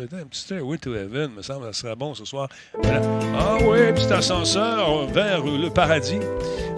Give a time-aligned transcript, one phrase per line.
[0.00, 2.48] Un petit Stairway to Heaven, me semble, ça serait bon ce soir.
[2.84, 6.20] Ah oui, petit ascenseur vers le paradis.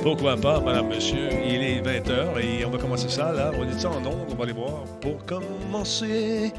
[0.02, 1.28] Pourquoi pas, madame, monsieur?
[1.44, 3.52] Il est 20h et on va commencer ça, là.
[3.54, 4.84] On est ça en ondes, on va aller voir.
[5.02, 6.50] Pour commencer.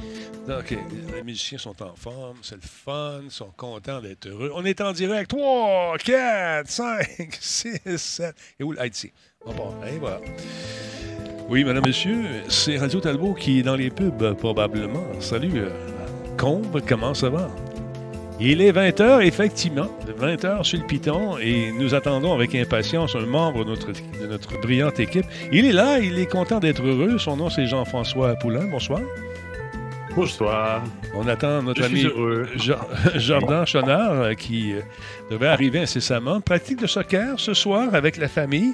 [0.48, 0.78] OK,
[1.16, 4.52] les musiciens sont en forme, c'est le fun, ils sont contents d'être heureux.
[4.54, 5.32] On est en direct.
[5.32, 7.08] 3, 4, 5,
[7.40, 8.36] 6, 7.
[8.60, 8.76] Et où?
[8.84, 9.12] Ici?
[9.48, 9.74] On part.
[10.00, 10.22] Voilà.
[11.50, 15.04] Oui, madame, monsieur, c'est Radio Talbot qui est dans les pubs, probablement.
[15.20, 15.70] Salut, euh,
[16.42, 17.50] Combe, comment ça va?
[18.40, 19.88] Il est 20h, effectivement,
[20.20, 24.60] 20h sur le piton, et nous attendons avec impatience un membre de notre, de notre
[24.60, 25.26] brillante équipe.
[25.52, 27.20] Il est là, il est content d'être heureux.
[27.20, 28.66] Son nom, c'est Jean-François Poulain.
[28.72, 29.02] Bonsoir.
[30.16, 30.84] Bonsoir.
[31.14, 32.02] On attend notre Je ami.
[32.56, 32.76] Jo-
[33.20, 34.82] Jordan Chonard euh, qui euh,
[35.30, 36.42] devait arriver incessamment.
[36.42, 38.74] Pratique de soccer ce soir avec la famille.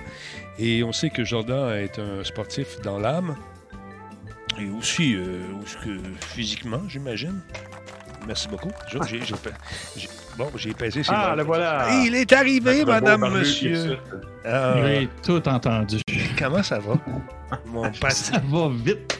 [0.57, 3.35] Et on sait que Jordan est un sportif dans l'âme.
[4.59, 5.99] Et aussi, euh, aussi que
[6.33, 7.39] physiquement, j'imagine.
[8.25, 8.71] Merci beaucoup.
[8.91, 9.51] Jo- j'ai- j'ai pe-
[9.95, 11.87] j'ai- bon, j'ai pesé ses Ah, le voilà.
[12.03, 13.97] Il est arrivé, madame, monsieur.
[14.43, 15.97] Ah, J'ai tout entendu.
[16.37, 16.95] comment ça va?
[17.67, 19.17] Mon Ça va vite.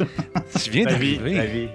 [0.62, 1.70] tu viens d'arriver.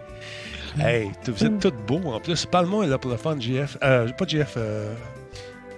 [0.79, 2.45] Hey, vous êtes tous beaux en plus.
[2.47, 3.77] Parle-moi là pour le fun, JF.
[3.83, 4.93] Euh, pas JF, euh,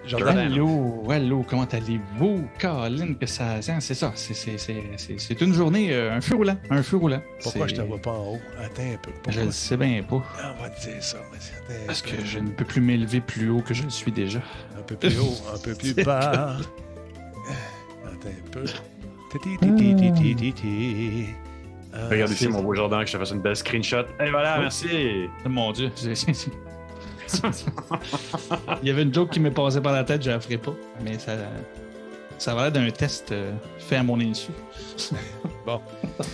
[0.07, 0.37] Jordan.
[0.39, 2.47] Allô, allô, comment allez-vous?
[2.61, 3.61] Colin, que ça.
[3.63, 6.57] C'est ça, c'est- une journée, euh, un feu roulant.
[6.71, 7.23] Un feu roulant.
[7.43, 8.41] Pourquoi je te vois pas en haut?
[8.59, 9.11] Attends un peu.
[9.11, 9.45] Je Pourquoi?
[9.45, 10.23] le sais bien pas.
[10.41, 11.19] Ah, on va te dire ça.
[11.33, 12.11] mais attends un Parce peu.
[12.17, 14.41] que je ne peux plus m'élever plus haut que je le suis déjà.
[14.79, 16.57] Un peu plus haut, un peu plus bas.
[18.05, 18.65] Attends un peu.
[18.65, 21.27] Ti, ti, ti, ti, ti, ti, ti.
[21.93, 24.05] Ah, Regarde ici mon beau Jordan, que je te fasse une belle screenshot.
[24.21, 24.63] Et voilà, Oh.
[24.63, 25.29] merci.
[25.47, 25.91] Mon Dieu.
[28.83, 30.75] Il y avait une joke qui m'est passée par la tête, je la ferai pas.
[31.03, 31.33] Mais ça.
[32.39, 34.50] Ça va l'air d'un test euh, fait à mon insu.
[35.67, 35.80] Bon.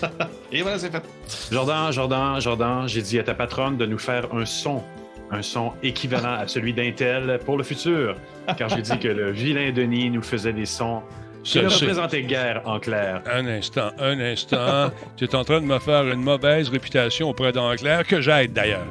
[0.51, 1.05] Et voilà, c'est fait.
[1.53, 4.83] Jordan, Jordan, Jordan, j'ai dit à ta patronne de nous faire un son.
[5.31, 8.17] Un son équivalent à celui d'Intel pour le futur.
[8.59, 11.03] Car j'ai dit que le vilain Denis nous faisait des sons
[11.45, 13.23] qui ne représentaient guère en clair.
[13.33, 14.91] Un instant, un instant.
[15.17, 18.89] tu es en train de me faire une mauvaise réputation auprès d'Enclair, que j'aide d'ailleurs.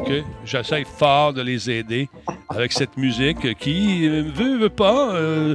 [0.00, 0.12] OK?
[0.44, 2.08] J'essaie fort de les aider
[2.48, 5.54] avec cette musique qui, euh, veut, veut pas, euh,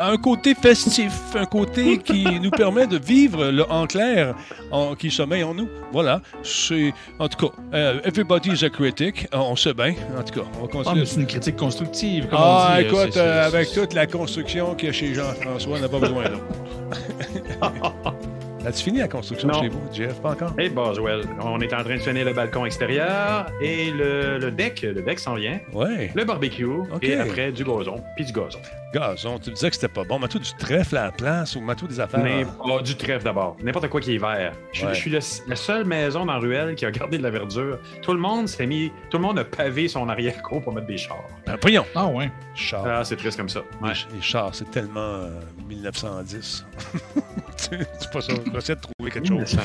[0.00, 4.34] un côté festif, un côté qui nous permet de vivre le en clair
[4.70, 5.68] en- qui sommeille en nous.
[5.92, 6.20] Voilà.
[6.42, 9.26] C'est, en tout cas, euh, everybody's a critic.
[9.32, 9.94] On sait bien.
[10.18, 12.26] En tout cas, on va Ah, c'est une critique constructive.
[12.28, 15.78] Comme Ah, on dit, écoute, euh, avec toute la construction qu'il y a chez Jean-François,
[15.78, 16.24] on n'a pas besoin.
[18.64, 19.60] As-tu fini la construction Non.
[19.60, 20.20] chez vous, Jeff?
[20.20, 20.52] Pas encore?
[20.56, 24.82] Eh Boswell, on est en train de finir le balcon extérieur et le, le deck,
[24.82, 25.58] le deck s'en vient.
[25.72, 26.12] Ouais.
[26.14, 27.02] Le barbecue Ok.
[27.02, 28.60] et après du gazon, puis du gazon.
[28.94, 30.20] Gazon, tu me disais que c'était pas bon.
[30.20, 32.20] Mets-tout du trèfle à la place ou mets-tout des affaires.
[32.22, 33.56] Mais oh, du trèfle d'abord.
[33.62, 34.52] N'importe quoi qui est vert.
[34.72, 34.94] Je, suis- Ouais.
[34.94, 37.78] je suis le- la seule maison dans la ruelle qui a gardé de la verdure.
[38.02, 38.92] Tout le monde s'est mis.
[39.10, 41.24] Tout le monde a pavé son arrière-cour pour mettre des chars.
[41.46, 41.86] Ben, prions.
[41.96, 42.30] Ah, ouais.
[42.54, 42.84] Chars.
[42.86, 43.62] Ah, c'est triste comme ça.
[43.82, 43.94] Les, Ouais.
[44.14, 45.30] les chars, c'est tellement euh,
[45.68, 46.64] 1910.
[47.56, 48.32] c'est pas ça.
[48.54, 49.56] J'essaie de trouver quelque chose.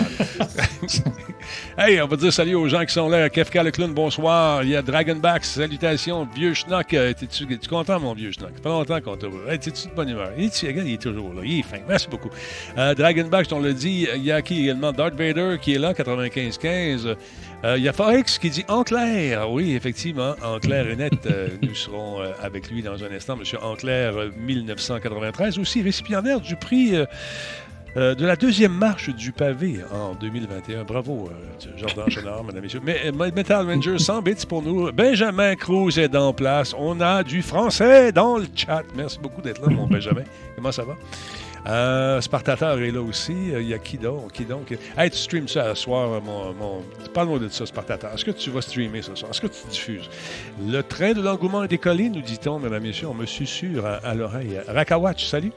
[1.78, 3.30] Hey, on va dire salut aux gens qui sont là.
[3.30, 4.64] Kefka le clown, bonsoir.
[4.64, 6.28] Il y a Dragonback, salutations.
[6.36, 8.60] Vieux schnock, euh, t'es-tu es-tu content, mon vieux schnock?
[8.62, 9.38] Pas longtemps qu'on t'a vu.
[9.50, 10.32] Hey, t'es-tu de bonne humeur?
[10.38, 11.42] Il, est- regarde, il est toujours là.
[11.44, 11.78] Il est fin.
[11.88, 12.30] Merci beaucoup.
[12.78, 14.08] Euh, Dragonback, on l'a dit.
[14.16, 14.92] Il y a qui également?
[14.92, 17.16] Darth Vader qui est là, 95-15.
[17.64, 19.50] Euh, il y a Forex qui dit en clair.
[19.50, 21.14] Oui, effectivement, en clair et net.
[21.26, 23.36] euh, nous serons euh, avec lui dans un instant.
[23.36, 26.94] Monsieur Anclair, euh, 1993, aussi récipiendaire du prix.
[27.98, 30.84] Euh, de la deuxième marche du pavé en 2021.
[30.84, 32.82] Bravo, euh, Jordan Chenard, mesdames et messieurs.
[32.84, 34.92] Mais euh, Metal Ranger 100 bits pour nous.
[34.92, 36.76] Benjamin Cruz est en place.
[36.78, 38.84] On a du français dans le chat.
[38.96, 40.24] Merci beaucoup d'être là, mon Benjamin.
[40.56, 40.96] Comment ça va?
[41.66, 43.52] Euh, Spartateur est là aussi.
[43.52, 44.32] Euh, Il y a qui donc?
[44.32, 44.74] Qui donc?
[44.96, 46.54] Hey, tu streams ça ce soir, mon.
[46.54, 46.84] mon...
[47.14, 48.14] Parle-moi de ça, Spartateur.
[48.14, 49.32] Est-ce que tu vas streamer ce soir?
[49.32, 50.10] Est-ce que tu diffuses?
[50.66, 53.08] Le train de l'engouement est décollé, nous dit-on, mesdames et messieurs.
[53.10, 54.60] On me susurre à, à l'oreille.
[54.68, 55.52] Rakawatch, salut.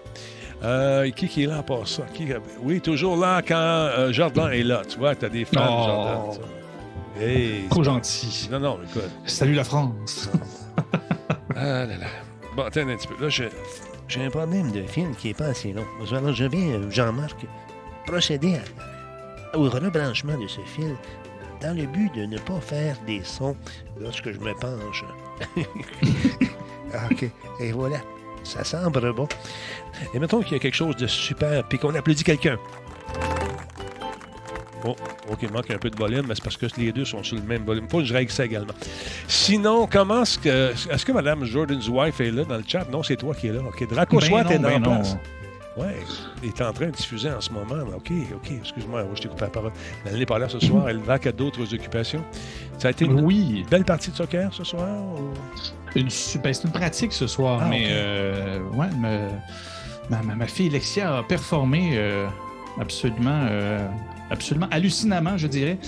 [0.63, 2.03] Euh, qui, qui est là pour ça?
[2.13, 2.29] Qui-
[2.63, 4.83] Oui, toujours là quand euh, Jordan est là.
[4.87, 5.87] Tu vois, tu as des fans, Oh.
[5.87, 6.33] Jordan.
[6.33, 7.23] ça.
[7.23, 8.49] Hey, Trop gentil.
[8.53, 9.11] non, non, écoute.
[9.27, 10.31] Salut la France.
[11.57, 12.07] Ah là là.
[12.57, 13.23] Bon, attends un petit peu.
[13.23, 13.45] Là, je-
[14.09, 15.85] j'ai un problème de film qui n'est pas assez long.
[16.11, 17.45] Alors, je vais, euh, Jean-Marc,
[18.07, 18.57] procéder
[19.53, 20.95] à- au rebranchement de ce fil
[21.61, 23.57] dans le but de ne pas faire des sons
[24.01, 25.05] lorsque je me penche.
[26.95, 27.25] Ah, OK.
[27.61, 27.99] Et voilà.
[28.45, 29.29] Ça semble bon.
[30.15, 32.57] Et mettons qu'il y a quelque chose de super, puis qu'on applaudit quelqu'un.
[34.85, 34.97] Oh,
[35.31, 37.37] OK, il manque un peu de volume, mais c'est parce que les deux sont sur
[37.37, 37.87] le même volume.
[37.91, 38.73] Faut que je règle ça également.
[39.29, 40.71] Sinon, comment est-ce que.
[40.91, 42.87] Est-ce que Mme Jordan's wife est là dans le chat?
[42.91, 43.61] Non, c'est toi qui es là.
[43.61, 43.87] OK.
[43.91, 45.17] Draco Ben Swat non, est dans ben place.
[45.77, 45.87] Oui,
[46.43, 47.77] il est en train de diffuser en ce moment.
[47.95, 49.73] OK, OK, excuse-moi, je t'ai coupé la parole.
[50.05, 52.25] Elle n'est pas là ce soir, elle va qu'à d'autres occupations.
[52.79, 54.89] Ça a été une Oui, belle partie de soccer ce soir?
[54.89, 55.31] ou-
[55.97, 56.09] une,
[56.43, 59.31] ben, c'est une pratique ce soir, Ah, mais euh, ouais, me-
[60.09, 62.27] ma, ma- ma fille Lexia a performé euh,
[62.81, 63.87] absolument, euh,
[64.31, 65.79] absolument hallucinamment, je dirais.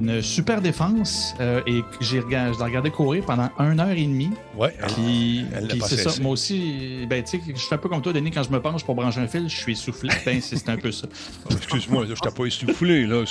[0.00, 4.04] Une super défense euh, et j'ai regardé, je l'ai regardé courir pendant une heure et
[4.04, 4.30] demie.
[4.56, 6.22] Oui, Puis, puis c'est ça.
[6.22, 8.60] Moi aussi, ben, tu sais, je fais un peu comme toi, Denis, quand je me
[8.60, 10.10] penche pour brancher un fil, je suis essoufflé.
[10.24, 11.06] Ben, c'est un peu ça.
[11.50, 13.06] excuse-moi, je t'ai pas essoufflé.
[13.06, 13.24] Là.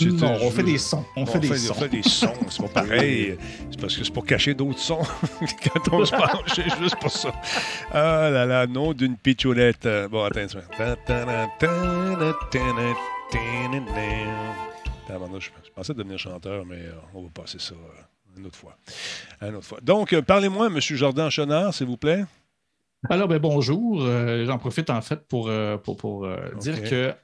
[0.00, 1.04] Non, on fait des sons.
[1.16, 1.74] On, fait des on sons.
[1.74, 3.36] fait des sons, c'est pas pareil.
[3.70, 5.02] C'est parce que c'est pour cacher d'autres sons
[5.40, 7.32] quand on se penche, c'est juste pour ça.
[7.92, 9.86] Ah là là, nom d'une pitchounette.
[9.86, 10.46] Euh, Bon, attends
[15.38, 18.76] Je pensais devenir chanteur, mais euh, on va passer ça euh, une autre fois.
[19.42, 19.78] Une autre fois.
[19.82, 20.80] Donc, euh, parlez-moi, M.
[20.80, 22.24] Jordan Chenard, s'il vous plaît.
[23.10, 24.02] Alors, ben, bonjour.
[24.02, 27.14] Euh, J'en profite en fait pour, euh, pour, pour, euh, dire que,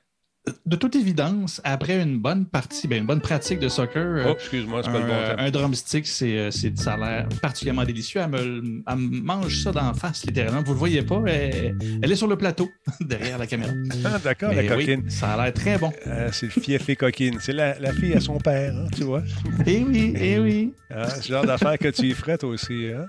[0.67, 4.33] de toute évidence, après une bonne partie, ben, une bonne pratique de soccer, euh, Oh,
[4.35, 5.43] excuse-moi, c'est pas un, le bon euh, temps.
[5.43, 8.21] un drumstick, c'est, euh, c'est, ça a l'air particulièrement délicieux.
[8.25, 10.63] Elle me, elle mange ça d'en face, littéralement.
[10.65, 12.69] Vous le voyez pas, elle, elle est sur le plateau,
[13.01, 13.71] derrière la caméra.
[14.05, 15.09] Ah, d'accord, Mais la oui, coquine.
[15.11, 15.93] ça a l'air très bon.
[16.07, 17.39] Ah, c'est le fief et coquine.
[17.41, 19.23] C'est la, la fille à son père, hein, tu vois.
[19.65, 20.73] Eh oui, eh oui.
[20.91, 23.07] Ah, c'est le genre d'affaire que tu y ferais, toi aussi, hein?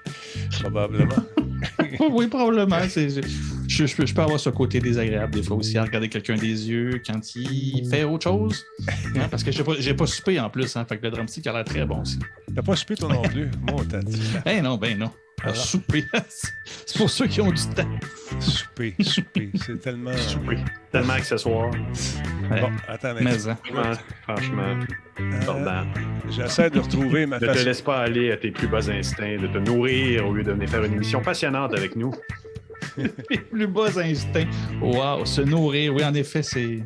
[0.62, 1.16] Probablement.
[2.12, 2.78] oui, probablement.
[2.90, 3.22] C'est-
[3.68, 6.70] je, je- je peux, avoir ce côté désagréable des fois aussi à regarder quelqu'un des
[6.70, 8.66] yeux quand il fait autre chose.
[9.16, 10.76] Hein, parce que j'ai pas, pas soupé en plus.
[10.76, 12.20] Hein, fait que le drumstick a l'air très bon aussi.
[12.56, 13.50] T'as pas soupé, toi non plus?
[13.62, 14.22] Bon, t'as dit.
[14.46, 15.12] Ben non, ben non.
[15.42, 15.56] Alors.
[15.58, 16.06] Souper.
[16.86, 17.90] C'est pour ceux qui ont du temps.
[18.40, 19.50] Souper, souper.
[19.56, 20.12] C'est tellement.
[20.48, 20.56] Oui,
[20.92, 21.70] tellement accessoire.
[22.50, 23.22] Bon, attends, mais.
[23.24, 23.58] Mais, hein.
[24.24, 24.80] Franchement,
[25.20, 25.84] franchement, Euh.
[26.30, 29.48] J'essaie de retrouver ma Ne te laisse pas aller à tes plus bas instincts, de
[29.48, 32.14] te nourrir au lieu de venir faire une émission passionnante avec nous.
[33.30, 34.50] les plus bas instincts.
[34.82, 35.94] Wow, se nourrir.
[35.94, 36.80] Oui, en effet, c'est.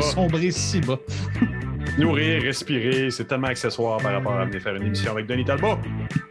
[0.00, 0.98] Sombré si bas.
[1.98, 5.78] Nourrir, respirer, c'est tellement accessoire par rapport à venir faire une émission avec Denis Talbot.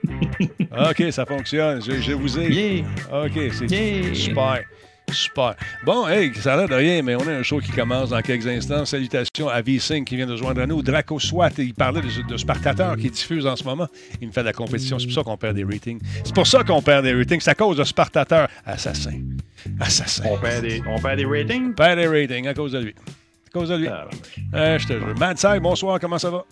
[0.89, 1.81] OK, ça fonctionne.
[1.81, 2.49] Je, je vous ai.
[2.49, 2.85] Yeah!
[3.25, 4.13] OK, c'est Yeah!
[4.13, 4.63] super.
[5.13, 5.55] Super.
[5.85, 8.21] Bon, hey, ça a l'air de rien, mais on a un show qui commence dans
[8.21, 8.85] quelques instants.
[8.85, 10.81] Salutations à V5 qui vient de joindre à nous.
[10.81, 13.87] Draco Swat, il parlait de, de Spartateur qui diffuse en ce moment.
[14.21, 14.99] Il me fait de la compétition.
[14.99, 15.99] C'est pour ça qu'on perd des ratings.
[16.23, 17.39] C'est pour ça qu'on perd des ratings.
[17.41, 18.47] C'est à cause de Spartateur.
[18.65, 19.19] Assassin.
[19.79, 20.23] Assassin.
[20.29, 21.73] On perd des, on perd des ratings?
[21.73, 22.95] perd des ratings à cause de lui.
[23.47, 23.87] À cause de lui.
[23.87, 24.07] Ah,
[24.55, 25.15] Euh, je te jure.
[25.17, 26.43] Mad Side, bonsoir, comment ça va?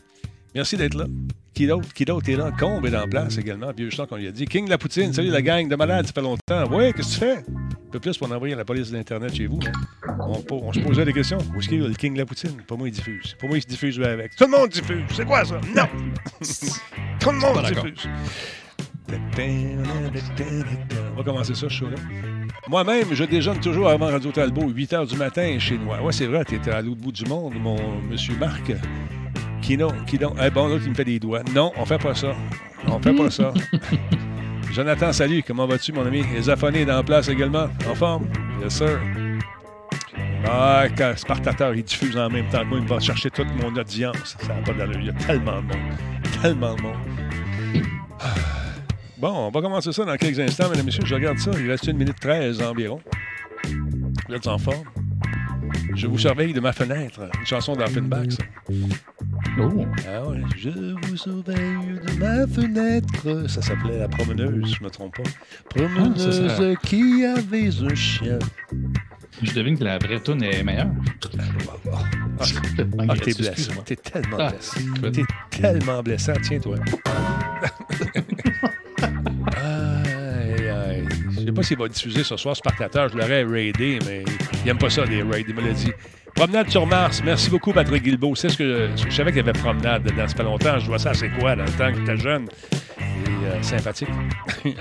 [0.53, 1.05] Merci d'être là.
[1.53, 1.93] Qui d'autre?
[1.93, 2.51] Qui d'autre est là?
[2.57, 3.71] Combe est en place également.
[3.75, 4.45] Vieux Schnock, qu'on lui a dit.
[4.45, 6.69] King la Poutine, salut la gang de malades, ça fait longtemps.
[6.71, 7.37] Ouais, qu'est-ce que tu fais?
[7.37, 9.59] Un peu plus pour envoyer la police d'Internet chez vous.
[9.67, 9.71] hein.
[10.49, 11.39] On, se posait des questions.
[11.53, 12.61] Où est-ce qu'il y a le King la Poutine?
[12.65, 13.35] Pas moi, il diffuse.
[13.39, 14.35] Pas moi, il se diffuse avec.
[14.37, 15.03] Tout le monde diffuse.
[15.13, 15.59] C'est quoi ça?
[15.75, 15.83] Non!
[17.19, 18.09] Tout le monde diffuse.
[21.13, 21.97] On va commencer ça, ce show-là.
[22.69, 26.01] Moi-même, je déjeune toujours avant Radio Talbot, 8 h du matin chez moi.
[26.01, 27.77] Ouais, c'est vrai, tu étais à l'autre bout du monde, mon
[28.09, 28.71] monsieur Marc.
[29.61, 30.33] Qui non, qui non?
[30.41, 31.43] Eh bon, l'autre, il me fait des doigts.
[31.53, 32.33] Non, on fait pas ça.
[32.87, 33.53] On fait pas ça.
[34.73, 35.43] Jonathan, salut.
[35.45, 36.23] Comment vas-tu, mon ami?
[36.33, 37.67] Les affonés dans la place également.
[37.89, 38.27] En forme?
[38.61, 38.99] Yes, sir.
[40.45, 43.75] Ah, quand Spartateur, il diffuse en même temps que moi, il va chercher toute mon
[43.75, 44.35] audience.
[44.39, 44.99] Ça n'a pas d'allure.
[44.99, 45.77] Il y a tellement de monde.
[46.41, 46.95] Tellement de monde.
[48.19, 48.25] Ah.
[49.17, 51.05] Bon, on va commencer ça dans quelques instants, mesdames et messieurs.
[51.05, 51.51] Je regarde ça.
[51.55, 52.99] Il reste une minute 13 environ.
[54.27, 54.83] Vous êtes en forme?
[55.95, 57.21] Je vous surveille de ma fenêtre.
[57.39, 58.43] Une chanson d'Offenbach, ça.
[59.59, 59.85] Oh!
[60.07, 60.41] Ah ouais.
[60.57, 60.69] Je
[61.07, 63.47] vous surveille de ma fenêtre.
[63.49, 65.29] Ça s'appelait La Promeneuse, je me trompe pas.
[65.69, 68.39] Promeneuse Ah, qui avait un chien.
[69.41, 70.87] Je devine que la vraie tune est meilleure.
[72.39, 72.43] Ah,
[73.09, 73.47] ah, t'es blessé.
[73.49, 73.83] Excuse-moi.
[73.85, 74.81] T'es tellement Ah, blessé.
[74.81, 75.11] écoute.
[75.51, 76.33] T'es tellement blessant.
[76.43, 76.59] Tiens,
[81.61, 83.09] pas s'il va diffuser ce soir Spartateur.
[83.09, 84.23] Je l'aurais raidé, mais
[84.63, 85.45] il aime pas ça, les raids.
[85.47, 85.91] Il me l'a dit.
[86.35, 87.21] Promenade sur Mars.
[87.23, 88.35] Merci beaucoup, Patrick Guilbeault.
[88.35, 90.27] C'est ce que je, je savais qu'il y avait promenade dedans.
[90.27, 90.79] Ça fait longtemps.
[90.79, 92.47] Je vois ça, c'est quoi, dans le temps que j'étais jeune?
[92.99, 94.07] Et euh, sympathique.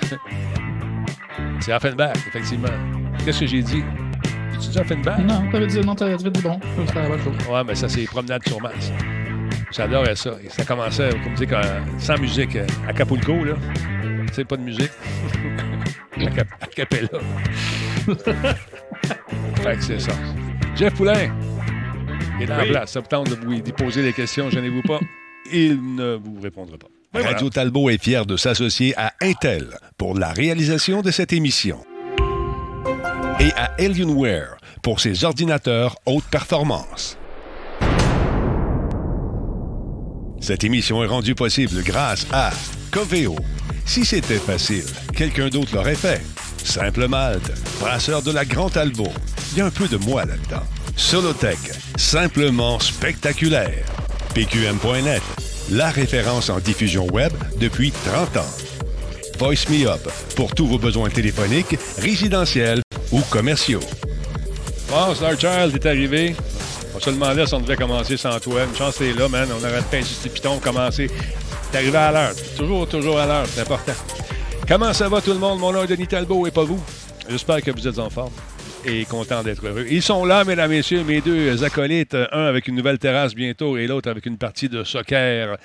[1.61, 2.69] c'est Offenbach, effectivement.
[3.25, 3.83] Qu'est-ce que j'ai dit?
[4.61, 5.19] J'ai dit Offenbach?
[5.19, 6.61] Non, t'avais dit, non, t'avais dit bon.
[7.51, 8.93] Ouais, mais ça, c'est Promenade sur Mars.
[9.73, 10.37] J'adorais ça.
[10.43, 11.61] Et ça commençait, comme dire,
[11.99, 13.55] sans musique, euh, à Capulco, là.
[14.29, 14.91] Tu sais, pas de musique.
[16.27, 17.09] À, cap à Capella.
[19.63, 20.13] fait que c'est ça.
[20.77, 21.31] Jeff Poulain
[22.41, 22.65] est dans Oui.
[22.67, 22.93] la place.
[22.93, 25.01] Ça vous tente de vous y poser des questions, gênez-vous pas.
[25.53, 26.87] Il ne vous répondra pas.
[27.13, 27.31] Ben voilà.
[27.35, 29.67] Radio Talbot est fier de s'associer à Intel
[29.99, 31.81] pour la réalisation de cette émission.
[33.41, 37.17] Et à Alienware pour ses ordinateurs haute performance.
[40.41, 42.51] Cette émission est rendue possible grâce à
[42.93, 43.37] Coveo.
[43.91, 44.85] Si c'était facile,
[45.17, 46.23] quelqu'un d'autre l'aurait fait.
[46.63, 49.13] Simple Malte, brasseur de la Grand Talbot.
[49.51, 50.63] il y a un peu de moi là-dedans.
[50.95, 51.59] Solotech,
[51.97, 53.85] simplement spectaculaire.
[54.33, 55.23] PQM.net,
[55.73, 58.55] la référence en diffusion web depuis 30 ans.
[59.41, 63.83] Voice Me Up, pour tous vos besoins téléphoniques, résidentiels ou commerciaux.
[64.89, 66.37] Bon, Star Child est arrivé.
[66.95, 68.63] On se demandait si on devait commencer sans toi.
[68.71, 69.49] Une chance, c'est là, man.
[69.53, 71.11] On aurait pas insisté piton, commencer.
[71.71, 72.33] T'es arrivé à l'heure.
[72.57, 73.47] Toujours, toujours à l'heure.
[73.47, 73.93] C'est important.
[74.67, 75.61] Comment ça va tout le monde?
[75.61, 76.83] Mon nom est Denis Talbot et pas vous.
[77.29, 78.33] J'espère que vous êtes en forme
[78.85, 79.87] et content d'être heureux.
[79.89, 82.17] Ils sont là, mesdames, messieurs, mes deux acolytes.
[82.33, 85.57] Un avec une nouvelle terrasse bientôt et l'autre avec une partie de soccer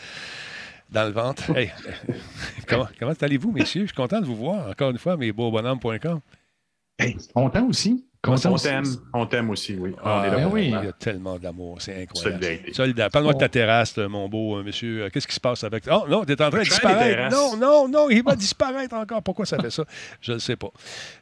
[0.92, 1.44] dans le ventre.
[1.56, 1.72] Hey,
[2.68, 3.82] comment, comment allez-vous, messieurs?
[3.82, 6.20] Je suis content de vous voir encore une fois, mes beaux bonhommes.com.
[7.00, 8.06] Hey, content aussi.
[8.28, 9.94] On t'aime, on t'aime aussi, oui.
[10.04, 12.42] Ah, on est là ben oui, il y a tellement d'amour, c'est incroyable.
[12.44, 12.74] Solidarité.
[12.74, 13.10] Solidaire.
[13.10, 15.04] Parle-moi de ta terrasse, mon beau euh, monsieur.
[15.04, 15.84] Euh, Qu'est-ce qui se passe avec.
[15.92, 17.32] Oh non, t'es en train de disparaître.
[17.36, 19.22] Non, non, non, il va disparaître encore.
[19.24, 19.86] Pourquoi ça fait ça?
[20.22, 20.70] Je ne sais pas.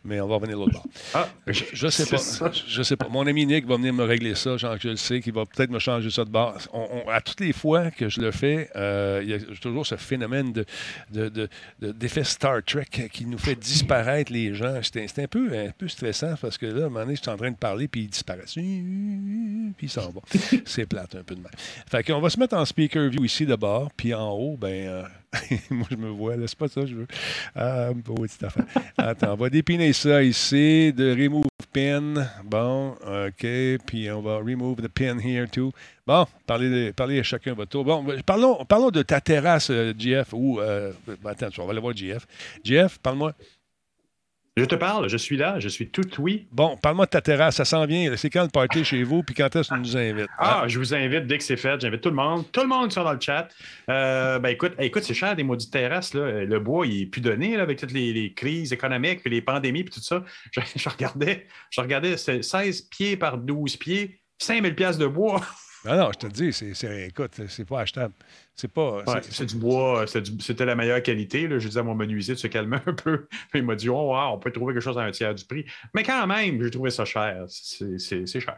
[0.04, 0.86] Mais on va revenir de l'autre bord.
[1.14, 2.18] Ah, Je, je sais pas.
[2.18, 2.52] ça.
[2.68, 3.08] Je sais pas.
[3.10, 5.70] Mon ami Nick va venir me régler ça, genre je le sais, qu'il va peut-être
[5.72, 6.58] me changer ça de bord.
[6.72, 9.86] On- on- à toutes les fois que je le fais, euh, il y a toujours
[9.86, 10.66] ce phénomène de,
[11.12, 11.50] de- de-
[11.82, 14.80] de- d'effet Star Trek qui nous fait disparaître les gens.
[14.82, 17.52] C'est un peu, un peu stressant parce que là, moment donné, je suis en train
[17.52, 18.54] de parler puis ils disparaissent.
[18.54, 20.22] Puis ils s'en vont.
[20.66, 21.52] C'est plate un peu de même.
[21.90, 24.88] Fait qu'on va se mettre en speaker view ici d'abord, puis en haut, ben.
[24.88, 25.04] euh,
[25.70, 27.08] moi, je me vois, là, c'est pas ça que je veux.
[27.56, 28.66] Ah, petite affaire.
[28.98, 32.14] Attends, on va dépiner ça ici, de remove pin.
[32.44, 33.48] Bon, OK,
[33.86, 35.72] puis on va remove the pin here too.
[36.06, 37.84] Bon, parlez, parlez à chacun votre tour.
[37.84, 40.60] Bon, parlons, parlons de ta terrasse, euh, GF, ou...
[40.60, 40.92] euh,
[41.26, 42.26] attends, on va aller voir GF.
[42.64, 43.34] GF, parle-moi.
[44.56, 46.48] Je te parle, je suis là, je suis tout oui.
[46.52, 48.16] Bon, parle-moi de ta terrasse, ça s'en vient.
[48.18, 50.28] C'est quand le party chez vous, puis quand est-ce que tu nous invites?
[50.38, 51.82] Ah, je vous invite dès que c'est fait.
[51.82, 52.46] J'invite tout le monde.
[52.52, 53.48] Tout le monde qui sont dans le chat.
[53.90, 56.14] Euh, ben écoute, écoute, c'est cher des maudites terrasses.
[56.14, 56.46] Là.
[56.46, 59.42] Le bois, il est plus donné là, avec toutes les, les crises économiques, puis les
[59.42, 60.24] pandémies, puis tout ça.
[60.52, 65.42] Je, je regardais, je regardais, c'est 16 pieds par 12 pieds, 5000 pièces de bois.
[65.86, 68.14] Ah non, je te dis, c'est, c'est- écoute, c'est pas achetable.
[68.56, 68.98] C'est pas...
[68.98, 71.48] Ouais, c'est- du bois, du- c'était la meilleure qualité.
[71.48, 71.58] Là.
[71.60, 73.28] Je disais à mon menuisier de se calmer un peu.
[73.54, 75.66] Il m'a dit, oh, wow, on peut trouver quelque chose à un tiers du prix.
[75.96, 77.46] Mais quand même, j'ai trouvé ça cher.
[77.48, 77.98] C'est,
[78.40, 78.58] cher.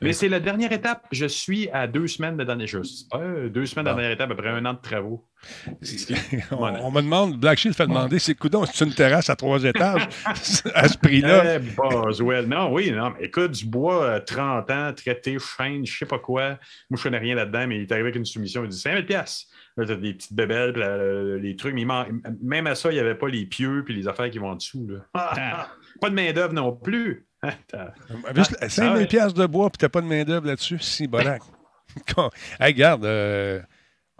[0.00, 1.06] Mais c'est la dernière étape.
[1.12, 3.08] Je suis à deux semaines de dernière chose.
[3.50, 3.96] deux semaines de Bon.
[3.96, 5.26] dernière étape après un an de travaux.
[6.50, 6.80] on, Voilà.
[6.82, 10.06] on me demande, Black Shield fait demander, c'est coudon, c'est une terrasse à trois étages
[10.74, 11.56] à ce prix-là?
[11.56, 12.46] Eh, Boswell.
[12.46, 16.18] Non, oui, non, mais écoute, du bois, euh, 30 ans, traité, chaîne, je sais pas
[16.18, 16.58] quoi.
[16.90, 18.64] Moi, je connais rien là-dedans, mais il est arrivé avec une soumission.
[18.64, 19.46] Il dit 5000 pièces.
[19.76, 21.74] Là, t'as des petites bébelles, puis la- la- les trucs.
[21.74, 21.84] Mais
[22.42, 24.56] même à ça, il n'y avait pas les pieux puis les affaires qui vont en
[24.56, 24.86] dessous.
[24.88, 24.98] Là.
[25.14, 25.68] Ah.
[26.00, 27.26] pas de main-d'œuvre non plus.
[28.36, 29.06] Juste Ah, 5 000 ouais.
[29.06, 30.78] piastres de bois, puis t'as pas de main-d'œuvre là-dessus?
[30.80, 31.08] Si,
[32.60, 33.60] hey, regarde, euh,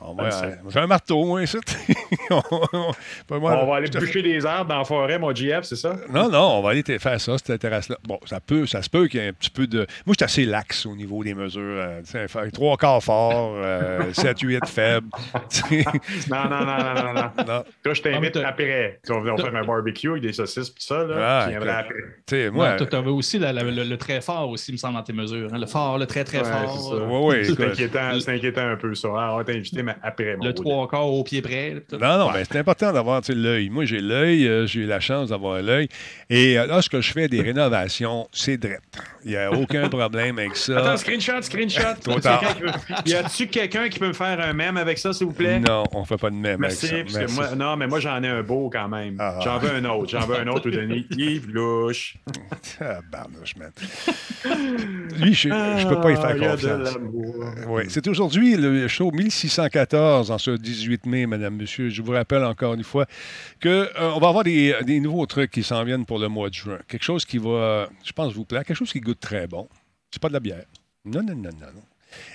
[0.03, 1.59] on va- Ah, euh, j'ai un marteau, moi, ici.
[2.31, 2.43] On-
[2.73, 2.93] on-
[3.27, 5.97] pas moi, on va aller bûcher des arbres dans la forêt, mon GF, c'est ça?
[6.13, 7.97] Non, non, on va aller te faire ça, cette terrasse-là.
[8.07, 9.79] Bon, ça peut, ça se peut qu'il y ait un petit peu de.
[10.07, 11.61] Moi, je suis assez lax au niveau des mesures.
[11.63, 15.09] euh, tu sais, faire trois quarts fort, euh, 7-8 faible.
[15.51, 15.85] Tu sais,
[16.31, 17.31] Non, non, non, non, non, non.
[17.47, 17.65] non.
[17.83, 19.01] Toi, je t'invite Ah, après.
[19.11, 21.03] On va faire un barbecue avec des saucisses puis ça.
[21.05, 21.17] Là.
[21.45, 21.87] Ah, Tu après.
[21.89, 21.95] Tu
[22.29, 24.95] sais, Moi, tu avais aussi la- la- le, le très fort aussi, il me semble,
[24.95, 25.49] dans tes mesures.
[25.53, 25.59] hein.
[25.59, 26.95] Le fort, le très, très Ouais, fort.
[26.95, 27.67] euh, Ouais, ouais, C'est écoute.
[27.73, 29.09] inquiétant, c'est inquiétant un peu ça.
[29.17, 31.75] Ah, on va t'inviter, après, mon Le trois quarts au pied près.
[31.93, 32.19] là.
[32.19, 33.69] Non, non, mais c'est important d'avoir l'œil.
[33.71, 35.89] Moi, j'ai l'œil, euh, j'ai eu la chance d'avoir l'œil.
[36.29, 38.81] Et euh, lorsque je fais des rénovations, c'est drette.
[39.25, 40.79] Il n'y a aucun problème avec ça.
[40.79, 41.95] Attends, screenshot, screenshot.
[42.03, 42.41] Trop Y a-tu tard.
[42.41, 45.27] quelqu'un qui peut- Y a-tu quelqu'un qui peut me faire un mème avec ça, s'il
[45.27, 45.61] vous plaît?
[45.61, 47.21] Non, on ne fait pas de même Merci, avec parce ça.
[47.21, 47.35] Merci.
[47.37, 49.17] moi, non, mais moi j'en ai un beau quand même.
[49.19, 49.39] Ah.
[49.45, 50.09] J'en veux un autre.
[50.11, 51.07] J'en veux un autre, Denis.
[51.17, 52.17] Yves Louche.
[52.81, 53.71] Ah, barnouche, man.
[55.19, 56.99] Lui, je ne peux pas y Ah, faire il y a de confiance.
[57.69, 61.89] Oui, c'est aujourd'hui le show 1614 en ce 18 mai, Madame, Monsieur.
[61.89, 63.07] Je vous rappelle encore une fois
[63.61, 66.55] que euh, va avoir des, des nouveaux trucs qui s'en viennent pour le mois de
[66.55, 66.79] juin.
[66.89, 68.65] Quelque chose qui va, je pense, vous plaire.
[68.65, 69.69] Quelque chose qui goûte très bon.
[70.11, 70.65] C'est pas de la bière.
[71.05, 71.83] Non, non, non, non, non.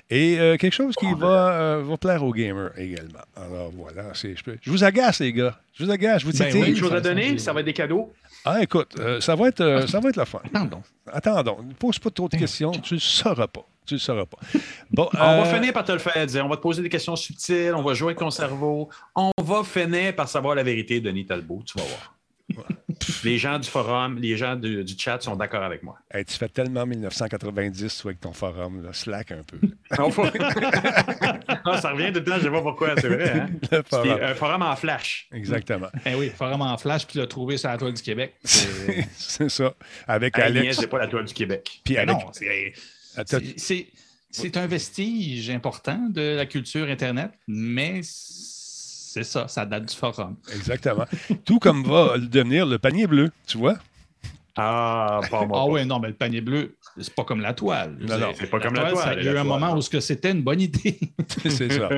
[0.10, 3.20] Et euh, quelque chose qui va, euh, va plaire aux gamers également.
[3.36, 5.60] Alors voilà, c'est, je, peux- je vous agace, les gars.
[5.74, 6.62] Je vous agace, je vous Ben titille.
[6.64, 6.76] oui.
[6.78, 8.14] Chose à ça- donner, ça- ça va être des cadeaux.
[8.46, 10.40] Ah, écoute, euh, ça, va être, euh, ça va être la fin.
[10.46, 10.84] Attends donc.
[11.12, 12.72] Attendons, ne pose pas trop de questions.
[12.72, 13.66] Tu ne le sauras pas.
[13.86, 14.38] Tu ne le sauras pas.
[14.92, 16.46] Bon, On va finir par te le faire dire.
[16.46, 17.74] On va te poser des questions subtiles.
[17.76, 18.90] On va jouer avec ton cerveau.
[19.16, 21.64] On va finir par savoir la vérité, Denis Talbot.
[21.66, 22.68] Tu vas voir.
[23.24, 25.98] Les gens du forum, les gens du, du chat sont d'accord avec moi.
[26.12, 28.84] Hey, tu fais tellement 1990 toi, avec ton forum.
[28.84, 28.94] Là.
[28.94, 29.60] Slack un peu.
[31.68, 33.30] Ah, ça revient tout le temps, je ne sais pas pourquoi, c'est vrai.
[33.40, 33.50] Hein?
[33.72, 34.20] Le forum.
[34.22, 35.28] un forum en flash.
[35.32, 35.88] Exactement.
[36.04, 38.36] Ben oui, vraiment en flash, puis le trouver sur la toile du Québec.
[38.44, 39.74] C'est- ça.
[40.08, 40.78] Avec Alex.
[40.80, 41.82] c'est pas la toile du Québec.
[41.84, 42.24] Puis Ben avec.
[42.26, 42.32] non,
[43.58, 43.88] c'est
[44.32, 48.02] c'est un vestige important de la culture Internet, mais
[49.16, 50.36] c'est ça, ça date du forum.
[50.54, 51.06] Exactement.
[51.46, 53.78] Tout comme va devenir le panier bleu, tu vois?
[54.58, 55.62] Ah, pas moi.
[55.62, 57.96] Ah ouais, non, mais le panier bleu, c'est pas comme la toile.
[58.02, 59.78] Non, non, c'est pas comme la toile, Il y a eu un toile, moment non.
[59.78, 61.00] où ce que c'était une bonne idée.
[61.48, 61.90] c'est ça.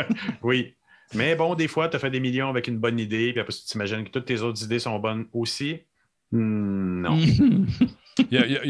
[0.42, 0.74] oui.
[1.12, 3.52] Mais bon, des fois, tu as fait des millions avec une bonne idée, puis après,
[3.52, 5.78] tu t'imagines que toutes tes autres idées sont bonnes aussi.
[6.30, 7.18] Hmm, non.
[8.30, 8.60] Il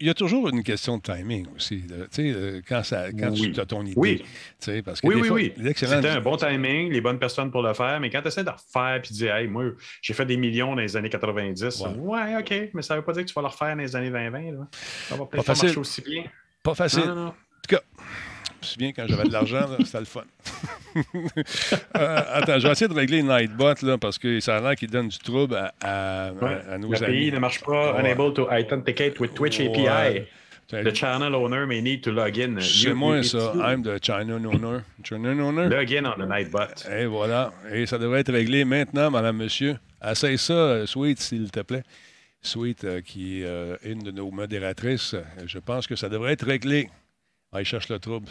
[0.00, 1.82] y a, toujours une question de timing aussi.
[2.12, 3.52] Tu euh, quand, ça, quand Oui.
[3.52, 3.94] tu as ton idée.
[3.96, 4.22] Oui.
[4.60, 5.52] Tu parce que Oui, fois, oui.
[5.76, 8.50] C'était un bon timing, les bonnes personnes pour le faire, mais quand tu essaies de
[8.50, 9.64] refaire puis de dire, hey, moi,
[10.02, 11.88] j'ai fait des millions dans les années 90, Ouais.
[11.98, 14.10] ouais, OK, mais ça veut pas dire que tu vas le refaire dans les années
[14.10, 14.52] 2020.
[14.52, 14.68] Là.
[15.08, 15.66] Ça va Pas peut-être pas facile.
[15.66, 16.24] marcher aussi bien.
[16.62, 17.00] Pas facile.
[17.00, 17.26] Non, non, non.
[17.28, 17.32] En
[17.68, 17.82] tout cas,
[18.60, 20.22] me souviens quand j'avais de l'argent, c'était le fun.
[21.96, 24.90] Euh, attends, je vais essayer de régler Nightbot là, parce que ça a l'air qu'il
[24.90, 26.58] donne du trouble à, à- Ouais.
[26.68, 27.32] à nos L'API amis.
[27.32, 27.94] ne marche pas.
[27.94, 28.00] Ouais.
[28.00, 30.22] Unable to authenticate with Twitch API.
[30.68, 32.60] The channel owner may need to log in.
[32.60, 33.52] C'est moi ça.
[33.56, 34.82] I'm the China owner.
[35.02, 35.68] China owner?
[35.68, 36.88] Log in on the Nightbot.
[36.90, 37.52] Et voilà.
[37.72, 39.76] Et ça devrait être réglé maintenant, madame, monsieur.
[40.04, 41.82] Essaye ça, euh, Sweet, s'il te plaît.
[42.40, 45.16] Sweet, euh, qui est euh, une de nos modératrices.
[45.44, 46.88] Je pense que ça devrait être réglé.
[47.52, 48.26] Ah, il cherche le trouble,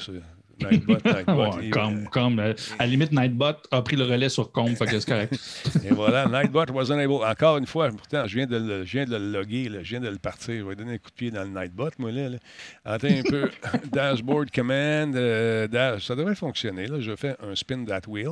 [0.61, 0.97] Nightbot.
[1.05, 1.57] Nightbot.
[1.57, 4.85] Ouais, comme, comme, euh, à la limite, Nightbot a pris le relais sur Combe, fait
[4.85, 5.33] que c'est correct.
[5.85, 7.23] Et voilà, Nightbot was unable.
[7.25, 9.89] Encore une fois, pourtant, je viens de le, je viens de le loguer, là, je
[9.91, 10.55] viens de le partir.
[10.55, 12.29] Je vais donner un coup de pied dans le Nightbot, moi, là.
[12.29, 12.37] là.
[12.85, 13.49] Attends un peu.
[13.91, 15.15] Dashboard command.
[15.15, 16.05] euh, dash.
[16.05, 16.87] Ça devrait fonctionner.
[16.87, 16.99] Là.
[16.99, 18.31] Je fais un spin that wheel.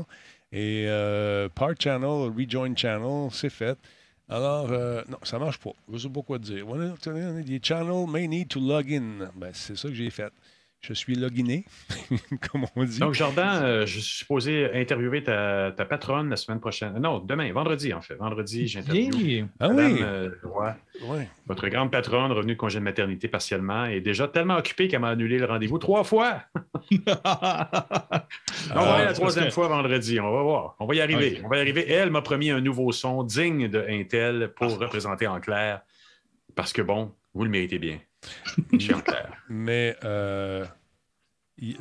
[0.52, 3.78] Et euh, part channel, rejoin channel, c'est fait.
[4.30, 5.72] Alors, euh, non, ça marche pas.
[5.90, 6.68] Je ne sais pas quoi dire.
[6.70, 9.30] One of the channel may need to log in.
[9.36, 10.32] Ben, c'est ça que j'ai fait.
[10.88, 11.66] Je suis loginé,
[12.52, 13.00] comme on dit.
[13.00, 16.98] Donc, Jordan, euh, je suis supposé interviewer ta, ta patronne la semaine prochaine.
[16.98, 18.16] Non, demain, vendredi, en fait.
[18.16, 19.16] Vendredi, j'interviewe.
[19.22, 19.46] Yeah.
[19.60, 20.76] ah Madame, oui, euh, Roy,
[21.10, 21.28] ouais.
[21.46, 25.10] votre grande patronne, revenue de congé de maternité partiellement, est déjà tellement occupée qu'elle m'a
[25.10, 26.44] annulé le rendez-vous trois fois.
[26.92, 30.20] On va aller la parce troisième que- fois vendredi.
[30.20, 30.76] On va voir.
[30.80, 31.42] On va y arriver.
[31.44, 31.90] On va y arriver.
[31.92, 35.82] Elle m'a promis un nouveau son digne de Intel pour représenter en clair.
[36.56, 38.00] Parce que bon, vous le méritez bien.
[39.50, 40.66] Mais euh,
[41.58, 41.78] il,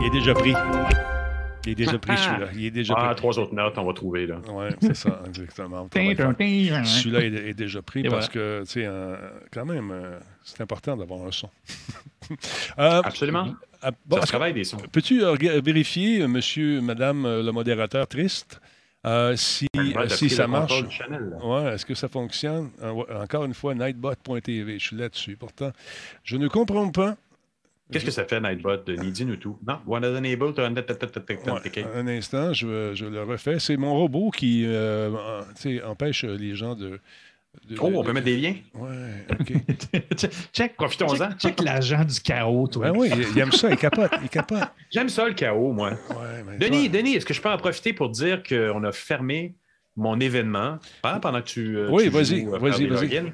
[0.00, 0.54] il est déjà pris.
[1.64, 2.46] Il est déjà pris, celui-là.
[2.54, 3.16] Il est déjà Ah, pris.
[3.16, 4.26] trois autres notes, on va trouver.
[4.26, 4.40] là.
[4.48, 5.88] Oui, c'est ça, exactement.
[5.92, 6.34] Fort.
[6.38, 9.16] Celui-là est, est déjà pris Et parce que, tu sais, euh,
[9.52, 11.50] quand même, euh, c'est important d'avoir un son.
[12.78, 13.54] Euh, Absolument.
[13.82, 14.78] ah, bon, ça travaille des sons.
[14.90, 15.22] Peux-tu
[15.60, 18.60] vérifier, monsieur, madame, le modérateur triste,
[19.06, 20.82] euh, si, euh, si ça marche?
[21.42, 22.70] Ouais, est-ce que ça fonctionne?
[22.82, 25.36] Euh, encore une fois, nightbot.tv, je suis là-dessus.
[25.36, 25.72] Pourtant,
[26.24, 27.16] je ne comprends pas.
[27.92, 29.12] Qu'est-ce que ça fait, Nightbot, Denis?
[29.12, 29.58] Dis-nous tout.
[29.64, 33.60] Non, one unable to Ouais, un instant, je, je le refais.
[33.60, 35.12] C'est mon robot qui euh,
[35.84, 36.98] empêche les gens de.
[37.68, 38.54] De- Oh, de- on peut mettre des liens?
[38.74, 39.52] Ouais, OK.
[40.52, 41.16] check, Profitons-en.
[41.16, 42.90] check, check l'agent du chaos, toi.
[42.90, 44.62] ben oui, il, aime ça, il capote, il capote.
[44.90, 45.90] J'aime ça, le chaos, moi.
[45.90, 45.96] Ouais,
[46.46, 49.54] mais Denis, toi- Denis, est-ce que je peux en profiter pour dire qu'on a fermé
[49.96, 51.76] mon événement hein, pendant que tu.
[51.78, 53.32] euh, Oui, vas-y, vas-y, vas-y.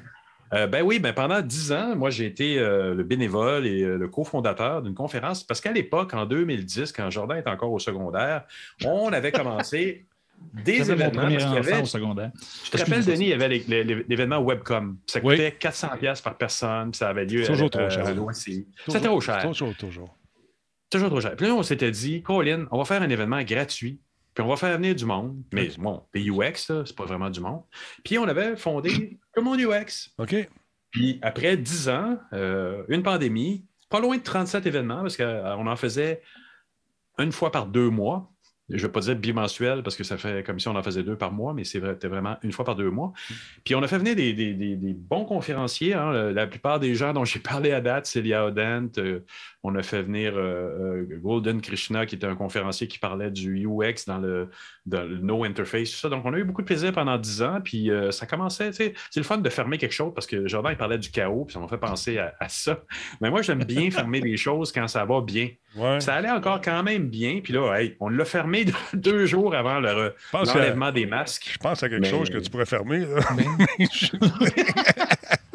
[0.53, 3.97] Euh, ben oui, ben pendant dix ans, moi, j'ai été euh, le bénévole et euh,
[3.97, 8.43] le cofondateur d'une conférence parce qu'à l'époque, en 2010, quand Jordan était encore au secondaire,
[8.85, 10.05] on avait commencé
[10.53, 11.21] des événements.
[11.21, 12.31] premier Parce qu'il y enfant avait, au secondaire.
[12.63, 13.49] tu te rappelles, Denis, il y avait
[14.07, 14.97] l'événement Webcom.
[15.07, 18.05] Ça coûtait 400$ piastres par personne, puis ça avait lieu Toujours trop euh, cher.
[18.87, 19.41] C'était trop cher.
[19.41, 20.17] Toujours, toujours.
[20.89, 21.35] Toujours trop cher.
[21.35, 23.99] Puis là, on s'était dit, Colin, on va faire un événement gratuit,
[24.33, 25.41] puis on va faire venir du monde.
[25.51, 27.63] Mais bon, des UX, là, c'est pas vraiment du monde.
[28.03, 30.11] Puis on avait fondé comme mon UX.
[30.17, 30.47] OK.
[30.91, 35.75] Puis après 10 ans, euh, une pandémie, pas loin de 37 événements, parce qu'on en
[35.75, 36.21] faisait
[37.17, 38.31] une fois par deux mois.
[38.69, 41.03] Je ne vais pas dire bimensuel parce que ça fait comme si on en faisait
[41.03, 43.11] deux par mois, mais vrai- c'était vraiment une fois par deux mois.
[43.65, 45.93] Puis on a fait venir des, des- des- des bons conférenciers.
[45.93, 46.31] hein.
[46.31, 48.89] La, plupart des gens dont j'ai parlé à date, Celia Odent.
[48.99, 49.19] euh,
[49.63, 53.65] on a fait venir euh, euh, Golden Krishna, qui était un conférencier qui parlait du
[53.67, 54.49] UX dans le,
[54.85, 56.07] dans le No Interface, tout ça.
[56.09, 57.59] Donc on a eu beaucoup de plaisir pendant 10 ans.
[57.61, 60.71] Puis ça commençait, tu sais, c'est le fun de fermer quelque chose parce que Jordan,
[60.73, 62.81] il parlait du chaos, puis ça m'a fait penser à, à ça.
[63.19, 65.49] Mais moi, j'aime bien fermer les choses quand ça va bien.
[65.75, 65.99] Ouais.
[66.01, 67.39] Ça allait encore quand même bien.
[67.43, 71.49] Puis là, hey, on l'a fermé deux jours avant le l'enlèvement des masques.
[71.53, 72.99] je pense à quelque Mais- chose que tu pourrais fermer.
[72.99, 73.21] là.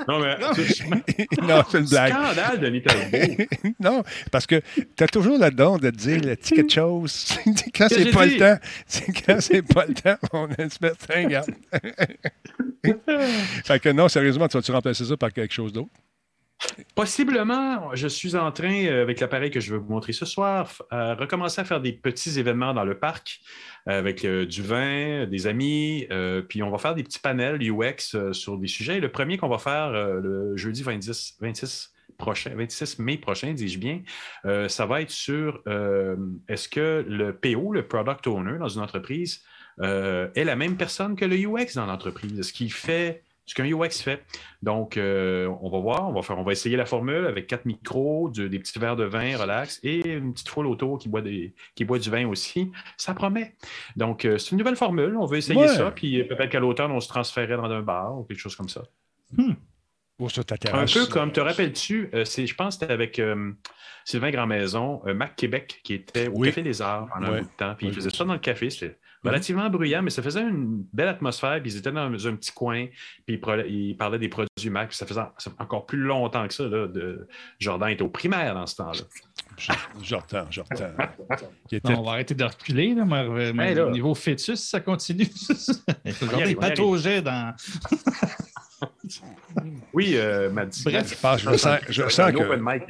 [0.08, 2.12] Non, mais non, c'est une blague.
[2.14, 3.44] scandale de Talbot.
[3.80, 4.02] non,
[4.32, 4.62] parce que
[4.96, 7.26] tu as toujours là-dedans de te dire le petit quelque chose.
[7.76, 8.34] quand que c'est pas dit?
[8.34, 11.50] le temps, c'est quand c'est pas le temps, on espère regarde.
[13.64, 15.90] fait que non, sérieusement, tu vas-tu remplacer ça par quelque chose d'autre?
[16.94, 20.70] Possiblement, je suis en train, euh, avec l'appareil que je vais vous montrer ce soir,
[20.90, 23.40] à recommencer à faire des petits événements dans le parc
[23.88, 26.08] euh, avec euh, du vin, des amis,
[26.48, 29.00] puis on va faire des petits panels UX sur des sujets.
[29.00, 34.02] Le premier qu'on va faire le jeudi 26, 26 prochain, 26 mai prochain, dis-je bien,
[34.68, 35.62] ça va être sur
[36.48, 39.42] est-ce que le PO, le Product Owner dans une entreprise,
[39.80, 42.38] est la même personne que le UX dans l'entreprise?
[42.38, 44.22] Est-ce qu'il fait ce qu'un UX fait.
[44.62, 47.64] Donc, euh, on va voir, on va, faire, on va essayer la formule avec quatre
[47.64, 51.22] micros, du- des petits verres de vin relax et une petite foule autour qui boit,
[51.22, 52.70] des, qui boit du vin aussi.
[52.96, 53.54] Ça promet.
[53.96, 55.16] Donc, euh, c'est une nouvelle formule.
[55.16, 55.68] On veut essayer Ouais.
[55.68, 55.90] ça.
[55.90, 58.68] Puis euh, peut-être qu'à l'automne, on se transférait dans un bar ou quelque chose comme
[58.68, 58.82] ça.
[60.18, 63.20] Ou sur ta Un peu comme, te rappelles-tu, euh, c'est, je pense que c'était avec
[64.04, 66.48] Sylvain Grandmaison, Mac Québec, qui était au Oui.
[66.48, 67.74] Café des Arts pendant un bout de temps.
[67.76, 68.68] Puis Oui, il faisait ça dans le café.
[68.70, 71.60] C'était relativement bruyant, mais ça faisait une belle atmosphère.
[71.62, 72.86] Puis ils étaient dans un, petit coin.
[73.26, 74.88] Puis ils, parlaient des produits Mac.
[74.88, 75.20] Puis ça faisait
[75.58, 76.64] encore plus longtemps que ça.
[76.64, 77.26] Là, de...
[77.58, 79.02] Jordan était au primaire dans ce temps-là.
[79.56, 80.92] Je- J'entends, j'entends.
[81.68, 82.94] Qui était- Non, on va arrêter de reculer.
[82.94, 83.86] Là, mais, mais Hey, là.
[83.86, 85.26] au niveau fœtus, ça continue.
[86.04, 87.54] Y pataugeait dans.
[89.92, 90.82] Oui, euh, Maddy.
[90.84, 91.08] Bref.
[91.38, 92.38] Je sens, je sens un que.
[92.38, 92.82] open mic.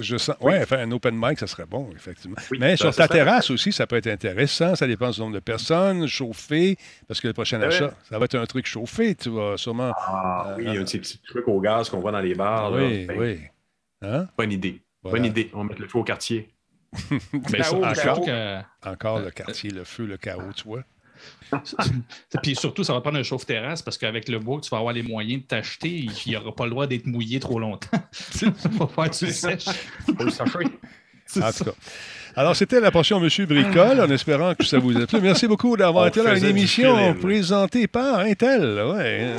[0.00, 2.36] Je sens, ouais, faire un open mic, ça serait bon, effectivement.
[2.50, 4.74] Oui, Mais sur ça ta terrasse aussi, ça peut être intéressant.
[4.74, 6.76] Ça dépend du nombre de personnes, chauffé,
[7.08, 7.66] parce que le prochain Ouais.
[7.66, 9.92] achat, ça va être un truc chauffé, tu vas sûrement.
[9.96, 12.70] Ah oui, Euh, un de ces petits trucs au gaz qu'on voit dans les bars.
[12.70, 12.84] là.
[12.84, 13.40] oui, Ben, oui.
[14.02, 14.26] Hein?
[14.36, 14.82] Bonne idée.
[15.02, 15.18] Voilà.
[15.18, 15.50] Bonne idée.
[15.54, 16.48] On met le feu au quartier.
[17.32, 20.82] Ben, ça- que- Encore le quartier, le feu, le chaos, tu vois.
[22.42, 25.02] Puis surtout, ça va prendre un chauffe-terrasse parce qu'avec le bois, tu vas avoir les
[25.02, 25.88] moyens de t'acheter.
[25.90, 27.88] Il n'y aura pas le droit d'être mouillé trop longtemps.
[28.42, 29.64] Il va falloir que tu le sèches.
[30.16, 30.58] Faut le sacher.
[31.40, 31.70] En tout cas.
[32.36, 35.18] Alors, c'était la portion Monsieur Bricole, en espérant que ça vous a plu.
[35.22, 39.36] Merci beaucoup d'avoir été là à émission présentée par Intel, ouais,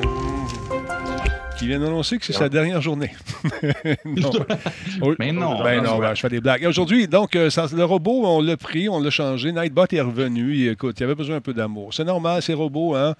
[1.64, 3.12] qui vient d'annoncer que c'est sa dernière journée.
[4.06, 4.32] non.
[5.20, 5.64] Mais non.
[5.64, 6.66] Ben non, ben, je fais des blagues.
[6.66, 9.54] Aujourd'hui, donc, euh, ça- le robot, on l'a pris, on l'a changé.
[9.54, 10.58] Nightbot est revenu.
[10.58, 11.94] Il, écoute, il avait besoin un peu d'amour.
[11.94, 13.16] C'est normal, ces robots, hein?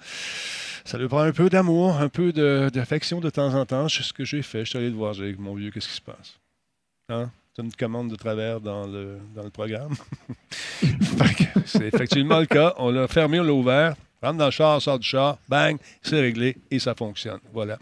[0.84, 2.32] Ça lui prend un peu d'amour, un peu
[2.70, 3.88] d'affection de, temps en temps.
[3.88, 4.66] C'est ce que j'ai fait.
[4.66, 6.38] Je suis allé le voir, dit, mon vieux, qu'est-ce qui se passe?
[7.08, 7.30] Hein?
[7.54, 9.94] Tu as une commande de travers dans le, dans le programme.
[11.64, 12.74] C'est effectivement le cas.
[12.76, 13.94] On l'a fermé, on l'a ouvert.
[14.24, 17.40] Rentre dans le char, sort du char, bang, c'est réglé et ça fonctionne.
[17.52, 17.78] Voilà.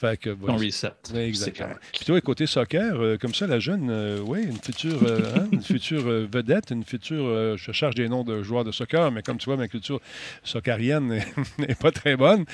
[0.00, 0.92] Fait que, On reset.
[1.16, 1.74] Exactement.
[1.92, 5.48] Puis toi, côté soccer, euh, comme ça, la jeune, euh, oui, une future, euh, hein,
[5.50, 7.56] une future vedette, une future.
[7.56, 10.00] je cherche des noms de joueurs de soccer, mais comme tu vois, ma culture
[10.44, 11.20] soccarienne
[11.58, 12.44] n'est- pas très bonne.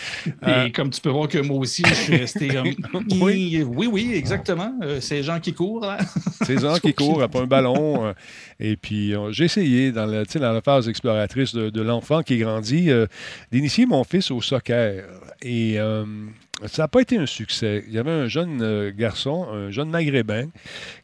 [0.46, 2.48] Et comme tu peux voir que moi aussi, je suis resté
[2.92, 3.04] comme.
[3.20, 3.62] Oui.
[3.66, 4.72] oui, oui, exactement.
[5.00, 5.98] Ces gens qui courent, là.
[6.46, 8.14] Ces gens qui courent après un ballon.
[8.58, 12.90] et puis, j'ai essayé, dans la, dans phase exploratrice de, de l'enfant qui grandit,
[13.52, 15.04] d'initier mon fils au soccer.
[15.42, 16.04] Et euh,
[16.64, 17.84] ça n'a pas été un succès.
[17.86, 20.48] Il y avait un jeune euh, garçon, un jeune maghrébin,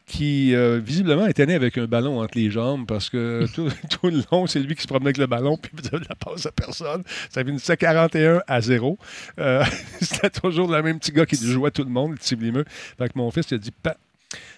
[0.07, 4.09] qui euh, visiblement était né avec un ballon entre les jambes parce que tout, tout
[4.09, 6.15] le long, c'est lui qui se promenait avec le ballon puis il faisait de la
[6.15, 7.03] passe à personne.
[7.29, 8.97] Ça finissait 41 à 0.
[9.39, 9.63] Euh,
[10.01, 12.65] C'était toujours le même petit gars qui jouait tout le monde, le petit blimeux.
[12.97, 13.71] Fait que mon fils il a dit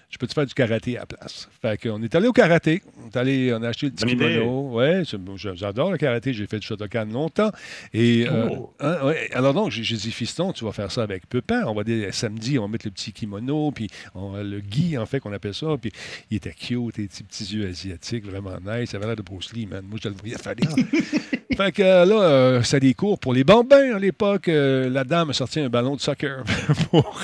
[0.09, 1.49] je peux te faire du karaté à la place?
[1.61, 2.81] Fait qu'on est allé au karaté.
[3.03, 4.71] On, est allé, on a acheté le petit kimono.
[4.73, 5.03] Ouais,
[5.55, 6.33] j'adore le karaté.
[6.33, 7.51] J'ai fait du Shotokan longtemps.
[7.93, 8.73] Et, euh, Oh.
[8.79, 11.63] hein, ouais, alors donc, j'ai dit, fiston, tu vas faire ça avec Pepin.
[11.65, 15.05] On va dire, samedi, on va mettre le petit kimono, puis on- le gui, en
[15.05, 15.67] fait, qu'on appelle ça.
[15.81, 15.91] Puis
[16.31, 18.91] il était cute, des petits, petits yeux asiatiques, vraiment nice.
[18.91, 19.83] Ça avait l'air de Bruce Lee, man.
[19.87, 20.53] Moi, je le voyais faire.
[21.57, 24.47] fait que là, euh, c'est des cours pour les bambins à l'époque.
[24.49, 26.43] Euh, la dame a sorti un ballon de soccer
[26.91, 27.19] pour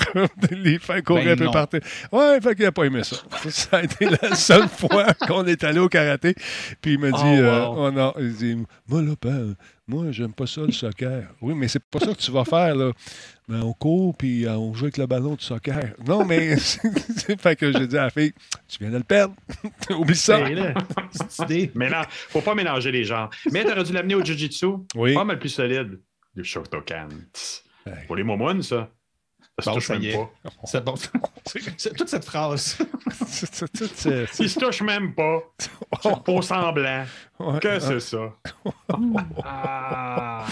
[0.50, 1.78] les faire courir Ben un peu partout.
[2.10, 3.16] Ouais, fait pas aimé ça.
[3.50, 6.34] Ça a été la seule fois qu'on est allé au karaté.
[6.80, 7.74] Puis il m'a dit, Oh, euh, wow.
[7.86, 8.56] oh non, il dit,
[8.88, 9.54] moi là, ben,
[9.86, 11.24] moi, j'aime pas ça le soccer.
[11.40, 12.92] Oui, mais c'est pas ça que tu vas faire, là.
[13.48, 15.92] Ben, on court, puis euh, on joue avec le ballon de soccer.
[16.06, 16.56] Non, mais.
[16.58, 18.32] c'est fait que j'ai dit à la fille,
[18.68, 19.34] tu viens de le perdre.
[19.90, 20.48] Oublie ça.
[20.48, 20.74] Là,
[21.10, 21.70] cette idée.
[21.74, 23.30] Mélange- faut pas mélanger les genres.
[23.50, 24.66] Mais t'aurais dû l'amener au Jiu-Jitsu.
[24.94, 25.14] Oui.
[25.14, 26.00] Pas mal plus solide.
[26.34, 27.08] Le Shotokan.
[28.06, 28.88] Pour les momounes, ça.
[29.62, 30.16] Ça Bon, touche y est.
[30.16, 30.30] pas.
[30.64, 30.94] C'est bon.
[31.76, 32.78] C'est- Toute cette phrase.
[34.40, 35.40] Ils se touchent même pas.
[36.26, 37.04] Faux semblant.
[37.38, 37.58] Ouais.
[37.60, 38.32] Que c'est ça?
[39.44, 40.44] Ah.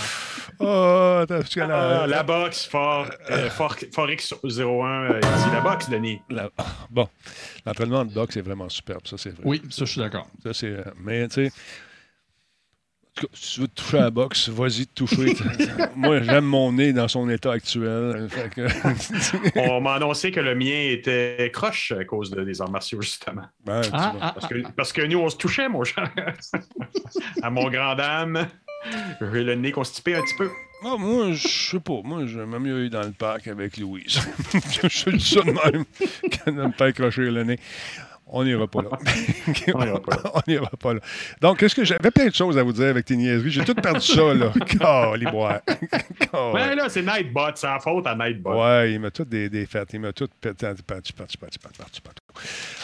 [0.62, 6.20] Oh, la- Ah, la for, euh, for, Forex 01, euh, il dit la boxe, Denis.
[6.28, 6.50] la-
[6.90, 7.08] bon,
[7.64, 9.42] l'entraînement de boxe est vraiment superbe, ça, c'est vrai.
[9.44, 10.26] Oui, ça, je suis d'accord.
[10.42, 11.52] Ça, c'est, euh, mais, tu sais,
[13.32, 15.34] si tu veux te toucher à la boxe, vas-y te toucher.
[15.96, 18.28] Moi, j'aime mon nez dans son état actuel.
[18.30, 22.70] Fait que- On m'a annoncé que le mien était croche à cause de- des arts
[22.70, 23.42] martiaux, justement.
[23.64, 24.20] Ben, tu Ah, vois.
[24.22, 26.10] ah, Parce que, parce que nous, on se touchait, mon cher.
[27.42, 28.46] à mon grand dame,
[29.20, 30.48] j'ai le nez constipé un petit peu.
[30.82, 32.00] Ah, moi, je sais pas.
[32.02, 34.18] Moi, j'aime mieux aller dans le parc avec Louise.
[34.82, 35.84] je dis ça de même,
[36.30, 37.58] qu'elle ne me pas accrocher le nez.
[38.32, 38.90] On n'ira pas là.
[39.74, 41.00] On ira pas n'ira pas là.
[41.40, 43.50] Donc, qu'est-ce que j'avais plein de choses à vous dire avec tes niaiseries.
[43.50, 44.52] J'ai tout perdu ça, là.
[44.66, 45.60] Caliboire.
[46.32, 48.54] Ouais, là, c'est Nightbot, c'est la faute à Nightbot.
[48.62, 49.92] Ouais, il m'a tout des, des fêtes.
[49.92, 50.66] Il m'a tout pété.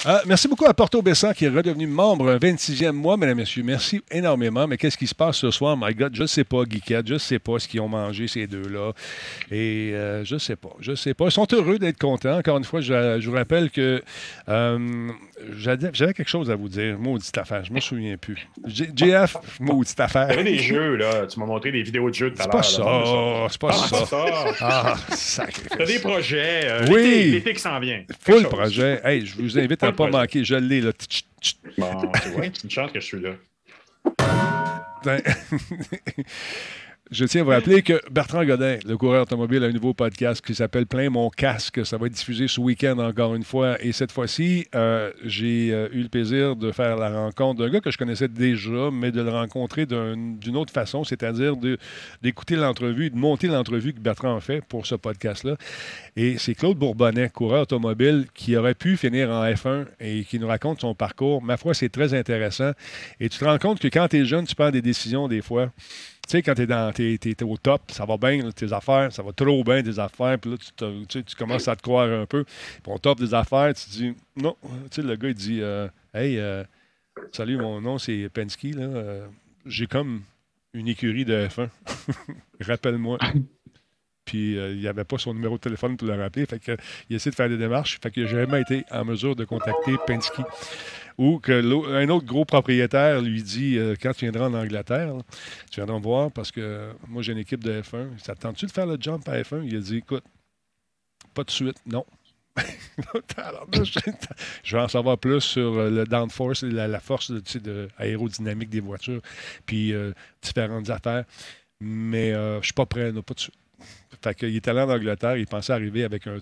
[0.06, 3.42] Euh, merci beaucoup à Porto Bessan qui est redevenu membre un 26e mois, mesdames et
[3.42, 3.62] messieurs.
[3.64, 4.66] Merci énormément.
[4.68, 5.76] Mais qu'est-ce qui se passe ce soir?
[5.76, 7.08] My God, je ne sais pas, Geekette.
[7.08, 8.92] Je ne sais pas ce qu'ils ont mangé, ces deux-là.
[9.50, 10.70] Et euh, je ne sais pas.
[10.80, 11.24] Je ne sais pas.
[11.26, 12.38] Ils sont heureux d'être contents.
[12.38, 14.02] Encore une fois, je, je vous rappelle que
[14.48, 15.08] euh,
[15.58, 16.98] j'avais quelque chose à vous dire.
[16.98, 17.64] Maudite affaire.
[17.64, 18.46] Je ne me souviens plus.
[18.66, 20.28] JF, maudite affaire.
[20.30, 21.26] Il y avait des jeux, là.
[21.26, 22.56] Tu m'as montré des vidéos de jeux tout à C'est l'heure.
[22.56, 22.84] pas ça.
[22.84, 23.46] là.
[23.50, 24.06] C'est pas Ah, ça.
[24.06, 24.24] ça.
[24.60, 25.62] Ah, sacré.
[25.76, 26.68] T'as des projets.
[26.90, 27.30] Oui.
[27.32, 28.02] l'été- qui s'en vient.
[28.24, 29.00] Full projet.
[29.04, 30.44] Hey, je vous invite à ne pas manquer.
[30.44, 30.92] Je l'ai, là.
[31.78, 33.34] Bon, tu vois, c'est une chance que je suis là.
[37.12, 40.44] Je tiens à vous rappeler que Bertrand Godin, le coureur automobile, a un nouveau podcast
[40.44, 41.86] qui s'appelle Plein mon casque.
[41.86, 43.76] Ça va être diffusé ce week-end encore une fois.
[43.80, 47.80] Et cette fois-ci, euh, j'ai euh, eu le plaisir de faire la rencontre d'un gars
[47.80, 51.54] que je connaissais déjà, mais de le rencontrer d'un- d'une autre façon, c'est-à-dire
[52.22, 55.54] d'écouter l'entrevue, de monter l'entrevue que Bertrand a fait pour ce podcast-là.
[56.16, 60.48] Et c'est Claude Bourbonnais, coureur automobile, qui aurait pu finir en F1 et qui nous
[60.48, 61.40] raconte son parcours.
[61.40, 62.72] Ma foi, c'est très intéressant.
[63.20, 65.40] Et tu te rends compte que quand tu es jeune, tu prends des décisions des
[65.40, 65.70] fois.
[66.26, 66.62] Tu sais, quand tu
[67.30, 70.50] es, au top, ça va bien, tes affaires, ça va trop bien, tes affaires, puis
[70.50, 70.56] là,
[71.08, 72.42] tu, tu commences à te croire un peu.
[72.44, 74.56] Puis on top des affaires, tu dis, non.
[74.90, 76.64] Tu sais, le gars, il dit, euh, hey, euh,
[77.30, 78.82] salut, mon nom, c'est Penske, là.
[78.82, 79.26] euh,
[79.66, 80.22] J'ai comme
[80.74, 81.68] une écurie de F1.
[82.60, 83.18] Rappelle-moi.
[84.24, 86.44] Puis il n'y avait pas son numéro de téléphone pour le rappeler.
[86.46, 86.76] Fait que,
[87.08, 88.00] il essaie de faire des démarches.
[88.02, 90.40] Fait que j'ai jamais été en mesure de contacter Penske.
[91.18, 95.14] Ou que l'au- un autre gros propriétaire lui dit euh, quand tu viendras en Angleterre,
[95.70, 98.18] tu viendras me voir parce que moi j'ai une équipe de F1.
[98.18, 99.62] Ça te tente-tu de faire le jump à F1?
[99.64, 100.24] Il a dit écoute,
[101.34, 102.04] pas de suite, non.
[103.84, 104.00] Je,
[104.64, 107.88] je vais en savoir plus sur euh, le downforce, la, la force tu sais, de,
[107.98, 109.20] aérodynamique des voitures,
[109.66, 111.24] puis euh, différentes affaires.
[111.80, 113.54] Mais euh, je suis pas prêt, non, pas de suite.
[114.22, 116.38] Fait qu'il est allé en Angleterre, il pensait arriver avec un.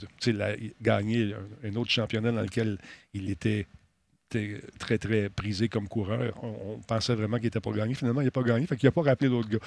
[0.81, 1.35] Gagner
[1.65, 2.79] un autre championnat dans lequel
[3.13, 3.67] il était
[4.37, 6.38] était très, très prisé comme coureur.
[6.42, 7.94] On, on pensait vraiment qu'il était pas gagné.
[7.94, 9.59] Finalement, il n'a pas gagné, fait qu'il n'a pas rappelé l'autre gars.
[9.61, 9.66] Tu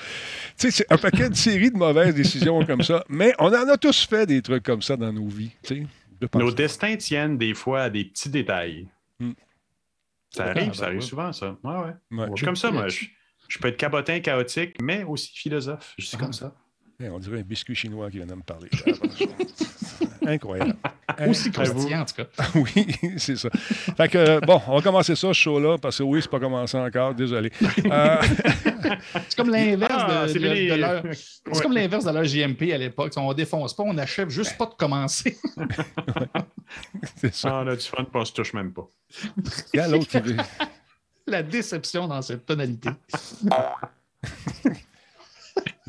[0.58, 3.04] sais, c'est un paquet de séries de mauvaises décisions comme ça.
[3.10, 5.52] Mais on en a tous fait des trucs comme ça dans nos vies.
[5.64, 5.88] tu
[6.22, 6.30] sais.
[6.36, 8.88] Nos destins tiennent des fois à des petits détails.
[9.20, 9.34] Hmm.
[10.32, 11.06] Ça Ah, arrive, ben ça arrive ouais.
[11.06, 11.58] souvent, ça.
[11.64, 12.18] Ouais, ouais.
[12.20, 12.28] Ouais.
[12.32, 12.88] Je suis comme ça, moi.
[12.88, 13.06] Je,
[13.48, 15.94] je peux être cabotin, chaotique, mais aussi philosophe.
[15.98, 16.56] Je suis comme ça.
[17.00, 18.70] Eh, on dirait un biscuit chinois qui vient de me parler.
[20.28, 20.76] Incroyable.
[21.28, 22.26] Aussi croustillant, en tout cas.
[22.56, 22.86] oui,
[23.18, 23.50] c'est ça.
[23.52, 26.40] Fait que, euh, bon, on va commencer ça, ce show-là, parce que oui, c'est pas
[26.40, 27.50] commencé encore, désolé.
[27.86, 28.18] Euh,
[29.30, 30.68] C'est comme l'inverse Ah, de, de- fini.
[30.70, 31.04] de leur...
[31.06, 31.12] Ouais.
[31.14, 33.14] C'est comme l'inverse de leur JMP à l'époque.
[33.16, 35.38] On défonce pas, on achève juste pas de commencer.
[37.16, 37.50] c'est ça.
[37.52, 38.88] Ah, on a du fun, on se touche même pas.
[39.74, 40.36] Il y a l'autre qui veut.
[41.26, 42.90] La déception dans cette tonalité.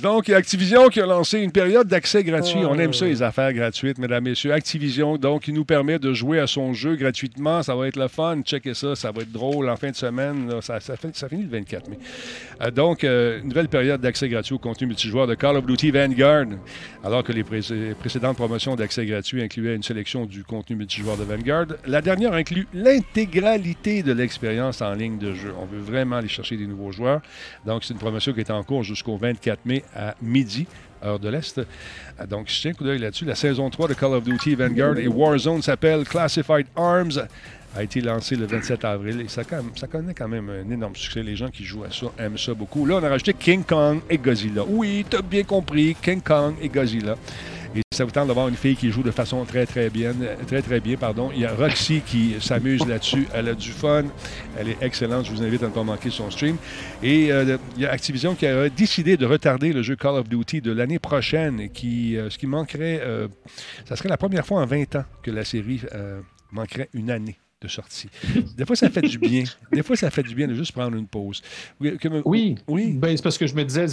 [0.02, 2.60] Donc, Activision qui a lancé une période d'accès gratuit.
[2.62, 2.68] Oh.
[2.70, 4.52] On aime ça, les affaires gratuites, mesdames, messieurs.
[4.52, 7.62] Activision, donc, qui nous permet de jouer à son jeu gratuitement.
[7.64, 8.40] Ça va être le fun.
[8.44, 10.48] Checkez ça, ça va être drôle en fin de semaine.
[10.48, 10.60] là.
[10.62, 11.98] Ça, ça, fin- ça finit le 24 mai.
[12.62, 15.90] Euh, donc, euh, une nouvelle période d'accès gratuit au contenu multijoueur de Call of Duty
[15.90, 16.46] Vanguard.
[17.02, 17.60] Alors que les pré-
[17.98, 22.68] précédentes promotions d'accès gratuit incluaient une sélection du contenu multijoueur de Vanguard, la dernière inclut
[22.72, 25.52] l'intégralité de l'expérience en ligne de jeu.
[25.60, 27.20] On veut vraiment aller chercher des nouveaux joueurs.
[27.66, 30.66] Donc, c'est une promotion qui est en cours jusqu'au 24 mai à midi,
[31.04, 31.60] heure de l'Est.
[32.28, 33.24] Donc, je tiens un coup d'œil là-dessus.
[33.24, 37.26] La saison 3 de Call of Duty Vanguard et Warzone s'appelle Classified Arms
[37.76, 39.42] a été lancé le 27 avril et ça,
[39.76, 41.22] ça connaît quand même un énorme succès.
[41.22, 42.86] Les gens qui jouent à ça aiment ça beaucoup.
[42.86, 44.64] Là, on a rajouté King Kong et Godzilla.
[44.66, 47.16] Oui, t'as bien compris, King Kong et Godzilla.
[47.74, 50.14] Et ça vous tente d'avoir une fille qui joue de façon très, très bien.
[50.46, 51.30] Très, très bien pardon.
[51.34, 53.26] Il y a Roxy qui s'amuse là-dessus.
[53.34, 54.04] Elle a du fun.
[54.58, 55.26] Elle est excellente.
[55.26, 56.56] Je vous invite à ne pas manquer son stream.
[57.02, 60.28] Et euh, il y a Activision qui a décidé de retarder le jeu Call of
[60.28, 61.68] Duty de l'année prochaine.
[61.70, 63.28] Qui, euh, ce qui manquerait, euh,
[63.84, 66.20] ça serait la première fois en 20 ans que la série euh,
[66.52, 68.08] manquerait une année de sortie.
[68.56, 69.44] Des fois, ça fait du bien.
[69.72, 71.42] Des fois, ça fait du bien de juste prendre une pause.
[71.80, 71.98] Oui.
[72.24, 72.54] Oui.
[72.68, 72.92] Oui.
[72.92, 73.86] Ben, c'est parce que je me disais,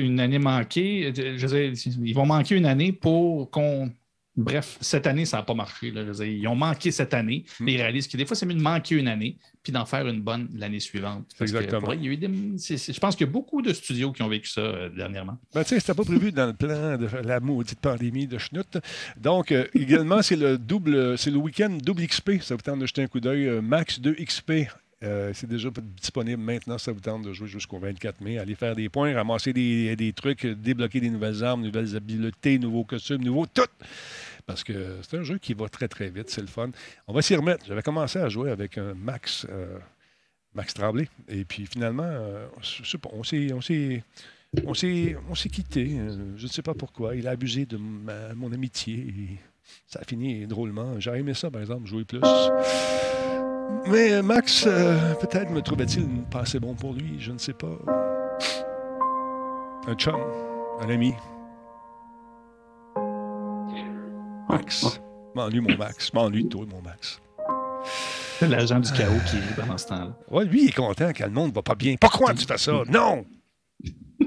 [0.00, 3.90] une année manquée, je veux dire, ils vont manquer une année pour qu'on.
[4.36, 5.90] Bref, cette année, ça n'a pas marché.
[5.90, 6.04] là.
[6.04, 7.64] Dire, ils ont manqué cette année, Hmm.
[7.64, 10.06] mais ils réalisent que des fois, c'est mieux de manquer une année puis d'en faire
[10.06, 11.26] une bonne l'année suivante.
[11.38, 11.86] Parce que, Exactement.
[11.86, 14.22] vrai, il y a eu des- je pense qu'il y a beaucoup de studios qui
[14.22, 15.38] ont vécu ça euh, dernièrement.
[15.54, 18.78] Ben, tu sais, c'était pas prévu dans le plan de la maudite pandémie de Schnout.
[19.16, 22.40] Donc, euh, également, c'est le double, c'est le week-end double XP.
[22.42, 23.46] Ça vous tente de jeter un coup d'œil.
[23.48, 24.68] Euh, Max 2 XP.
[25.02, 25.68] euh, c'est déjà
[26.00, 26.78] disponible maintenant.
[26.78, 28.38] Ça vous tente de jouer jusqu'au 24 mai.
[28.38, 32.84] Aller faire des points, ramasser des, des trucs, débloquer des nouvelles armes, nouvelles habiletés, nouveaux
[32.84, 33.62] costumes, nouveaux tout.
[34.46, 36.30] Parce que c'est un jeu qui va très, très vite.
[36.30, 36.70] C'est le fun.
[37.08, 37.66] On va s'y remettre.
[37.66, 39.78] J'avais commencé à jouer avec un Max, euh,
[40.54, 41.08] Max Tremblay.
[41.28, 42.46] Et puis finalement, euh,
[43.12, 43.52] on s'est.
[43.52, 44.04] On s'est
[44.64, 44.74] on
[45.34, 45.98] s'est, quitté.
[45.98, 47.16] euh, je ne sais pas pourquoi.
[47.16, 49.38] Il a abusé de mon amitié.
[49.86, 50.98] ça a fini drôlement.
[51.00, 52.20] J'aurais aimé ça, par exemple, jouer plus.
[53.88, 57.52] Mais euh, Max, euh, peut-être me trouvait-il pas assez bon pour lui, je ne sais
[57.52, 57.78] pas.
[59.88, 60.16] Un chum,
[60.80, 61.12] un ami.
[64.48, 65.00] Max.
[65.34, 66.12] M'ennuie mon Max.
[66.12, 67.20] M'ennuie de toi, mon Max.
[68.38, 70.16] C'est l'agent du chaos qui est pendant ce temps-là.
[70.30, 71.96] Ouais, lui, il est content quand le monde va pas bien.
[72.00, 72.82] Pourquoi tu fais ça?
[72.88, 73.24] Non!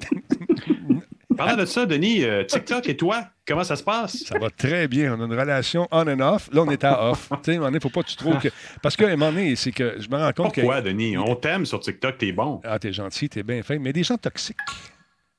[1.38, 4.26] Parlant de ça, Denis, euh, TikTok et toi, comment ça se passe?
[4.26, 5.16] Ça va très bien.
[5.16, 6.50] On a une relation on and off.
[6.52, 7.30] Là, on est à off.
[7.44, 8.50] tu sais, moment donné, faut pas que tu trouves que.
[8.82, 10.62] Parce qu'à un moment donné, c'est que je me rends compte que.
[10.62, 11.18] Pourquoi, Denis?
[11.18, 12.60] On t'aime sur TikTok, t'es bon.
[12.66, 13.80] Ah, t'es gentil, t'es bien fin.
[13.80, 14.58] Mais des gens toxiques.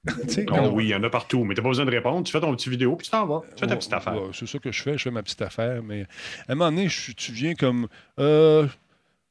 [0.29, 2.25] Tu quand- oui, il y en a partout, mais t'as pas besoin de répondre.
[2.25, 3.43] Tu fais ton petit vidéo, puis tu t'en vas.
[3.55, 4.15] Tu fais ta petite affaire.
[4.33, 4.97] c'est ça que je fais.
[4.97, 5.83] Je fais ma petite affaire.
[5.83, 6.07] Mais
[6.49, 7.87] à un moment donné, tu viens comme.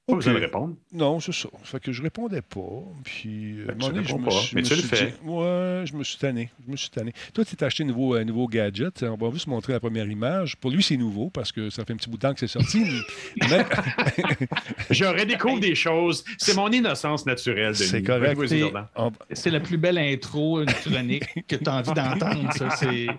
[0.09, 0.17] Euh, Pas OK.
[0.17, 0.75] besoin de répondre.
[0.91, 1.49] Non, c'est ça.
[1.63, 2.59] Ça fait que je répondais pas.
[3.03, 5.05] Puis, que donné, je réponds me pas, suis- mais tu le fais.
[5.07, 6.49] dit- Ouais, je me suis tanné.
[6.65, 7.13] Je me suis tanné.
[7.33, 9.03] Toi, tu t'es acheté un nouveau, un nouveau gadget.
[9.03, 10.55] On va juste montrer la première image.
[10.57, 12.47] Pour lui, c'est nouveau parce que ça fait un petit bout de temps que c'est
[12.47, 12.83] sorti.
[13.49, 13.65] mais
[14.89, 16.23] Je redécouvre des choses.
[16.37, 17.87] C'est mon innocence naturelle, Denis.
[17.89, 18.39] c'est correct.
[18.47, 18.63] C'est-.
[18.95, 19.11] On-
[19.49, 22.49] la plus belle intro, une chronique que tu as envie d'entendre.
[22.77, 23.07] C'est.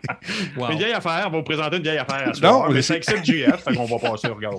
[0.56, 0.70] Wow.
[0.72, 2.70] Une vieille affaire, on va vous présenter une vieille affaire à Non, soir.
[2.70, 4.52] mais c'est- GF, fait qu'on va passer au regard.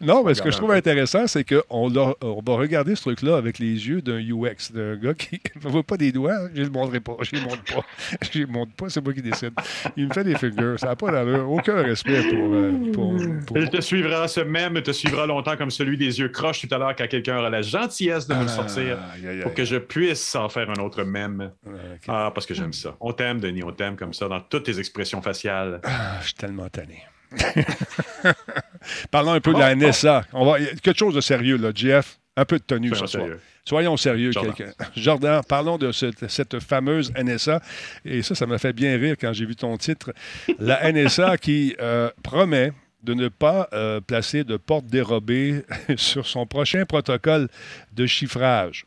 [0.00, 3.58] Non, mais ce que je trouve intéressant, c'est qu'on on va regarder ce truc-là avec
[3.58, 6.32] les yeux d'un UX, d'un gars qui ne voit pas des doigts.
[6.34, 6.48] hein.
[6.54, 7.16] Je ne le montrerai pas.
[7.22, 7.84] Je ne le montre pas.
[8.32, 9.52] Je ne le montre pas, c'est moi qui décide.
[9.96, 10.78] Il me fait des figures.
[10.78, 11.50] Ça n'a pas d'allure.
[11.50, 12.54] Aucun respect pour.
[12.54, 13.16] euh, pour,
[13.46, 16.74] pour- Il te suivra, ce même te suivra longtemps comme celui des yeux croches tout
[16.74, 18.98] à l'heure quand quelqu'un aura la gentillesse de me le sortir
[19.42, 21.50] pour que je puisse en faire un autre même.
[21.66, 22.26] Ah.
[22.26, 22.96] Ah, parce que j'aime ça.
[23.00, 25.80] On t'aime, Denis, on t'aime comme ça dans toutes tes expressions faciales.
[25.84, 27.02] Ah, je suis tellement tanné.
[29.10, 30.24] Parlons un peu de la NSA.
[30.32, 32.18] On va, quelque chose de sérieux, là, Jeff.
[32.36, 33.24] Un peu de tenue Soyons ce soir.
[33.24, 33.40] sérieux.
[33.64, 34.54] Soyons sérieux, Jordan.
[34.54, 34.72] quelqu'un.
[34.96, 37.60] Jordan, parlons de cette, cette fameuse NSA.
[38.04, 40.12] Et ça, ça m'a fait bien rire quand j'ai vu ton titre.
[40.58, 45.64] La NSA qui euh, promet de ne pas euh, placer de porte dérobée
[45.96, 47.48] sur son prochain protocole
[47.92, 48.84] de chiffrage.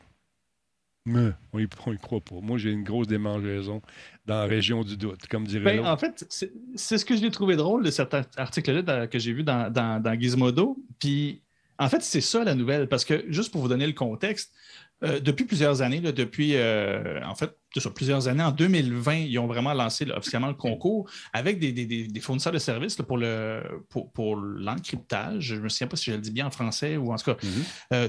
[1.06, 2.36] Mais on y, on y croit pas.
[2.42, 3.82] Moi, j'ai une grosse démangeaison
[4.28, 6.26] dans la région du doute, comme dirait Ben, en fait,
[6.76, 10.02] c'est ce que j'ai trouvé drôle de cet ar- article-là que j'ai vu dans, dans,
[10.02, 10.78] dans Gizmodo.
[11.00, 11.42] Puis,
[11.80, 12.88] en fait, c'est ça la nouvelle.
[12.88, 14.54] Parce que, juste pour vous donner le contexte,
[15.04, 17.58] euh, depuis plusieurs années, là, depuis, euh, en fait,
[17.96, 21.88] plusieurs années, en 2020, ils ont vraiment lancé là, officiellement le concours avec des, des-
[22.08, 25.44] des- fournisseurs de services là, pour le pour, pour l'encryptage.
[25.46, 27.34] Je ne me souviens pas si je le dis bien en français ou en tout
[27.34, 27.38] cas.
[27.44, 27.64] Mhm.
[27.94, 28.08] Euh,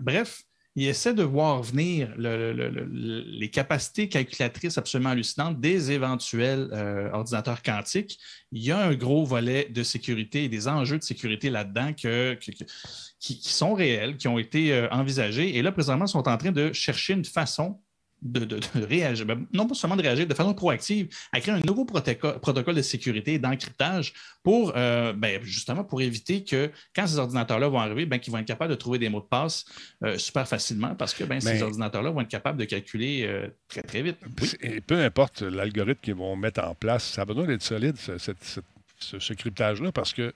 [0.00, 0.42] bref,
[0.74, 5.92] il essaie de voir venir le- le- le- le- les capacités calculatrices absolument hallucinantes des
[5.92, 8.18] éventuels euh, ordinateurs quantiques.
[8.52, 13.40] Il y a un gros volet de sécurité et des enjeux de sécurité là-dedans qui
[13.42, 15.56] sont réels, qui ont été euh, envisagés.
[15.56, 17.80] Et là, présentement, ils sont en train de chercher une façon
[18.22, 21.54] de, de- de réagir, Ben, non pas seulement de réagir, de façon proactive, à créer
[21.54, 26.70] un nouveau protoco- protocole de sécurité et d'encryptage pour euh, ben, justement pour éviter que
[26.94, 29.26] quand ces ordinateurs-là vont arriver, ben, qu'ils vont être capables de trouver des mots de
[29.26, 29.64] passe
[30.04, 33.82] euh, super facilement parce que ben, ces ordinateurs-là vont être capables de calculer euh, très,
[33.82, 34.18] très vite.
[34.40, 34.48] Oui.
[34.62, 39.32] Et peu importe l'algorithme qu'ils vont mettre en place, ça a besoin d'être solide, ce,
[39.32, 40.32] cryptage-là, parce que,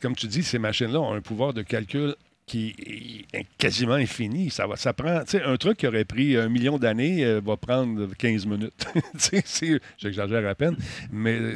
[0.00, 2.14] comme tu dis, ces machines-là ont un pouvoir de calcul
[2.46, 4.50] qui est quasiment infini.
[4.50, 8.08] Ça, va, ça prend, un truc qui aurait pris un million d'années euh, va prendre
[8.16, 8.86] 15 minutes.
[9.98, 10.76] J'exagère à peine,
[11.10, 11.54] mais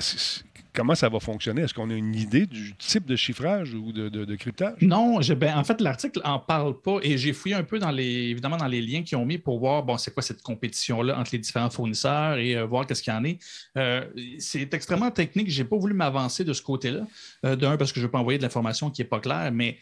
[0.76, 1.62] comment ça va fonctionner?
[1.62, 4.76] Est-ce qu'on a une idée du type de chiffrage ou de, cryptage?
[4.82, 8.04] Non, ben, en fait, l'article en parle pas et j'ai fouillé un peu dans les,
[8.04, 11.30] évidemment dans les liens qu'ils ont mis pour voir bon, c'est quoi cette compétition-là entre
[11.32, 13.38] les différents fournisseurs et euh, voir qu'est-ce qu'il y en est.
[13.76, 14.04] Euh,
[14.38, 15.50] c'est extrêmement technique.
[15.50, 17.06] Je n'ai pas voulu m'avancer de ce côté-là.
[17.42, 19.78] D'un, parce que je ne veux pas envoyer de l'information qui n'est pas claire, mais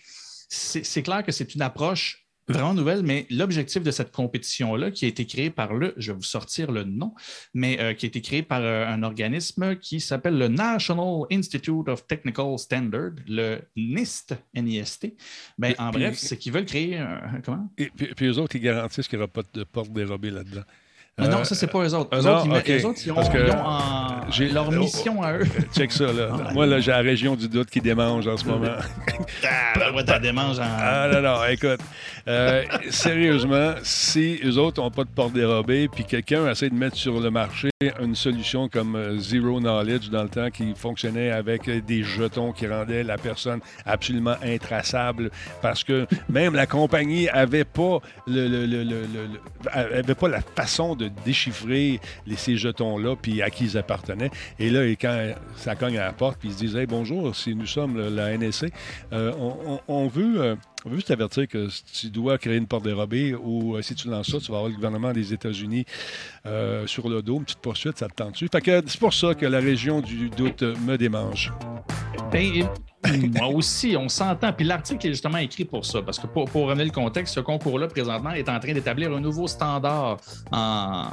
[0.55, 5.09] c'est clair que c'est une approche vraiment nouvelle, mais l'objectif de cette compétition-là, qui a
[5.09, 7.15] été créée par le, je vais vous sortir le nom,
[7.55, 11.89] mais euh, qui a été créé par euh, un organisme qui s'appelle le National Institute
[11.89, 15.15] of Technical Standard, le NIST, NIST.
[15.57, 17.41] Ben, Et en puis- bref, c'est qu'ils veulent créer un.
[17.43, 17.73] Comment?
[17.79, 20.65] Et puis, puis eux autres, ils garantissent qu'il n'y aura pas de porte dérobée là-dedans.
[21.21, 22.11] Euh, non, ça, c'est pas eux autres.
[22.19, 22.71] Eux non, autres, ils, mettent- ok.
[22.71, 25.45] eux autres, ils ont, ils ont en- leur oh, mission à eux.
[25.73, 26.29] Check ça, là.
[26.49, 28.67] Ah, Moi, là, j'ai la région du doute qui démange en ce moment.
[29.47, 30.65] Ah, ouais, t'as des manges en.
[30.67, 31.79] Ah non, non, écoute.
[32.27, 36.97] euh, sérieusement, si eux autres n'ont pas de porte dérobée, puis quelqu'un essaie de mettre
[36.97, 37.69] sur le marché
[38.01, 42.67] une solution comme euh, Zero Knowledge dans le temps qui fonctionnait avec des jetons qui
[42.67, 45.31] rendaient la personne absolument intraçable
[45.63, 49.41] parce que même la compagnie avait pas le, le- le- le- le- le-
[49.73, 54.31] avait pas la façon de déchiffrer les, ces jetons-là puis à qui ils appartenaient.
[54.59, 57.35] Et là, et quand ça cogne à la porte, puis ils se disent Hey, bonjour,
[57.35, 58.73] si nous sommes la NSC,
[59.13, 59.33] euh,
[59.89, 60.41] on, veut.
[60.41, 63.95] euh, veut juste t'avertir que si tu dois créer une porte dérobée ou euh, si
[63.95, 65.85] tu lances ça, tu vas avoir le gouvernement des États-Unis
[66.87, 68.49] sur le dos, une petite poursuite, ça te tente dessus.
[68.53, 71.53] Fait que c'est pour ça que la région du doute me démange.
[72.31, 72.69] Ben,
[73.35, 74.53] moi aussi, on s'entend.
[74.53, 77.89] Puis l'article est justement écrit pour ça, parce que pour, revenir le contexte, ce concours-là,
[77.89, 80.19] présentement, est en train d'établir un nouveau standard
[80.53, 81.09] en,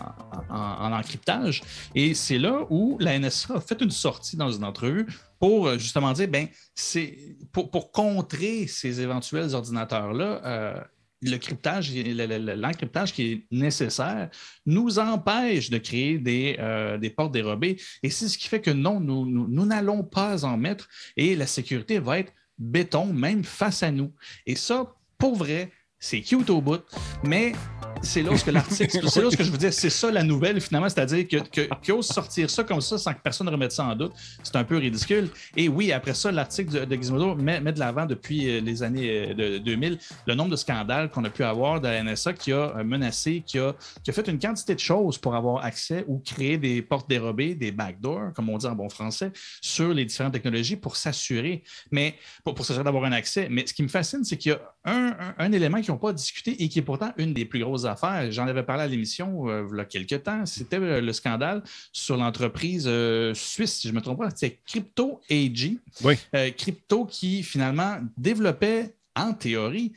[0.49, 1.61] en, encryptage.
[1.95, 5.07] Et c'est là où la NSA a fait une sortie dans une entrevue
[5.39, 7.17] pour justement dire, ben, c'est
[7.51, 10.41] pour, pour, contrer ces éventuels ordinateurs-là.
[10.45, 10.81] Euh,
[11.21, 14.29] le cryptage, l'encryptage qui est nécessaire
[14.65, 17.79] nous empêche de créer des, euh, des portes dérobées.
[18.03, 21.99] Et c'est ce qui fait que non, nous n'allons pas en mettre et la sécurité
[21.99, 24.11] va être béton, même face à nous.
[24.45, 26.83] Et ça, pour vrai, c'est cute au bout,
[27.23, 27.53] mais
[28.01, 31.37] c'est là que l'article, c'est je veux dire, c'est ça la nouvelle finalement, c'est-à-dire que,
[31.37, 34.63] que, sortir ça comme ça sans que personne ne remette ça en doute, c'est un
[34.63, 35.29] peu ridicule.
[35.55, 39.33] Et oui, après ça, l'article de, Gizmodo met, de l'avant depuis euh, les années euh,
[39.33, 42.75] de 2000 le nombre de scandales qu'on a pu avoir de la NSA qui a
[42.77, 46.19] euh, menacé, qui a, qui a fait une quantité de choses pour avoir accès ou
[46.19, 49.31] créer des portes dérobées, des backdoors, comme on dit en bon français,
[49.61, 53.47] sur les différentes technologies pour s'assurer, mais pour, s'assurer d'avoir un accès.
[53.49, 56.13] Mais ce qui me fascine, c'est qu'il y a un, un élément qu'ils n'ont pas
[56.13, 58.31] discuté et qui est pourtant une des plus grosses affaires.
[58.31, 60.45] J'en avais parlé à l'émission euh, il y a quelques temps.
[60.45, 64.29] C'était euh, le scandale sur l'entreprise euh, suisse, si je ne me trompe pas.
[64.31, 65.77] C'était Crypto AG.
[66.03, 66.15] Oui.
[66.57, 69.93] Crypto qui finalement développait en théorie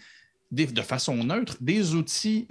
[0.50, 2.46] de façon neutre, des outils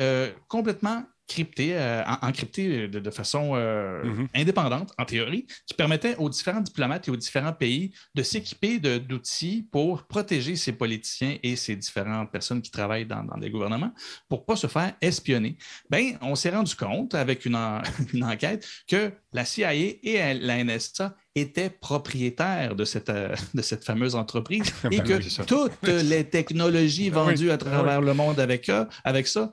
[0.48, 4.28] complètement crypté, euh, encrypté de, façon euh, mhm.
[4.36, 9.68] indépendante, en théorie, qui permettait aux différents diplomates et aux différents pays de s'équiper d'outils
[9.72, 13.92] pour protéger ces politiciens et ces différentes personnes qui travaillent dans, dans des gouvernements
[14.30, 15.58] pour ne pas se faire espionner.
[15.90, 17.58] Ben, on s'est rendu compte avec une,
[18.14, 23.84] une, enquête que la CIA et la NSA étaient propriétaires de cette, euh, de cette
[23.84, 28.70] fameuse entreprise et ben que toutes les technologies vendues à travers le monde avec,
[29.04, 29.52] avec ça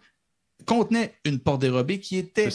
[0.64, 2.48] contenait une porte dérobée qui était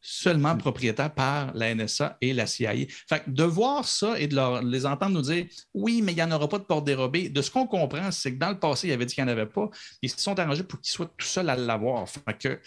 [0.00, 2.72] seulement propriétaire par la NSA et la CIA.
[3.08, 6.32] Fait de voir ça et de les entendre nous dire oui, mais il n'y en
[6.32, 8.92] aura pas de porte dérobée, de ce qu'on comprend, c'est que dans le passé, il
[8.92, 9.68] avait dit qu'il n'y en avait pas.
[10.02, 12.06] Ils se sont arrangés pour qu'ils soient tout seuls à l'avoir.
[12.38, 12.60] que.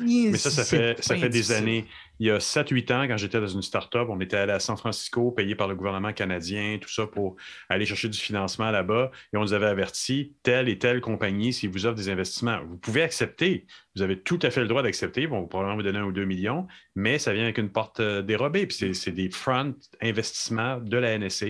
[0.00, 1.86] Mais ça, ça fait, ça fait des années
[2.20, 4.76] il y a 7-8 ans, quand j'étais dans une start-up, on était allé à San
[4.76, 7.36] Francisco, payé par le gouvernement canadien, tout ça pour
[7.70, 9.10] aller chercher du financement là-bas.
[9.32, 12.76] Et on nous avait averti, telle et telle compagnie, si vous offre des investissements, vous
[12.76, 13.66] pouvez accepter.
[13.96, 15.26] Vous avez tout à fait le droit d'accepter.
[15.26, 18.20] Bon, probablement vous donner un ou deux millions, mais ça vient avec une porte euh,
[18.20, 18.66] dérobée.
[18.66, 21.46] Puis c'est des front investissements de la NSA.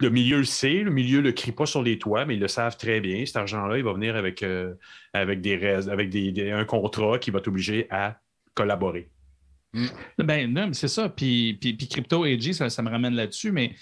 [0.00, 2.40] Le milieu le sait, le milieu ne le crie pas sur les toits, mais ils
[2.40, 3.24] le savent très bien.
[3.26, 4.74] Cet argent-là, il va venir avec, euh,
[5.12, 8.18] avec, des, avec des, un contrat qui va t'obliger à
[8.54, 9.10] collaborer.
[9.72, 9.86] Mm.
[10.18, 11.08] Ben, non, c'est ça.
[11.08, 13.74] Puis, puis, Crypto AG, ça, ça, me ramène là-dessus, mais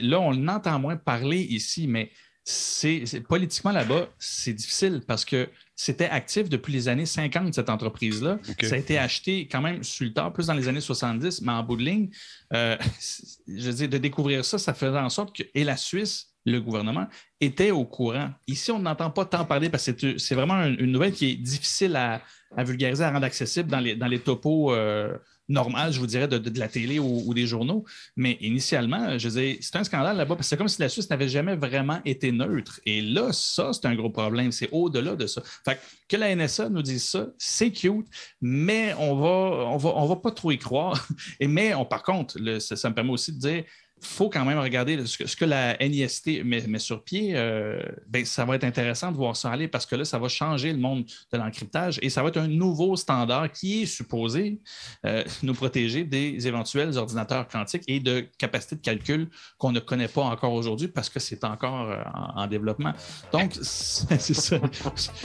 [0.00, 2.10] là, on entend moins parler ici, mais
[2.44, 8.38] c'est politiquement là-bas, c'est difficile parce que c'était actif depuis les années 50, cette entreprise-là.
[8.62, 11.52] Ça a été acheté quand même sur le tard, plus dans les années 70, mais
[11.52, 12.10] en bout de ligne,
[12.52, 12.76] euh,
[13.48, 16.60] je veux dire, de découvrir ça, ça faisait en sorte que et la Suisse, le
[16.60, 17.06] gouvernement,
[17.40, 18.30] était au courant.
[18.46, 21.96] Ici, on n'entend pas tant parler parce que c'est vraiment une, nouvelle qui est difficile
[21.96, 22.22] à,
[22.58, 24.72] vulgariser, à rendre accessible dans les, dans les topos.
[24.72, 25.16] Euh,
[25.48, 27.84] normal, je vous dirais, de, la télé ou, des journaux.
[28.16, 31.08] Mais initialement, je disais, c'est un scandale là-bas, parce que c'est comme si la Suisse
[31.10, 32.80] n'avait jamais vraiment été neutre.
[32.86, 34.52] Et là, ça, c'est un gros problème.
[34.52, 35.42] C'est au-delà de ça.
[35.64, 35.78] Fait
[36.08, 38.06] que, la NSA nous dise ça, c'est cute,
[38.40, 41.08] mais on va, on va, on va pas trop y croire.
[41.40, 43.64] Et mais on, par contre, ça, me permet aussi de dire,
[44.00, 47.32] faut quand même regarder ce que, la NIST met, sur pied.
[47.34, 50.28] Euh, ben, ça va être intéressant de voir ça aller parce que là, ça va
[50.28, 54.60] changer le monde de l'encryptage et ça va être un nouveau standard qui est supposé
[55.06, 59.28] euh, nous protéger des éventuels ordinateurs quantiques et de capacités de calcul
[59.58, 62.02] qu'on ne connaît pas encore aujourd'hui parce que c'est encore euh,
[62.34, 62.92] en, développement.
[63.32, 64.58] Donc, c'est ça.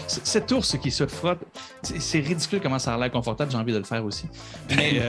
[0.08, 1.40] Cet ours qui se frotte,
[1.82, 3.52] c'est ridicule comment ça a l'air confortable.
[3.52, 4.26] J'ai envie de le faire aussi.
[4.76, 5.02] Mais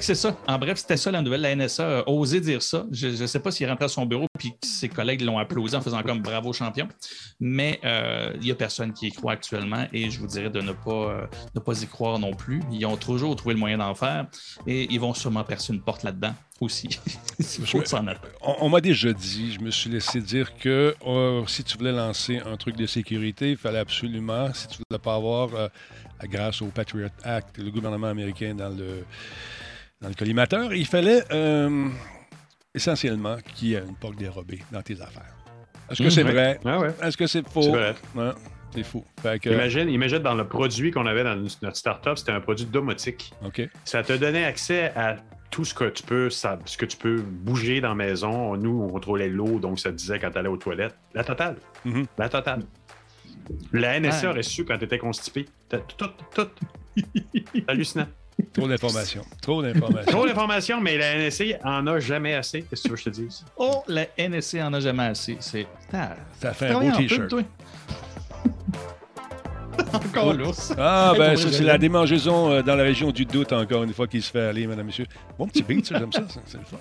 [0.00, 0.36] c'est ça.
[0.48, 1.42] En bref, c'était ça la nouvelle.
[1.42, 2.84] La NSA a osé dire ça
[3.20, 6.02] ne sais pas s'il rentrait à son bureau puis ses collègues l'ont applaudi en faisant
[6.02, 6.88] comme bravo champion,
[7.38, 10.60] mais euh, il n'y a personne qui y croit actuellement et je vous dirais de
[10.60, 12.60] ne pas, euh, ne pas y croire non plus.
[12.72, 14.26] Ils ont toujours trouvé le moyen d'en faire
[14.66, 16.88] et ils vont sûrement percer une porte là-dedans aussi.
[18.40, 22.40] on, m'a déjà dit, je me suis laissé dire que oh, si tu voulais lancer
[22.44, 25.68] un truc de sécurité, il fallait absolument, si tu ne voulais pas avoir, euh,
[26.24, 29.04] grâce au Patriot Act, le gouvernement américain dans le,
[30.00, 31.22] dans le collimateur, il fallait
[32.74, 35.34] essentiellement qu'il y ait une porte dérobée dans tes affaires.
[35.90, 36.58] Est-ce que c'est vrai?
[37.02, 37.62] Est-ce que c'est faux?
[37.62, 37.94] C'est vrai.
[38.74, 39.04] c'est fou.
[39.44, 43.32] imagine, imagine dans le produit qu'on avait dans notre startup, c'était un produit domotique.
[43.44, 43.68] OK.
[43.84, 45.16] Ça te donnait accès à
[45.50, 48.56] tout ce que tu peux, ce que tu peux bouger dans la maison.
[48.56, 50.96] Nous, on contrôlait l'eau, donc ça te disait quand tu allais aux toilettes.
[51.12, 51.56] La totale.
[51.84, 52.06] Mm-hmm.
[52.16, 52.62] La totale.
[53.72, 55.46] La NSA aurait su quand tu étais constipé.
[55.68, 56.48] Tout, tout, tout.
[57.68, 58.06] hallucinant.
[58.52, 59.24] Trop d'informations.
[59.40, 60.12] Trop d'informations.
[60.12, 62.62] Trop d'informations, mais la NSC en a jamais assez.
[62.62, 63.44] Qu'est-ce que tu veux que je te dise?
[63.56, 65.36] Oh, la NSC en a jamais assez.
[65.40, 65.66] C'est.
[66.40, 67.32] Ça fait un beau T-shirt.
[69.94, 70.72] Encore l'ours.
[70.78, 74.06] Ah, ben, ça, c'est la démangeaison euh, dans la région du doute, encore une fois,
[74.06, 75.06] qui se fait aller, madame, monsieur.
[75.38, 76.20] Bon petit beat, ça, j'aime ça.
[76.28, 76.76] ça, C'est le fun.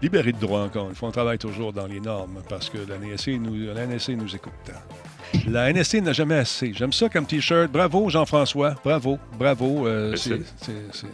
[0.00, 1.08] Libéré de droit, encore une fois.
[1.08, 4.52] On travaille toujours dans les normes parce que la NSC nous, la NSC nous écoute.
[5.48, 6.72] La NSC n'a jamais assez.
[6.74, 7.70] J'aime ça comme T-shirt.
[7.70, 8.74] Bravo, Jean-François.
[8.84, 9.86] Bravo, bravo.
[9.86, 10.40] euh, c'est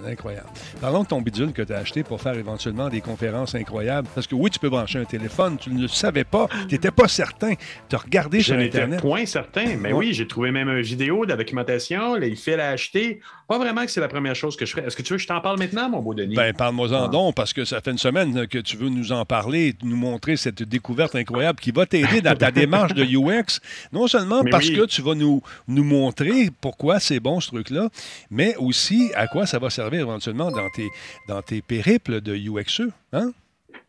[0.07, 0.47] incroyable.
[0.81, 4.09] Parlons de ton bidule que tu as acheté pour faire éventuellement des conférences incroyables.
[4.15, 5.57] Parce que oui, tu peux brancher un téléphone.
[5.59, 6.49] Tu ne le savais pas.
[6.69, 7.55] Tu n'étais pas certain.
[7.89, 9.01] Tu as regardé sur Internet.
[9.01, 12.57] point certain, mais oui, j'ai trouvé même une vidéo de la documentation, là, il fait
[12.57, 13.21] l'acheter.
[13.49, 14.87] Pas vraiment que c'est la première chose que je ferais.
[14.87, 16.37] Est-ce que tu veux que je t'en parle maintenant, mon beau Denis?
[16.37, 17.09] Ben, parle-moi-en Ah.
[17.09, 20.37] donc, parce que ça fait une semaine que tu veux nous en parler, nous montrer
[20.37, 23.59] cette découverte incroyable qui va t'aider dans ta démarche de UX.
[23.93, 24.77] Non seulement Mais parce oui.
[24.77, 27.89] que tu vas nous, nous montrer pourquoi c'est bon ce truc-là,
[28.31, 30.89] mais aussi à quoi ça va servir éventuellement dans tes,
[31.29, 32.89] dans tes périples de UXE.
[33.13, 33.33] Hein?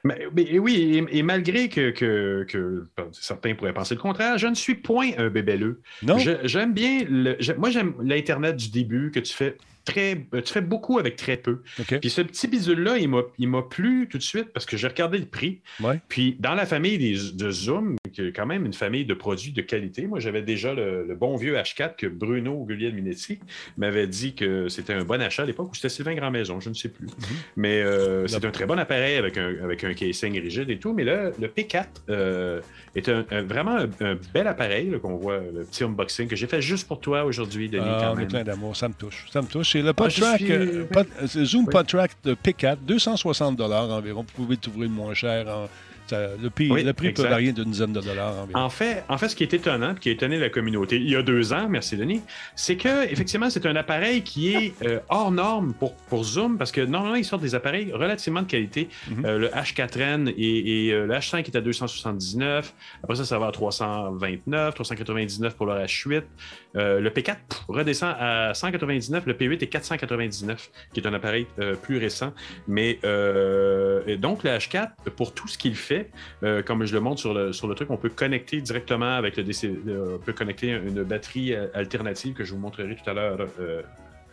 [0.04, 4.48] Mais- mais oui, et, et malgré que, que- que, certains pourraient penser le contraire, je
[4.48, 5.82] ne suis point un bébelleux.
[6.02, 6.18] Non?
[6.44, 10.62] J'aime bien, le, moi j'aime l'Internet du début, que tu fais très, euh, tu fais
[10.62, 11.62] beaucoup avec très peu.
[12.00, 15.26] Puis ce petit bidule-là, il m'a- plu tout de suite parce que j'ai regardé le
[15.26, 15.62] prix.
[15.82, 16.00] Ouais.
[16.08, 19.52] Puis dans la famille des- de Zoom, qui est quand même une famille de produits
[19.52, 23.40] de qualité, moi j'avais déjà le, le bon vieux H4 que Bruno Guglielminetti
[23.78, 26.74] m'avait dit que c'était un bon achat à l'époque ou c'était Sylvain Grand-Maison, je ne
[26.74, 27.08] sais plus.
[27.56, 30.94] Mais euh, c'est un très bon appareil avec un, avec un casing rigide et tout.
[30.94, 32.62] Mais là, le P4 euh,
[32.96, 36.48] est un, un- vraiment un, un bel appareil qu'on voit, le petit unboxing que j'ai
[36.48, 37.84] fait juste pour toi aujourd'hui, Denis.
[37.88, 38.28] Ah, quand on est même.
[38.28, 39.28] plein d'amour, ça me touche.
[39.32, 39.71] Ça me touche.
[39.72, 40.86] C'est le Ah, PodTrack, euh.
[40.92, 41.72] Pod- euh, Zoom Oui.
[41.72, 44.26] PodTrack de P4, 260 environ.
[44.28, 45.48] Vous pouvez trouver le moins cher.
[45.48, 45.70] en-
[46.12, 48.60] le, prix, Oui, le prix peut varier d'une dizaine de dollars environ.
[48.60, 51.16] En fait, en fait, ce qui est étonnant, qui a étonné la communauté il y
[51.16, 52.22] a deux ans, merci Denis,
[52.56, 56.72] c'est que effectivement, c'est un appareil qui est euh, hors norme pour, pour Zoom, parce
[56.72, 58.90] que normalement, ils sortent des appareils relativement de qualité.
[59.10, 59.26] Mhm.
[59.26, 62.74] Euh, le H4N et, et, euh, le H5 est à 279.
[63.04, 66.24] Après ça, ça va à 329, 399 pour le H8.
[66.76, 71.48] Euh, le P4 pff, redescend à 199, le P8 est 499, qui est un appareil
[71.82, 72.34] plus récent.
[72.68, 73.00] Mais
[74.18, 76.01] donc, le H4, pour tout ce qu'il fait,
[76.44, 79.38] euh, comme je le montre sur le, sur le truc, on peut connecter directement avec
[79.38, 83.10] le DC, euh, on peut connecter une batterie euh, alternative que je vous montrerai tout
[83.10, 83.82] à l'heure euh,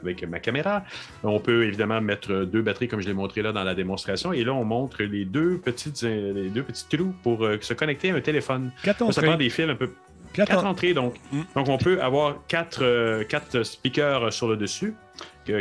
[0.02, 0.84] avec ma caméra.
[1.24, 4.32] On peut évidemment mettre deux batteries comme je l'ai montré là dans la démonstration.
[4.32, 8.10] Et là, on montre les deux petites, les deux petits trous pour euh, se connecter
[8.10, 8.70] à un téléphone.
[8.84, 9.90] Quatre Ça, prend des fils un peu.
[10.32, 11.14] Quatre Quatre en- entrées, donc.
[11.32, 11.40] Mm.
[11.56, 14.94] Donc, on peut avoir quatre, euh, quatre speakers sur le dessus.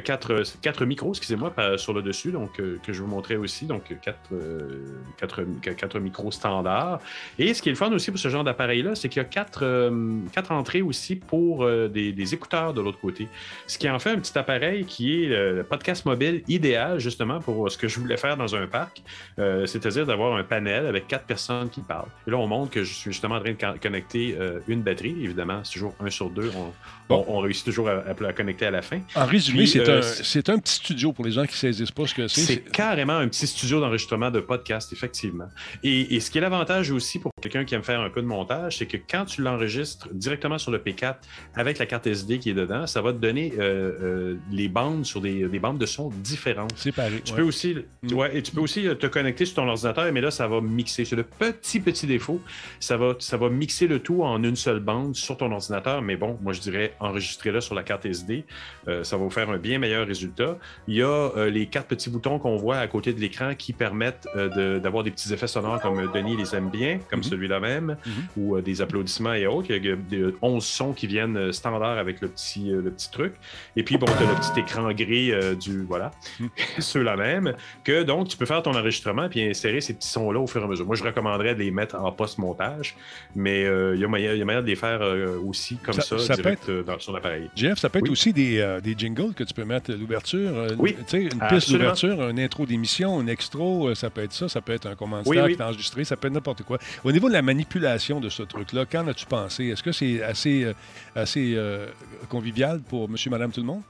[0.04, 3.84] Quatre, quatre micros, excusez-moi, sur le dessus, donc euh, que je vous montrais aussi, donc
[3.90, 4.86] euh, quatre, euh,
[5.16, 5.44] quatre,
[5.78, 7.00] quatre micros standards.
[7.40, 9.30] Et ce qui est le fun aussi pour ce genre d'appareil-là, c'est qu'il y a
[9.30, 9.90] quatre,
[10.34, 13.30] quatre entrées aussi pour des, des écouteurs de l'autre côté.
[13.66, 17.72] Ce qui en fait un petit appareil qui est le, podcast mobile idéal justement pour
[17.72, 19.02] ce que je voulais faire dans un parc,
[19.40, 22.10] euh, c'est-à-dire d'avoir un panel avec quatre personnes qui parlent.
[22.28, 24.38] Et là, on montre que je suis justement en train de con- connecter
[24.68, 25.16] une batterie.
[25.24, 26.52] Évidemment, c'est toujours un sur deux.
[26.58, 26.74] On,
[27.08, 27.24] Bon.
[27.30, 29.00] on- on réussit toujours à, à- à connecter à la fin.
[29.16, 32.06] En Puis, c'est euh, un, un petit studio pour les gens qui ne saisissent pas
[32.08, 32.42] ce que c'est.
[32.42, 35.48] C'est C'est- carrément un petit studio d'enregistrement de podcast, effectivement.
[35.84, 38.28] Et, et ce qui est l'avantage aussi pour quelqu'un qui aime faire un peu de
[38.28, 41.16] montage, c'est que quand tu l'enregistres directement sur le P4
[41.56, 45.06] avec la carte SD qui est dedans, ça va te donner euh, euh, les bandes
[45.06, 46.74] sur des, des bandes de son différentes.
[46.76, 47.22] C'est pareil.
[47.24, 47.38] Tu ouais.
[47.40, 48.14] peux aussi, Mm.
[48.14, 50.62] ouais, et tu peux aussi euh, te connecter sur ton ordinateur, mais là, ça va
[50.62, 51.04] mixer.
[51.06, 52.40] C'est le petit, petit défaut.
[52.80, 56.02] Ça va, ça va mixer le tout en une seule bande sur ton ordinateur.
[56.02, 58.46] Mais bon, moi, je dirais enregistrer-le sur la carte SD.
[58.88, 60.58] Euh, ça va vous faire un bien meilleur résultat.
[60.88, 64.28] Il y a les quatre petits boutons qu'on voit à côté de l'écran qui permettent
[64.36, 67.24] de- d'avoir des petits effets sonores comme Denis les aime bien, comme Mhm.
[67.38, 68.14] Celui-là même, Mhm.
[68.38, 69.68] ou euh, des applaudissements et autres.
[69.70, 72.92] Il y a des 11 sons qui viennent euh, standard avec le petit, euh, le
[72.92, 73.34] petit truc.
[73.76, 75.84] Et puis, bon, tu as le petit écran gris euh, du.
[75.84, 76.12] Voilà.
[76.80, 77.54] Ceux-là même.
[77.84, 80.66] Que donc, tu peux faire ton enregistrement puis insérer ces petits sons-là au fur et
[80.66, 80.86] à mesure.
[80.86, 82.96] Moi, je recommanderais de les mettre en post-montage,
[83.36, 85.78] mais euh, il y, a moyen- il y a moyen de les faire euh, aussi
[85.78, 87.50] comme Ça- ça, ça peut direct euh, dans, sur l'appareil.
[87.56, 90.50] Jeff, ça peut être aussi des, euh, des jingles que tu peux mettre à l'ouverture.
[90.58, 94.22] euh, Oui, Tu sais, une piste d'ouverture, un intro d'émission, un extro, euh, ça peut
[94.24, 95.56] être ça, ça peut être un Oui, oui.
[95.56, 96.78] qui est enregistré, ça peut être n'importe quoi.
[97.04, 99.66] Au niveau de la manipulation de ce truc-là, qu'en as-tu pensé?
[99.66, 100.74] Est-ce que c'est assez, euh,
[101.16, 101.88] assez euh,
[102.30, 103.82] convivial pour monsieur, madame, tout le monde?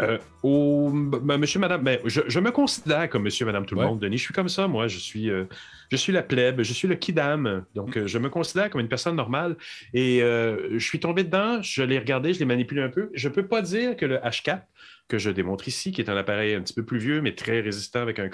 [0.00, 3.80] Euh, au, ben, monsieur, madame, ben, je, je me considère comme monsieur, madame, tout le
[3.80, 3.86] Ouais.
[3.86, 4.16] monde, Denis.
[4.18, 4.86] Je suis comme ça, moi.
[4.88, 5.44] Je suis, euh,
[5.90, 7.64] je suis la plèbe, je suis le kidam.
[7.76, 8.00] Donc, Mm.
[8.00, 9.56] euh, je me considère comme une personne normale.
[9.94, 13.10] Et je suis tombé dedans, je l'ai regardé, je l'ai manipulé un peu.
[13.14, 14.60] Je peux pas dire que le H4
[15.08, 17.60] que je démontre ici, qui est un appareil un petit peu plus vieux, mais très
[17.60, 18.28] résistant avec, un,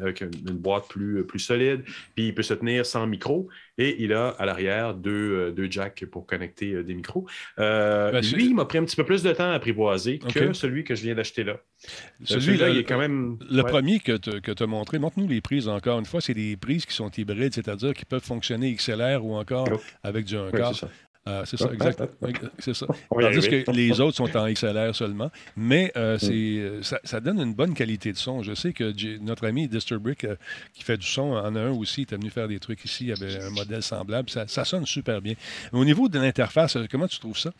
[0.00, 1.82] avec une boîte plus, plus solide.
[2.14, 3.48] Puis il peut se tenir sans micro.
[3.78, 7.26] Et il a à l'arrière deux, deux jacks pour connecter des micros.
[7.56, 10.82] Ben, lui, il m'a pris un petit peu plus de temps à apprivoiser que celui
[10.82, 11.58] que je viens d'acheter là.
[12.24, 13.38] Celui-là, il est quand même.
[13.50, 16.20] Le premier que tu as montré, montre-nous les prises encore une fois.
[16.20, 19.68] C'est des prises qui sont hybrides, c'est-à-dire qui peuvent fonctionner XLR ou encore
[20.02, 20.74] avec du 1 quart.
[21.28, 22.02] Euh, c'est ça, exact.
[22.58, 22.86] C'est ça.
[23.10, 25.30] Tandis que les autres sont en XLR seulement.
[25.56, 26.30] Mais euh, mm.
[26.30, 28.42] euh, ça, donne une bonne qualité de son.
[28.42, 30.26] Je sais que notre ami Disturbrick,
[30.72, 33.06] qui fait du son, en a un aussi, il était venu faire des trucs ici.
[33.06, 34.30] Il avait un modèle semblable.
[34.30, 35.34] Ça, ça sonne super bien.
[35.72, 37.50] Mais au niveau de l'interface, comment tu trouves ça?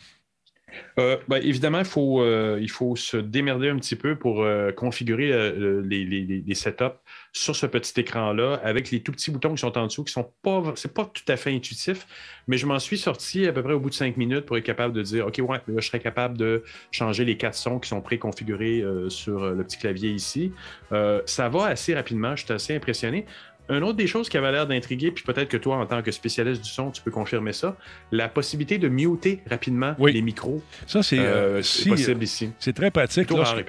[0.99, 4.73] Euh, ben, évidemment, il faut, euh, il faut se démerder un petit peu pour euh,
[4.73, 5.53] configurer
[5.83, 6.99] les, les, setups
[7.37, 10.32] sur ce petit écran-là avec les tout petits boutons qui sont en dessous, qui sont
[10.43, 12.07] pas, c'est pas tout à fait intuitif,
[12.47, 14.64] mais je m'en suis sorti à peu près au bout de cinq minutes pour être
[14.64, 18.01] capable de dire, OK, ouais, je serais capable de changer les quatre sons qui sont
[18.01, 20.53] préconfigurés sur le petit clavier ici.
[20.91, 23.26] ça va assez rapidement, je suis assez impressionné.
[23.69, 26.11] Un autre des choses qui avait l'air d'intriguer, puis peut-être que toi, en tant que
[26.11, 27.77] spécialiste du son, tu peux confirmer ça,
[28.12, 30.62] la possibilité de muter rapidement les micros.
[30.87, 32.51] Ça, c'est euh, euh, possible ici.
[32.59, 33.31] C'est très pratique.
[33.31, 33.64] Lorsque,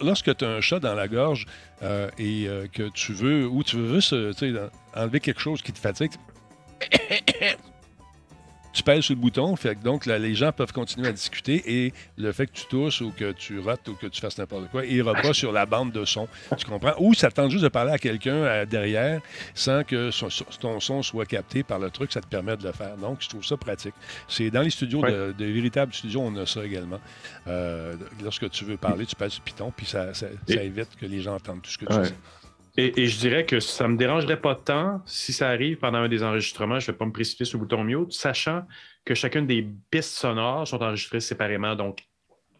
[0.00, 1.46] lorsque tu as un chat dans la gorge
[1.82, 4.14] euh, et que tu veux, ou tu veux juste
[4.94, 6.12] enlever quelque chose qui te fatigue,
[8.74, 11.92] tu pèses sur le bouton, fait que donc les gens peuvent continuer à discuter et
[12.18, 14.84] le fait que tu tousses ou que tu rates ou que tu fasses n'importe quoi,
[14.84, 16.28] il ira pas sur la bande de son.
[16.58, 16.94] Tu comprends?
[16.98, 19.20] Ou ça tente juste de parler à quelqu'un euh, derrière
[19.54, 20.10] sans que
[20.58, 22.96] ton son soit capté par le truc, ça te permet de le faire.
[22.96, 23.94] Donc, je trouve ça pratique.
[24.28, 27.00] C'est dans les studios, de, véritables studios, on a ça également.
[27.46, 30.10] Euh, lorsque tu veux parler, tu pèses sur Python, puis ça,
[30.48, 32.14] évite que les gens entendent tout ce que tu dis.
[32.76, 36.08] Et, je dirais que ça ne me dérangerait pas tant si ça arrive pendant un
[36.08, 36.80] des enregistrements.
[36.80, 38.66] Je ne vais pas me précipiter sur le bouton mute, sachant
[39.04, 41.76] que chacune des pistes sonores sont enregistrées séparément.
[41.76, 42.04] Donc,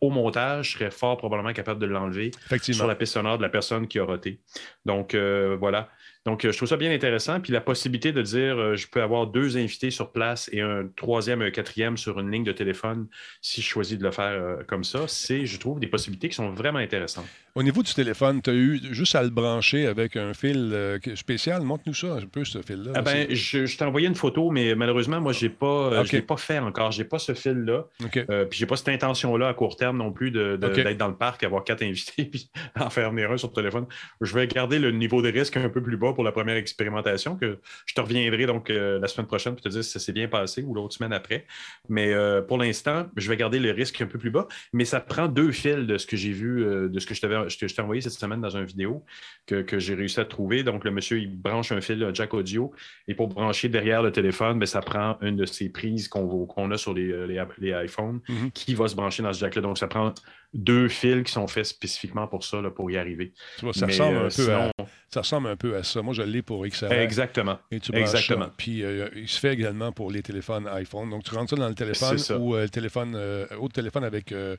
[0.00, 3.48] au montage, je serais fort probablement capable de l'enlever sur la piste sonore de la
[3.48, 4.40] personne qui a roté.
[4.84, 5.88] Donc, euh, voilà.
[6.24, 7.40] Donc, euh, je trouve ça bien intéressant.
[7.40, 10.88] Puis la possibilité de dire, euh, je peux avoir deux invités sur place et un
[10.96, 13.06] troisième, un quatrième sur une ligne de téléphone
[13.40, 16.50] si je choisis de le faire comme ça, c'est, je trouve, des possibilités qui sont
[16.50, 17.26] vraiment intéressantes.
[17.56, 20.98] Au niveau du téléphone, tu as eu juste à le brancher avec un fil euh,
[21.14, 21.62] spécial.
[21.62, 22.90] Montre-nous ça un peu, ce fil-là.
[22.96, 26.20] Ah ben, je, t'ai envoyé une photo, mais malheureusement, moi, j'ai pas, euh, je ne
[26.20, 26.90] l'ai pas fait encore.
[26.90, 27.86] Je n'ai pas ce fil-là.
[28.28, 31.14] Euh, puis, je n'ai pas cette intention-là à court terme non plus d'être dans le
[31.14, 33.86] parc, avoir quatre invités, puis en faire venir un sur le téléphone.
[34.20, 37.36] Je vais garder le niveau de risque un peu plus bas pour la première expérimentation,
[37.36, 40.28] que je te reviendrai donc la semaine prochaine pour te dire si ça s'est bien
[40.28, 41.46] passé ou l'autre semaine après.
[41.88, 42.14] Mais
[42.48, 44.46] pour l'instant, je vais garder le risque un peu plus bas.
[44.72, 47.48] Mais ça prend deux fils de ce que j'ai vu, de ce que je t'avais
[47.48, 49.04] je t'ai envoyé cette semaine dans une vidéo
[49.46, 50.62] que, j'ai réussi à trouver.
[50.62, 52.72] Donc, le monsieur, il branche un fil jack audio
[53.08, 56.76] et pour brancher derrière le téléphone, ben, ça prend une de ces prises qu'on a
[56.76, 58.50] sur les, les, iPhones mm-hmm.
[58.52, 59.62] qui va se brancher dans ce jack-là.
[59.62, 60.12] Donc, ça prend
[60.54, 63.32] deux fils qui sont faits spécifiquement pour ça, pour y arriver.
[63.72, 64.70] ça, ressemble un peu à,
[65.14, 66.02] ça ressemble un peu à ça.
[66.02, 66.90] Moi, je l'ai pour XR.
[66.90, 67.56] Exactement.
[67.70, 68.48] Exactement.
[68.56, 71.08] Puis, euh, il se fait également pour les téléphones iPhone.
[71.08, 74.32] Donc, tu rentres ça dans le téléphone ou euh, le téléphone, euh, autre téléphone avec
[74.32, 74.56] euh,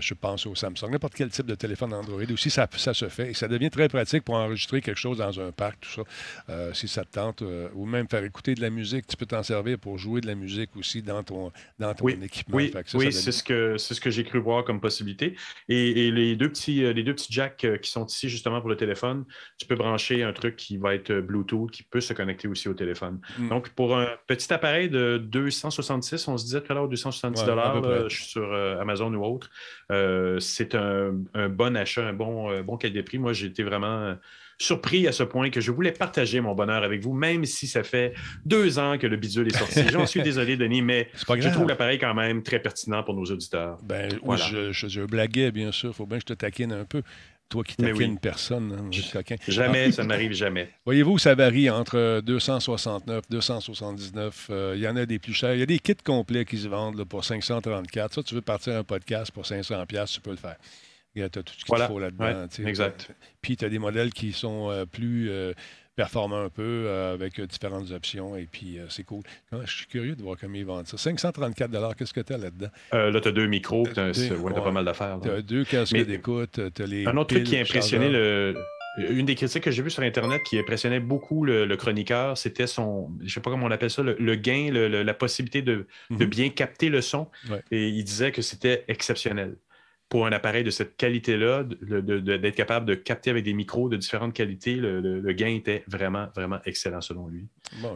[0.00, 3.30] je pense au Samsung, n'importe quel type de téléphone Android aussi, ça, ça, se fait.
[3.30, 6.02] Et ça devient très pratique pour enregistrer quelque chose dans un parc, tout ça,
[6.50, 9.06] euh, si ça te tente, euh, ou même faire écouter de la musique.
[9.06, 12.56] Tu peux t'en servir pour jouer de la musique aussi dans ton, dans ton équipement.
[12.56, 15.36] Oui, oui c'est ce que, ce que j'ai cru voir comme possibilité.
[15.68, 19.24] Et, les, deux petits, les deux petits jacks qui sont ici justement pour le téléphone,
[19.58, 22.74] tu peux brancher un truc qui va être Bluetooth, qui peut se connecter aussi au
[22.74, 23.20] téléphone.
[23.38, 23.48] Hmm.
[23.48, 28.08] Donc, pour un petit appareil de 266, on se disait tout à l'heure 270 dollars,
[28.08, 29.50] je suis sur Amazon ou autre.
[29.90, 31.12] Euh, c'est un,
[31.48, 33.18] bon achat, un bon, euh, bon de prix.
[33.18, 34.16] Moi, j'ai été vraiment
[34.58, 37.84] surpris à ce point que je voulais partager mon bonheur avec vous, même si ça
[37.84, 38.12] fait
[38.44, 39.88] deux ans que le bidule est sorti.
[39.92, 43.78] J'en suis désolé, Denis, mais je trouve l'appareil quand même très pertinent pour nos auditeurs.
[43.84, 45.90] Ben, je, je, blaguais, bien sûr.
[45.90, 47.02] Il faut bien que je te taquine un peu.
[47.48, 48.72] Toi qui taquines une personne.
[48.72, 48.90] Hein,
[49.48, 50.70] jamais, ça n'arrive jamais.
[50.84, 54.48] Voyez-vous, ça varie entre 269, 279.
[54.50, 55.54] Euh, il y en a des plus chers.
[55.54, 58.14] Il y a des kits complets qui se vendent pour 534.
[58.14, 60.56] Ça, tu veux partir un podcast pour 500 tu peux le faire.
[61.14, 62.46] Tu as tout ce qu'il faut là-dedans.
[62.66, 63.10] exact.
[63.40, 65.52] Puis tu as des modèles qui sont euh, plus euh,
[65.98, 68.36] performant un peu euh, avec euh, différentes options.
[68.36, 69.22] Et puis, euh, c'est cool.
[69.52, 70.96] Je suis curieux de voir comment ils vendent ça.
[70.96, 72.68] 534 qu'est-ce que tu as là-dedans?
[72.92, 73.84] là, tu as deux micros.
[73.92, 75.18] Tu as, pas mal d'affaires.
[75.20, 76.60] Tu as deux casques d'écoute.
[76.60, 78.54] Un autre truc qui a impressionné le.
[79.10, 83.10] Une des critiques que j'ai vues sur Internet qui impressionnait beaucoup le, chroniqueur, c'était son,
[83.20, 86.30] je ne sais pas comment on appelle ça, le, gain, la possibilité de, de, mhm.
[86.30, 87.28] bien capter le son.
[87.70, 89.56] Et il disait que c'était exceptionnel
[90.08, 94.32] pour un appareil de cette qualité-là, d'être capable de capter avec des micros de différentes
[94.32, 97.46] qualités, le, gain était vraiment, vraiment excellent selon lui.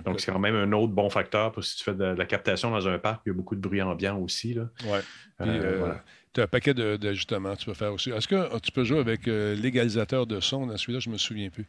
[0.05, 2.71] Donc, c'est quand même un autre bon facteur pour si tu fais de, la captation
[2.71, 4.53] dans un parc, il y a beaucoup de bruit ambiant aussi.
[4.53, 4.69] Là.
[4.85, 5.01] Ouais.
[5.41, 5.95] Euh, euh,
[6.35, 8.11] Tu as un paquet d'ajustements tu peux faire aussi.
[8.11, 11.01] Est-ce que euh, tu peux jouer avec euh, l'égalisateur de son dans celui-là?
[11.01, 11.67] Je me souviens plus.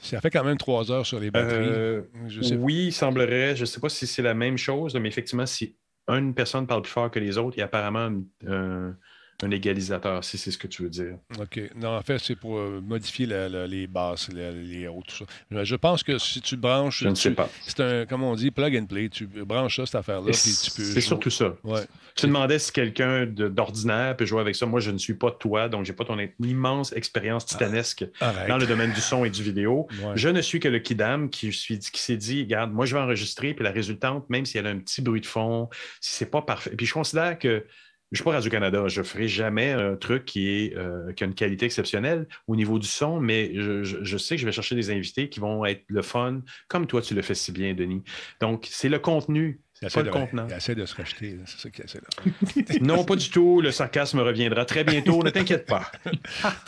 [0.00, 2.04] Ça fait quand même trois heures sur les batteries.
[2.28, 3.56] Je sais oui, il semblerait.
[3.56, 5.76] Je ne sais pas si c'est la même chose, mais effectivement, si
[6.08, 8.10] une personne parle plus fort que les autres, il y a apparemment
[8.46, 8.96] un,
[9.42, 11.16] un- égalisateur, si c'est ce que tu veux dire.
[11.40, 11.60] OK.
[11.76, 15.24] Non, en fait, c'est pour euh, modifier la- la- les basses, les, les hautes, tout
[15.50, 15.64] ça.
[15.64, 17.02] Je, pense que si tu branches.
[17.04, 17.48] Je ne sais pas.
[17.66, 19.08] C'est un, comme on dit, plug and play.
[19.08, 20.82] Tu branches ça, cette affaire-là, puis tu peux.
[20.84, 21.54] C'est surtout ça.
[21.64, 21.82] Ouais.
[22.14, 24.66] Tu demandais si quelqu'un d'ordinaire peut jouer avec ça.
[24.66, 28.48] Moi, je ne suis pas toi, donc je n'ai pas ton immense expérience titanesque Arrête.
[28.48, 29.86] dans le domaine du son et du vidéo.
[30.02, 30.12] Ouais.
[30.16, 33.00] Je ne suis que le kidam qui, suis- qui s'est dit, regarde, moi, je vais
[33.00, 35.68] enregistrer, puis la résultante, même si elle a un petit bruit de fond,
[36.00, 36.70] si c'est pas parfait.
[36.76, 37.64] Puis je considère que
[38.10, 41.34] je ne suis pas Radio-Canada, je ne ferai jamais un truc euh, qui a une
[41.34, 44.74] qualité exceptionnelle au niveau du son, mais je, je- je sais que je vais chercher
[44.74, 48.02] des invités qui vont être le fun, comme toi, tu le fais si bien, Denis.
[48.40, 50.46] Donc, c'est le contenu, Il pas essaie, le de, contenant.
[50.50, 51.30] il essaie de se racheter.
[51.30, 51.42] là.
[51.46, 52.78] C'est ça qu'il essaie là.
[52.80, 53.60] Non, pas du tout.
[53.60, 55.22] Le sarcasme reviendra très bientôt.
[55.22, 55.90] Ne t'inquiète pas.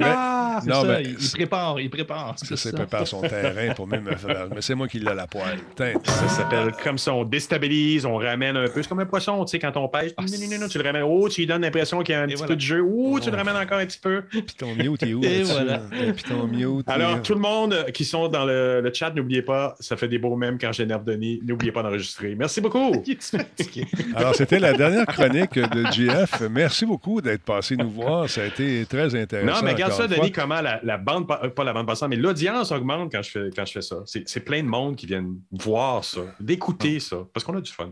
[0.03, 0.87] Ah, Non, ça.
[0.87, 2.35] ben, il, prépare, il prépare.
[2.39, 4.49] Ça, c'est prépare son terrain pour même me faire.
[4.55, 5.59] Mais c'est moi qui l'ai à la poêle.
[6.05, 7.15] Ça s'appelle comme ça.
[7.15, 8.83] On déstabilise, on ramène un peu.
[8.83, 10.13] C'est comme un poisson, tu sais, quand on pêche.
[10.17, 11.03] Ah, non, non, non, non, tu le ramènes.
[11.03, 12.49] Oh, tu lui donnes l'impression qu'il y a un Et petit voilà.
[12.49, 12.83] peu de jeu.
[12.83, 14.23] Oh, tu le ramènes encore un petit peu.
[14.31, 15.23] Puis ton mute est où?
[15.25, 15.65] Et voilà.
[15.65, 15.83] là?
[16.15, 16.61] Puis ton mute.
[16.87, 19.97] il est- Alors, tout le monde qui sont dans le, le chat, n'oubliez pas, ça
[19.97, 21.41] fait des beaux mèmes quand j'énerve Denis.
[21.45, 22.35] N'oubliez pas d'enregistrer.
[22.37, 23.00] Merci beaucoup.
[23.07, 23.87] Il est fatigué.
[24.15, 26.43] Alors, c'était la dernière chronique de GF.
[26.51, 28.29] Merci beaucoup d'être passé nous voir.
[28.29, 29.53] Ça a été très intéressant.
[29.57, 30.07] Non, mais regarde ça.
[30.09, 33.31] Denis, comment la, la bande, euh, pas la bande passante, mais l'audience augmente quand je
[33.31, 33.97] fais, quand je fais ça.
[34.07, 37.01] C'est c'est plein de monde qui viennent voir ça, d'écouter Ah.
[37.01, 37.91] ça, parce qu'on a du fun.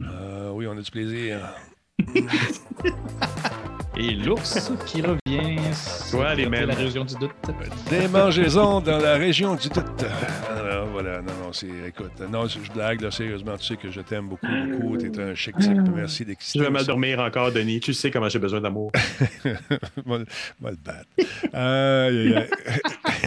[0.00, 1.38] Euh, oui, on a du plaisir.
[3.96, 5.56] Et l'ours qui revient.
[6.10, 6.68] Toi, les mêmes.
[6.68, 7.30] La région du doute.
[7.90, 10.04] Démangeaisons dans la région du doute.
[10.50, 11.68] Alors, voilà, non, non, c'est.
[11.86, 14.46] Écoute, non, je blague, là, sérieusement, tu sais que je t'aime beaucoup,
[14.80, 14.96] beaucoup.
[14.96, 15.78] T'es un chic type.
[15.94, 16.58] Merci d'exister.
[16.58, 17.78] Je vais mal dormir encore, Denis.
[17.80, 18.90] Tu sais comment j'ai besoin d'amour.
[20.04, 21.06] Moi, le- battre.
[21.52, 22.48] Aïe, aïe, aïe.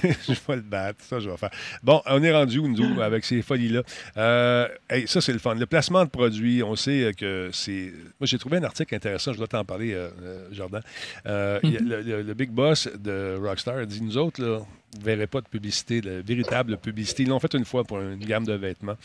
[0.28, 0.99] je vais le battre.
[1.03, 1.49] Ça, je vais faire.
[1.82, 3.84] Bon, on est rendu où, nous, avec ces folies-là?
[4.18, 5.55] Euh, hey, ça, c'est le fun.
[5.55, 7.93] Le placement de produits, on sait que c'est.
[8.20, 10.82] Moi, j'ai trouvé un article intéressant, je dois t'en parler, euh, euh, Jordan.
[11.26, 15.05] Euh, a le, le- le big boss de Rockstar dit Nous autres, là, vous ne
[15.05, 17.24] verrez pas de publicité, de véritable publicité.
[17.24, 18.97] Ils l'ont fait une fois pour une gamme de vêtements.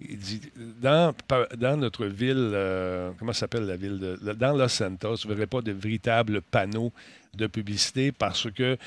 [0.00, 0.40] Il dit
[0.80, 1.14] dans,
[1.76, 5.60] notre ville, euh, comment s'appelle la ville de, Dans Los Santos, vous ne verrez pas
[5.60, 6.90] de véritables panneaux
[7.36, 8.78] de publicité parce que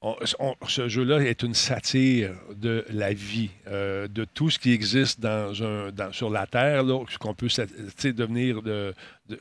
[0.00, 4.72] on- on- ce jeu-là est une satire de la vie, euh, de tout ce qui
[4.72, 6.84] existe dans un, dans- sur la Terre,
[7.18, 7.48] qu'on peut
[8.14, 8.94] devenir de.
[9.28, 9.38] de-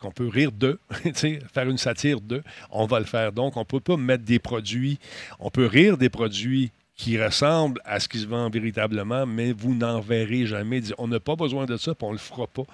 [0.00, 0.50] qu'on peut rire
[1.14, 3.32] sais, faire une satire d'eux, on va le faire.
[3.32, 4.98] Donc, on ne peut pas mettre des produits,
[5.38, 9.72] on peut rire des produits qui ressemblent à ce qui se vend véritablement, mais vous
[9.72, 10.80] n'en verrez jamais.
[10.98, 12.64] On n'a pas besoin de ça, puis on ne le fera pas.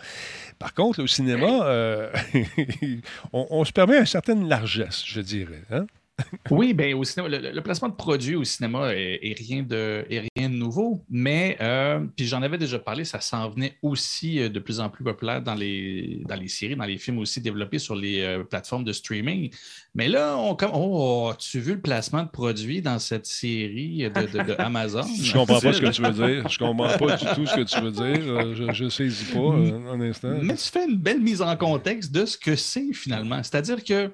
[0.59, 2.11] Par contre, au cinéma, euh,
[3.35, 5.63] on, on se permet une certaine largesse, je dirais.
[5.71, 5.87] hein?
[6.51, 10.05] Oui, ben au cinéma, le, le placement de produits au cinéma est, est rien, de,
[10.11, 14.39] est rien de nouveau, mais euh, puis j'en avais déjà parlé, ça s'en venait aussi
[14.41, 17.41] euh, de plus en plus populaire dans les, dans les séries, dans les films aussi
[17.41, 19.51] développés sur les euh, plateformes de streaming.
[19.95, 24.39] Mais là, on comme oh, as-tu vu le placement de produits dans cette série de,
[24.39, 25.03] de- de Amazon?
[25.21, 26.49] Je comprends pas ce que tu veux dire.
[26.49, 28.55] Je comprends pas du tout ce que tu veux dire.
[28.55, 30.37] Je, je saisis pas euh, un instant.
[30.43, 33.43] Mais tu fais une belle mise en contexte de ce que c'est finalement.
[33.43, 34.11] C'est-à-dire que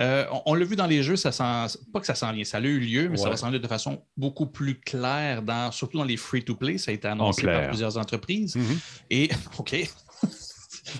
[0.00, 2.44] euh, on, on l'a vu dans les jeux, ça s'en- pas que ça s'en vient,
[2.44, 5.98] ça a eu lieu, mais ça va s'en de façon beaucoup plus claire, dans, surtout
[5.98, 6.78] dans les free-to-play.
[6.78, 8.56] Ça a été annoncé par plusieurs entreprises.
[8.56, 8.78] Mhm.
[9.10, 9.28] Et,
[9.58, 9.76] OK.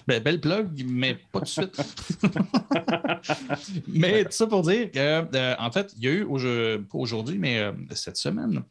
[0.06, 1.80] Ben, belle plug, mais pas tout de suite.
[3.88, 4.98] mais tout ça pour dire que,
[5.34, 8.62] euh, en fait, il y a eu, pas aujourd'hui, mais euh, cette semaine,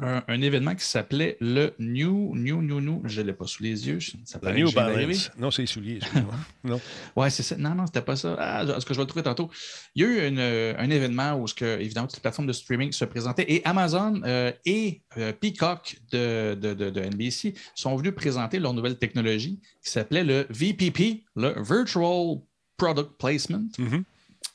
[0.00, 3.62] un, un événement qui s'appelait le New, New, New, New, je ne l'ai pas sous
[3.62, 3.98] les yeux.
[4.24, 4.66] Ça paraît New.
[4.72, 5.30] Balance.
[5.38, 6.00] Non, c'est les souliers,
[6.64, 6.80] non.
[7.14, 7.56] Ouais, c'est ça.
[7.56, 8.34] Non, non, c'était pas ça.
[8.38, 9.50] Ah, ce que je vais le trouver tantôt.
[9.94, 12.48] Il y a eu une, euh, un événement où, ce que, évidemment, toutes les plateformes
[12.48, 17.54] de streaming se présentaient et Amazon euh, et euh, Peacock de, de, de- de NBC
[17.76, 22.38] sont venus présenter leur nouvelle technologie qui s'appelait le VPP, le Virtual
[22.76, 23.62] Product Placement.
[23.78, 24.02] Mhm.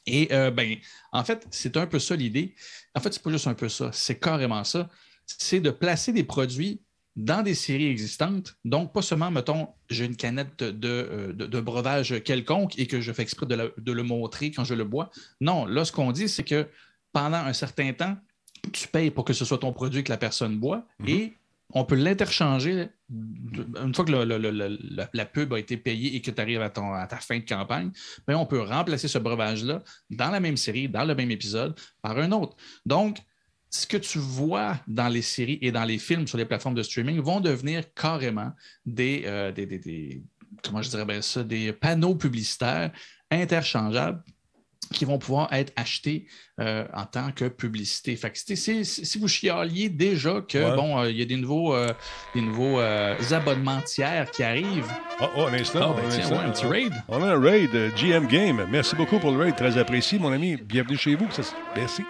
[0.05, 0.75] Et euh, ben,
[1.13, 2.55] en fait, c'est un peu ça l'idée.
[2.93, 4.89] En fait, c'est pas juste un peu ça, c'est carrément ça.
[5.37, 6.81] C'est de placer des produits
[7.15, 8.55] dans des séries existantes.
[8.63, 13.01] Donc, pas seulement, mettons, j'ai une canette de, de, euh, de- breuvage quelconque et que
[13.01, 15.09] je fais exprès de, la- de le montrer quand je le bois.
[15.41, 16.67] Non, là, ce qu'on dit, c'est que
[17.11, 18.15] pendant un certain temps,
[18.71, 21.09] tu payes pour que ce soit ton produit que la personne boit Mhm.
[21.09, 21.33] et
[21.73, 26.15] on peut l'interchanger une fois que le- le- le- le- la, pub a été payée
[26.15, 27.91] et que tu arrives à, ton- à ta fin de campagne,
[28.27, 32.17] ben, on peut remplacer ce breuvage-là dans la même série, dans le même épisode, par
[32.17, 32.55] un autre.
[32.85, 33.17] Donc,
[33.69, 36.83] ce que tu vois dans les séries et dans les films sur les plateformes de
[36.83, 38.51] streaming vont devenir carrément
[38.85, 40.23] des, euh, des, des- des-
[40.63, 42.91] comment je dirais bien ça, des panneaux publicitaires
[43.29, 44.23] interchangeables
[44.91, 46.25] qui vont pouvoir être achetés
[46.59, 48.15] euh, en tant que publicité.
[48.15, 51.93] Fait que si, vous chialiez déjà que bon, euh, il y a des nouveaux, euh,
[52.33, 54.91] des nouveaux abonnements tiers qui arrivent.
[55.21, 55.95] Oh, oh un instant.
[55.95, 56.93] Ah, ben, un, petit raid.
[57.07, 58.67] On a un raid GM Game.
[58.71, 60.55] Merci beaucoup pour le raid, très apprécié, mon ami.
[60.55, 61.27] Bienvenue chez vous.
[61.75, 62.01] Merci.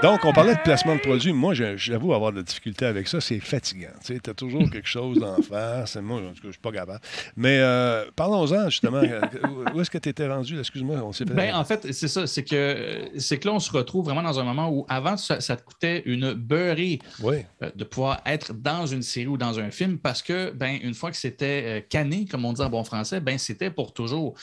[0.00, 1.32] Donc, on parlait de placement de produits.
[1.32, 3.20] Moi, j'avoue avoir de la difficulté avec ça.
[3.20, 3.88] C'est fatigant.
[4.04, 5.84] Tu as toujours quelque chose d'en faire.
[6.02, 7.00] Moi, en tout cas, je ne suis pas capable.
[7.36, 9.00] Mais euh, parlons-en, justement.
[9.74, 10.56] où est-ce que tu étais rendu?
[10.56, 12.28] Excuse-moi, on s'est ben, En fait, c'est ça.
[12.28, 15.38] C'est que, c'est que là, on se retrouve vraiment dans un moment où avant, ça,
[15.38, 17.42] te coûtait une beurrée euh,
[17.74, 21.10] de pouvoir être dans une série ou dans un film parce que, ben, une fois
[21.10, 24.34] que c'était euh, canné, comme on dit en bon français, ben, c'était pour toujours.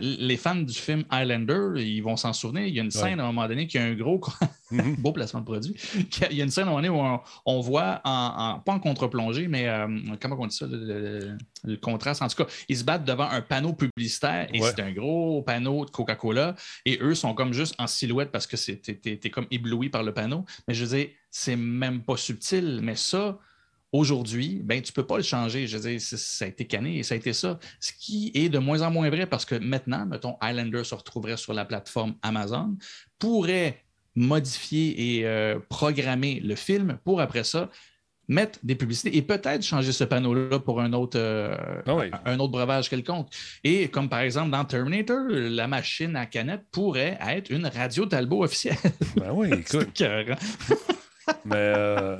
[0.00, 2.66] Les fans du film Highlander, ils vont s'en souvenir.
[2.66, 4.22] Il y a une scène à un moment donné qui a un gros.
[4.70, 4.96] Mhm.
[4.98, 5.74] Beau placement de produit.
[6.30, 9.86] Il y a une scène où on, voit, en, pas en contre-plongée, mais euh,
[10.20, 11.36] comment on dit ça, le,
[11.76, 12.22] contraste?
[12.22, 15.84] En tout cas, ils se battent devant un panneau publicitaire et c'est un gros panneau
[15.84, 16.54] de Coca-Cola
[16.84, 20.12] et eux sont comme juste en silhouette parce que tu es, comme ébloui par le
[20.12, 20.44] panneau.
[20.66, 23.38] Mais je veux dire, c'est même pas subtil, mais ça,
[23.92, 25.66] aujourd'hui, ben, tu ne peux pas le changer.
[25.66, 27.58] Je veux dire, ça a été canné et ça a été ça.
[27.80, 31.36] Ce qui est de moins en moins vrai parce que maintenant, mettons, Highlander se retrouverait
[31.36, 32.76] sur la plateforme Amazon,
[33.18, 33.85] pourrait
[34.16, 37.70] modifier et euh, programmer le film pour après ça
[38.28, 41.56] mettre des publicités et peut-être changer ce panneau-là pour un autre, euh,
[41.86, 43.28] ah un autre breuvage quelconque.
[43.62, 48.44] Et comme par exemple dans Terminator, la machine à canette pourrait être une radio Talbot
[48.44, 48.76] officielle.
[49.16, 50.02] Ben oui, écoute.
[51.44, 52.16] Mais euh,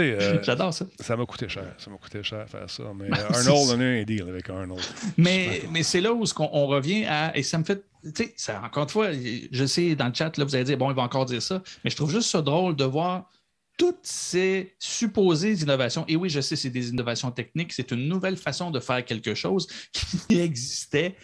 [0.00, 0.86] euh, J'adore ça.
[1.00, 1.74] Ça m'a coûté cher.
[1.78, 2.84] Ça m'a coûté cher faire ça.
[2.94, 4.82] Mais ben, Arnold, on a un deal avec Arnold.
[5.16, 7.36] Mais, mais c'est là où on, revient à.
[7.36, 7.84] Et ça me fait.
[8.14, 10.90] Tu sais, encore une fois, je sais, dans le chat, là, vous allez dire, bon,
[10.90, 11.62] il va encore dire ça.
[11.84, 13.28] Mais je trouve juste ça drôle de voir
[13.78, 16.04] toutes ces supposées innovations.
[16.08, 17.72] Et oui, je sais, c'est des innovations techniques.
[17.72, 21.16] C'est une nouvelle façon de faire quelque chose qui existait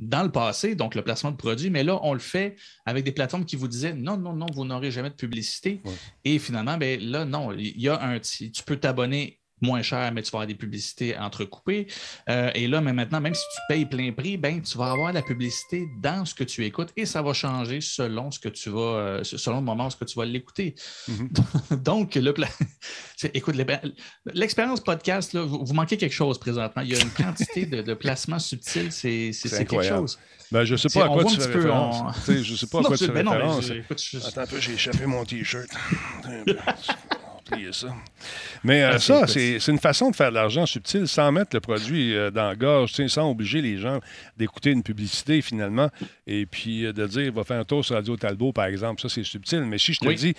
[0.00, 3.12] dans le passé, donc le placement de produits, mais là, on le fait avec des
[3.12, 5.82] plateformes qui vous disaient non, non, non, vous n'aurez jamais de publicité.
[6.24, 8.18] Et finalement, ben, là, non, il y a un.
[8.18, 11.86] Tu peux t'abonner moins cher, mais tu vas avoir des publicités entrecoupées.
[12.28, 15.12] Euh, et là, mais maintenant, même si tu payes plein prix, ben, tu vas avoir
[15.12, 18.70] la publicité dans ce que tu écoutes et ça va changer selon ce que tu
[18.70, 20.74] vas, euh, selon le moment où tu vas l'écouter.
[21.08, 21.76] Mm-hmm.
[21.82, 22.34] Donc, le
[23.34, 23.56] écoute,
[24.32, 26.82] l'expérience podcast, là, vous, manquez quelque chose présentement.
[26.82, 29.32] Il y a une quantité de, placements subtils, c'est
[29.66, 30.18] quelque chose.
[30.52, 32.16] Ben, je ne sais pas à quoi tu fais référence.
[32.26, 33.70] Je ne sais pas à quoi tu fais référence.
[34.26, 35.68] Attends un peu, j'ai échappé mon T-shirt.
[37.72, 37.88] Ça.
[38.64, 42.14] Mais euh, ça, c'est une façon de faire de l'argent subtil sans mettre le produit
[42.14, 44.00] euh, dans la gorge, sans obliger les gens
[44.36, 45.90] d'écouter une publicité finalement
[46.26, 49.00] et puis euh, de dire va faire un tour sur Radio Talbot, par exemple.
[49.00, 49.60] Ça, c'est subtil.
[49.62, 50.34] Mais si je te dis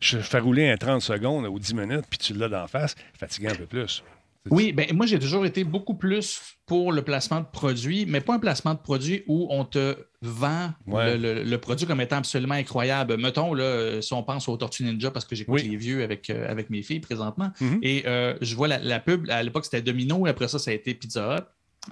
[0.00, 3.50] je fais rouler un 30 secondes ou 10 minutes puis tu l'as d'en face, fatiguant
[3.50, 4.02] un peu plus.
[4.50, 8.34] Oui, ben moi j'ai toujours été beaucoup plus pour le placement de produits, mais pas
[8.34, 13.16] un placement de produit où on te vend le, produit comme étant absolument incroyable.
[13.16, 16.50] Mettons, là, si on pense aux Tortues Ninja, parce que j'écoute les vieux avec, euh,
[16.50, 17.78] avec mes filles présentement, mm-hmm.
[17.82, 20.74] et euh, je vois la, pub, à l'époque c'était Domino, et après ça, ça a
[20.74, 21.44] été Pizza Hut.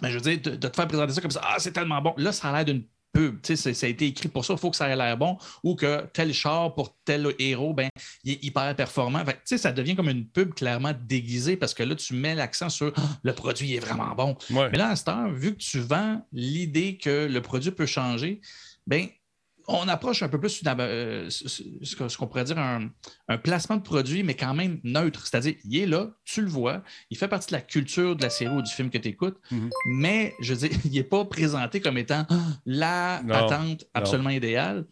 [0.03, 2.03] Mais je veux dire, de, de, te faire présenter ça comme ça, ah, c'est tellement
[2.03, 2.13] bon.
[2.19, 2.85] Là, ça a l'air d'une
[3.55, 6.07] ça a été écrit pour ça, il faut que ça ait l'air bon, ou que
[6.13, 7.89] tel char pour tel héros, ben,
[8.25, 9.23] il est hyper performant.
[9.45, 13.03] ça devient comme une pub clairement déguisée parce que là, tu mets l'accent sur ah,
[13.23, 14.37] le produit est vraiment bon.
[14.51, 18.41] Mais là, à cette heure, vu que tu vends l'idée que le produit peut changer,
[18.87, 19.07] ben,
[19.69, 22.91] on approche un peu plus euh, ce qu'on pourrait dire un,
[23.39, 25.27] placement de produit, mais quand même neutre.
[25.27, 28.31] C'est-à-dire, il est là, tu le vois, il fait partie de la culture de la
[28.31, 29.71] série ou du film que tu écoutes, mhm.
[29.99, 32.27] mais je veux dire, il n'est pas présenté comme étant
[32.65, 34.87] la attente absolument idéale.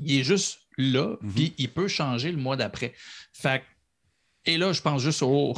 [0.00, 1.32] Il est juste là, mhm.
[1.32, 2.94] puis il peut changer le mois d'après.
[3.32, 3.62] Fait
[4.46, 5.54] et là, je pense juste aux,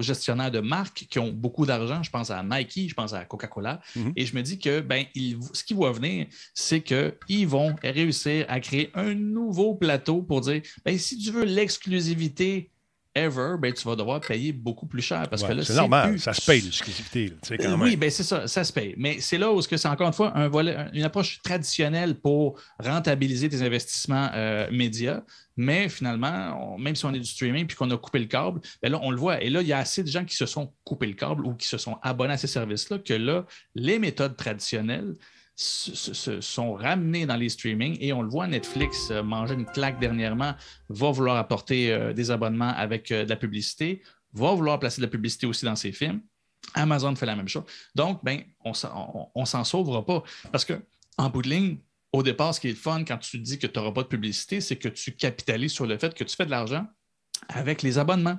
[0.00, 2.02] gestionnaires de marques qui ont beaucoup d'argent.
[2.02, 3.80] Je pense à Nike, je pense à Coca-Cola.
[3.94, 4.12] Mhm.
[4.16, 8.60] Et je me dis que ben, ce qui va venir, c'est qu'ils vont réussir à
[8.60, 12.70] créer un nouveau plateau pour dire ben, si tu veux l'exclusivité
[13.16, 15.28] ever, ben, tu vas devoir payer beaucoup plus cher.
[15.28, 17.32] parce que là, c'est normal, ça se paye l'exclusivité.
[17.78, 18.94] Oui, ben, c'est ça, ça se paye.
[18.96, 23.48] Mais c'est là où c'est encore une fois un volet, une approche traditionnelle pour rentabiliser
[23.48, 25.22] tes investissements euh, médias.
[25.56, 28.92] Mais finalement, même si on est du streaming puis qu'on a coupé le câble, ben
[28.92, 29.42] là, on le voit.
[29.42, 31.54] Et là, il y a assez de gens qui se sont coupé le câble ou
[31.54, 35.14] qui se sont abonnés à ces services-là que là, les méthodes traditionnelles,
[35.56, 39.98] se, sont ramenés dans les streamings et on le voit, Netflix euh, manger une claque
[39.98, 40.54] dernièrement,
[40.90, 44.02] va vouloir apporter euh, des abonnements avec euh, de la publicité,
[44.34, 46.20] va vouloir placer de la publicité aussi dans ses films.
[46.74, 47.64] Amazon fait la même chose.
[47.94, 50.22] Donc, ben, on ne s'en sauvera pas.
[50.52, 50.74] Parce que,
[51.16, 51.78] en bout de ligne,
[52.12, 54.60] au départ, ce qui est fun quand tu dis que tu n'auras pas de publicité,
[54.60, 56.86] c'est que tu capitalises sur le fait que tu fais de l'argent
[57.48, 58.38] avec les abonnements.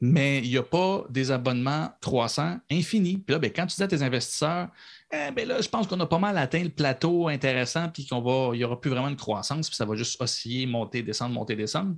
[0.00, 3.18] mais il n'y a pas des abonnements croissants infinis.
[3.18, 4.68] Puis là, ben, quand tu dis à tes investisseurs,
[5.10, 8.16] eh, ben là, je pense qu'on a pas mal atteint le plateau intéressant, puis qu'il
[8.18, 11.96] n'y aura plus vraiment de croissance, puis ça va juste osciller, monter, descendre, monter, descendre.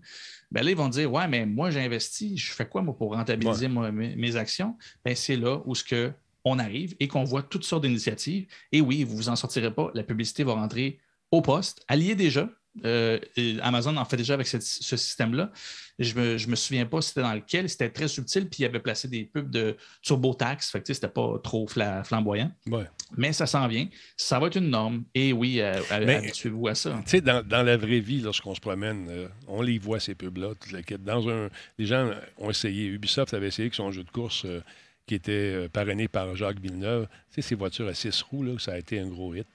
[0.53, 3.15] Ben là, ils vont dire Ouais, mais moi, j'ai investi, je fais quoi moi, pour
[3.15, 4.77] rentabiliser mes, actions?
[5.05, 6.13] Ben, c'est là où ce que
[6.45, 8.47] on arrive et qu'on voit toutes sortes d'initiatives.
[8.73, 10.99] Et oui, vous ne vous en sortirez pas, la publicité va rentrer
[11.31, 12.49] au poste, allié déjà,
[12.85, 13.19] euh,
[13.63, 15.51] Amazon en fait déjà avec ce système-là.
[15.99, 18.79] Je ne me, me, souviens pas c'était dans lequel, c'était très subtil, puis il avait
[18.79, 22.51] placé des pubs de TurboTax, fait que c'était pas trop flamboyant.
[23.17, 23.89] Mais ça s'en vient.
[24.17, 25.05] Ça va être une norme.
[25.15, 27.01] Et oui, euh, habituez-vous à ça.
[27.05, 30.53] Tu sais, dans, la vraie vie, lorsqu'on se promène, euh, on les voit, ces pubs-là.
[31.01, 32.87] Dans un, les gens ont essayé.
[32.87, 34.47] Ubisoft avait essayé avec son jeu de course
[35.07, 37.09] qui était parrainé par Jacques Villeneuve.
[37.31, 39.49] Tu sais, ces voitures à six roues, là, ça a été un gros hit.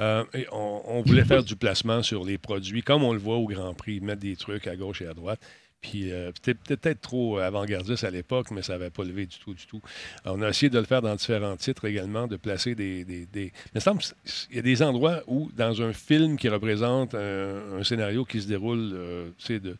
[0.00, 3.74] Euh, on, voulait faire du placement sur les produits, comme on le voit au Grand
[3.74, 5.40] Prix, mettre des trucs à gauche et à droite.
[5.80, 9.52] Puis euh, c'était peut-être trop avant-gardiste à l'époque, mais ça n'avait pas levé du tout,
[9.52, 9.82] du tout.
[10.24, 13.04] on a essayé de le faire dans différents titres également, de placer des.
[13.04, 13.52] des.
[13.74, 13.80] Mais
[14.50, 18.48] il y a des endroits où, dans un film qui représente un, scénario qui se
[18.48, 19.76] déroule, euh, de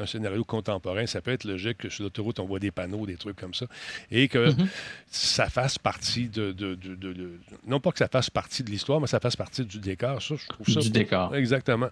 [0.00, 3.16] un scénario contemporain, ça peut être logique que sur l'autoroute, on voit des panneaux, des
[3.16, 3.66] trucs comme ça,
[4.10, 4.68] et que mhm.
[5.10, 6.54] ça fasse partie de,
[7.66, 10.22] Non pas que ça fasse partie de l'histoire, mais ça fasse partie du décor.
[10.22, 10.80] Ça, je trouve ça.
[10.80, 11.34] Du décor.
[11.34, 11.88] Exactement.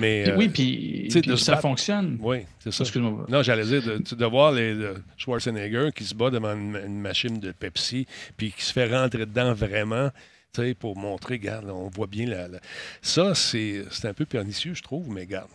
[0.00, 2.18] Mais, oui, puis, ça fonctionne.
[2.20, 2.84] Oui, c'est ça.
[3.28, 4.76] Non, j'allais dire de, voir les,
[5.16, 9.52] Schwarzenegger qui se bat devant une, machine de Pepsi, puis qui se fait rentrer dedans
[9.52, 10.10] vraiment
[10.78, 12.48] pour montrer, regarde, on voit bien la.
[13.02, 15.50] Ça, c'est un peu pernicieux, je trouve, mais regarde.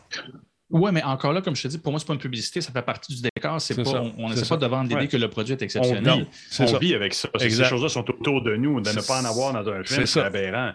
[0.72, 2.72] Oui, mais encore là, comme je te dis, pour moi, c'est pas une publicité, ça
[2.72, 3.60] fait partie du décor.
[3.62, 6.28] C'est pas, on n'essaie pas de vendre l'idée que le produit est exceptionnel.
[6.60, 7.30] On, on vit avec ça.
[7.38, 8.82] Ces choses-là sont autour de nous.
[8.82, 10.72] De ne pas en avoir dans un film, c'est aberrant.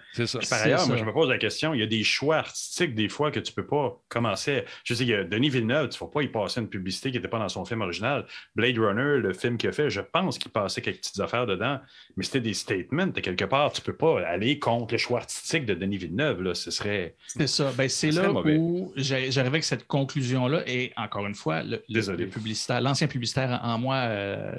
[0.51, 3.09] par ailleurs, moi, je me pose la question, il y a des choix artistiques des
[3.09, 4.65] fois que tu peux pas commencer.
[4.85, 7.11] Je sais, il y a Denis Villeneuve, tu ne vas pas y passer une publicité
[7.11, 8.27] qui n'était pas dans son film original.
[8.55, 11.79] Blade Runner, le film qu'il a fait, je pense qu'il passait quelques petites affaires dedans,
[12.17, 13.11] mais c'était des statements.
[13.11, 16.43] quelque part, tu ne peux pas aller contre les choix artistiques de Denis Villeneuve.
[16.43, 16.55] Là.
[16.55, 17.17] Ce serait.
[17.27, 17.73] C'est ça.
[17.77, 20.63] Ben, c'est là où j'arrivais avec cette conclusion-là.
[20.67, 21.79] Et encore une fois, le,
[22.27, 24.53] publicitaire, l'ancien publicitaire en moi euh,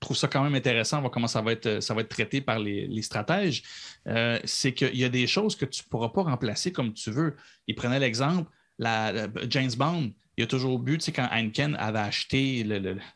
[0.00, 2.58] trouve ça quand même intéressant, voir comment ça va être, ça va être traité par
[2.58, 3.62] les, stratèges.
[4.08, 7.10] Euh, c'est qu'il y a des choses que tu ne pourras pas remplacer comme tu
[7.10, 7.36] veux.
[7.66, 10.10] Il prenait l'exemple, la, James Bond.
[10.36, 12.64] Il a toujours bu, tu sais, quand Heineken avait acheté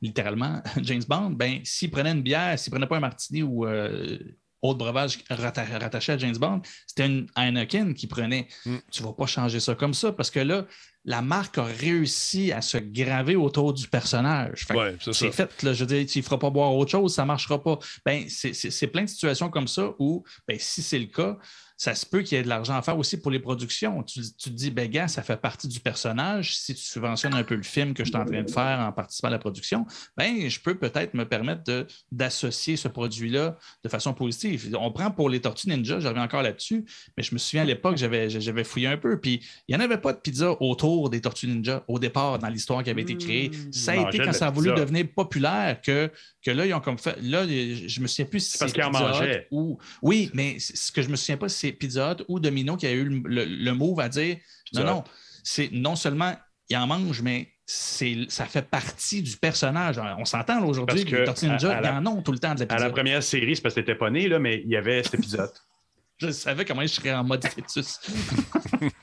[0.02, 4.18] littéralement James Bond, ben, s'il prenait une bière, s'il prenait pas un martini ou euh,
[4.60, 8.48] autre breuvage rattaché à James Bond, c'était une Heineken qui prenait.
[8.66, 8.76] Mm.
[8.90, 10.66] Tu ne vas pas changer ça comme ça parce que là,
[11.04, 14.66] la marque a réussi à se graver autour du personnage.
[15.12, 17.26] c'est fait, là, je veux dire, tu ne feras pas boire autre chose, ça ne
[17.26, 17.78] marchera pas.
[18.06, 21.36] Ben, c'est plein de situations comme ça où, ben, si c'est le cas,
[21.84, 24.02] ça se peut qu'il y ait de l'argent à faire aussi pour les productions.
[24.02, 26.56] Tu, te dis, ben gars, ça fait partie du personnage.
[26.56, 28.90] Si tu subventionnes un peu le film que je suis en train de faire en
[28.90, 29.84] participant à la production,
[30.16, 34.74] ben je peux peut-être me permettre d'associer ce produit-là de façon positive.
[34.80, 36.86] On prend pour les Tortues Ninja, reviens encore là-dessus,
[37.18, 39.98] mais je me souviens à l'époque, j'avais fouillé un peu, puis il n'y en avait
[39.98, 43.50] pas de pizza autour des Tortues Ninja au départ dans l'histoire qui avait été créée.
[43.50, 43.72] Mmh.
[43.72, 46.10] Ça a été quand ça a voulu devenir populaire que,
[46.42, 47.20] que là, ils ont comme fait.
[47.20, 49.48] Là, je me souviens plus si c'est parce qu'ils en mangeaient.
[49.50, 49.78] Ou...
[50.00, 52.92] Oui, mais ce que je me souviens pas, c'est Pizza Hut ou Domino qui a
[52.92, 54.36] eu le, mot va dire
[54.74, 55.04] non, non,
[55.42, 56.34] c'est non seulement
[56.70, 60.00] il en mange, mais ça fait partie du personnage.
[60.18, 62.78] On s'entend aujourd'hui que les Tortues Ninja, ils en ont tout le temps de À
[62.78, 65.14] la première série, c'est parce que t'étais pas né, là, mais il y avait cet
[65.14, 65.50] épisode.
[66.18, 68.00] je savais comment je serais en mode fœtus.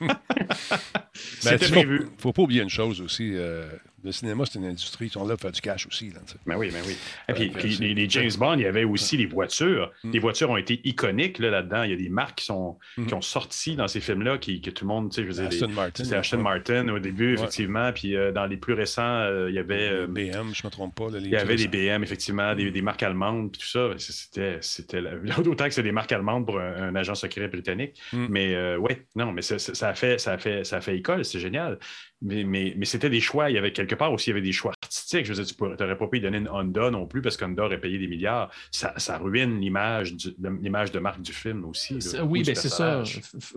[1.44, 2.04] ben, prévu.
[2.04, 3.32] Faut, faut pas oublier une chose aussi.
[3.34, 3.68] Euh,
[4.04, 5.06] le cinéma, c'est une industrie.
[5.06, 6.10] Ils sont là pour faire du cash aussi.
[6.10, 6.96] Là, ben oui, ben oui.
[7.28, 9.92] Et puis, les, James Bond, il y avait aussi les voitures.
[10.02, 10.10] Mm.
[10.10, 11.84] Les voitures ont été iconiques là-dedans.
[11.84, 13.06] il y a des marques qui, sont, mm.
[13.06, 15.46] qui ont sorti dans ces films-là qui, que tout le monde, tu sais, je veux
[15.46, 16.04] Aston Martin.
[16.04, 17.92] C'est Aston Martin au début, effectivement.
[17.92, 19.88] Puis euh, dans les plus récents, euh, il y avait.
[19.88, 21.06] Euh, BM, je ne me trompe pas.
[21.14, 22.84] il y avait des BM, effectivement, des, mm.
[22.84, 23.90] marques allemandes, puis tout ça.
[23.98, 24.58] C'était.
[24.60, 25.02] c'était
[25.46, 28.00] Autant que c'est des marques allemandes pour un, agent secret britannique.
[28.12, 29.54] Mais oui, non, mais ça,
[29.88, 31.78] a fait, ça, a fait, ça a fait école, c'est génial.
[32.22, 33.50] Mais, mais, mais c'était des choix.
[33.50, 35.26] Il y avait quelque part aussi, il y avait des choix artistiques.
[35.26, 37.80] Je veux dire, tu n'aurais pas pu donner une Honda non plus parce qu'Honda aurait
[37.80, 38.50] payé des milliards.
[38.70, 41.98] Ça, ça ruine l'image de marque du film aussi.
[42.24, 43.02] oui, ben c'est ça.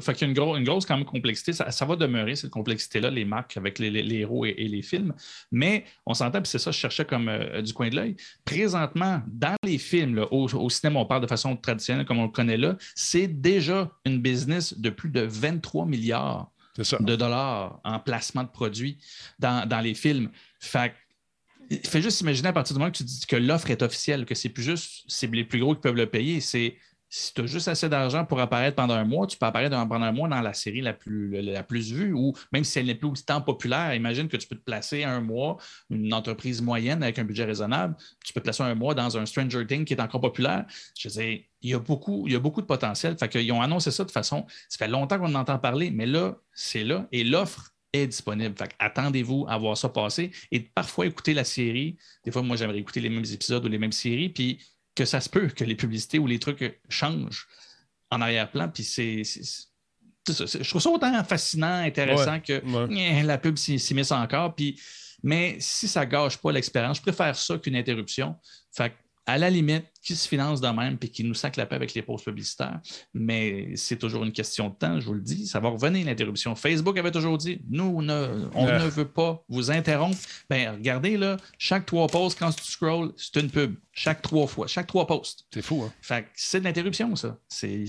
[0.01, 1.53] Fait qu'il y a une, une, grosse quand même complexité.
[1.53, 5.13] Ça, ça va demeurer, cette complexité-là, les marques avec les, les, héros et, les films.
[5.51, 8.15] Mais on s'entend, puis c'est ça, je cherchais comme euh, du coin de l'œil.
[8.43, 12.31] Présentement, dans les films, au, au, cinéma, on parle de façon traditionnelle comme on le
[12.31, 18.43] connaît là, c'est déjà une business de plus de 23 milliards de dollars en placement
[18.43, 18.97] de produits
[19.39, 20.31] dans, les films.
[20.59, 20.93] Fait
[21.87, 24.35] fais juste imaginer à partir du moment que tu dis que l'offre est officielle, que
[24.35, 26.77] c'est plus juste c'est les plus gros qui peuvent le payer, c'est
[27.09, 30.05] si tu as juste assez d'argent pour apparaître pendant un mois, tu peux apparaître pendant
[30.05, 33.41] un mois dans la série la plus, vue, ou même si elle n'est plus autant
[33.41, 35.57] populaire, imagine que tu peux te placer un mois,
[35.89, 39.25] une entreprise moyenne avec un budget raisonnable, tu peux te placer un mois dans un
[39.25, 40.65] Stranger Things qui est encore populaire.
[40.97, 43.17] Je sais, il y a beaucoup, il y a beaucoup de potentiel.
[43.17, 44.45] Fait qu'ils ont annoncé ça de façon.
[44.69, 47.07] Ça fait longtemps qu'on en entend parler, mais là, c'est là.
[47.11, 48.55] Et l'offre est disponible.
[48.79, 51.97] Attendez-vous à voir ça passer et parfois écouter la série.
[52.23, 54.59] Des fois, moi, j'aimerais écouter les mêmes épisodes ou les mêmes séries, puis
[54.95, 57.47] que ça se peut que les publicités ou les trucs changent
[58.09, 58.69] en arrière-plan.
[58.69, 59.23] Puis c'est.
[60.27, 62.61] Je trouve ça autant fascinant, intéressant que
[63.25, 64.55] la pub s'immisce encore.
[64.55, 64.79] Puis,
[65.21, 68.35] mais si ça gâche pas l'expérience, je préfère ça qu'une interruption.
[68.75, 68.93] Fait
[69.27, 71.93] à la limite, qui se finance de même et qui nous sac la paix avec
[71.95, 72.79] les pauses publicitaires.
[73.13, 75.47] Mais c'est toujours une question de temps, je vous le dis.
[75.47, 76.55] Ça va revenir l'interruption.
[76.55, 80.17] Facebook avait toujours dit nous, on ne veut pas vous interrompre.
[80.49, 83.75] Ben, regardez, là, chaque trois pauses, quand tu scrolls, c'est une pub.
[83.97, 85.45] Chaque trois fois, chaque trois posts.
[85.53, 85.91] C'est fou, hein?
[86.01, 87.37] Fait c'est de l'interruption, ça.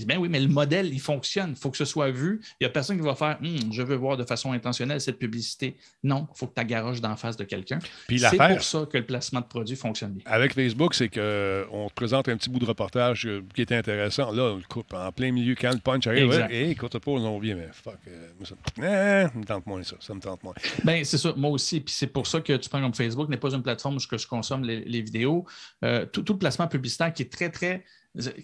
[0.05, 1.51] Ben oui, mais le modèle, il fonctionne.
[1.51, 2.39] Il faut que ce soit vu.
[2.59, 5.19] Il n'y a personne qui va faire hum, je veux voir de façon intentionnelle cette
[5.19, 5.75] publicité.
[6.03, 7.79] Non, il faut que tu garoches d'en face de quelqu'un.
[8.09, 10.23] C'est pour ça que le placement de produits fonctionne bien.
[10.25, 14.31] Avec Facebook, c'est qu'on te présente un petit bout de reportage euh, qui était intéressant.
[14.31, 16.31] Là, on le coupe en plein milieu quand le punch arrive.
[16.49, 17.97] Hé, écoute pas, on vient, mais fuck.
[18.07, 19.97] Euh, ça, me tente moins ça.
[19.99, 20.53] Ça me tente moins.
[20.85, 21.81] Ben, c'est ça, moi aussi.
[21.81, 24.27] Puis c'est pour ça que tu prends comme Facebook n'est pas une plateforme où je
[24.27, 25.45] consomme les, vidéos.
[25.83, 27.83] Euh, tout, le placement publicitaire qui est très, très.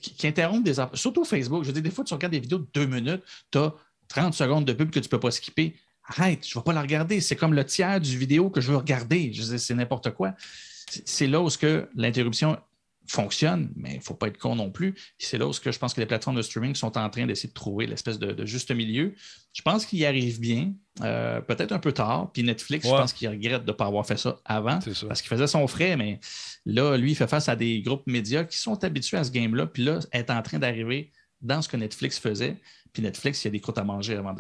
[0.02, 0.74] qui, interrompt des.
[0.94, 1.64] Surtout Facebook.
[1.64, 3.74] Je veux dire, des fois, tu regardes des vidéos de deux minutes, tu as
[4.10, 5.78] 30 secondes de pub que tu ne peux pas skipper.
[6.06, 7.22] Arrête, je ne vais pas la regarder.
[7.22, 9.32] C'est comme le tiers du vidéo que je veux regarder.
[9.32, 10.34] Je c'est n'importe quoi.
[11.06, 11.48] C'est là où
[11.96, 12.58] l'interruption
[13.08, 14.96] fonctionne, mais il ne faut pas être con non plus.
[15.18, 17.54] C'est là où je pense que les plateformes de streaming sont en train d'essayer de
[17.54, 19.14] trouver l'espèce de, juste milieu.
[19.54, 22.32] Je pense qu'ils y arrivent bien, euh, peut-être un peu tard.
[22.32, 25.30] Puis Netflix, je pense qu'il regrette de ne pas avoir fait ça avant, parce qu'il
[25.30, 26.20] faisait son frais, mais
[26.66, 29.68] là, lui, il fait face à des groupes médias qui sont habitués à ce game-là,
[29.68, 32.58] puis là, est en train d'arriver dans ce que Netflix faisait.
[32.94, 34.36] Puis Netflix, il y a des croûtes à manger avant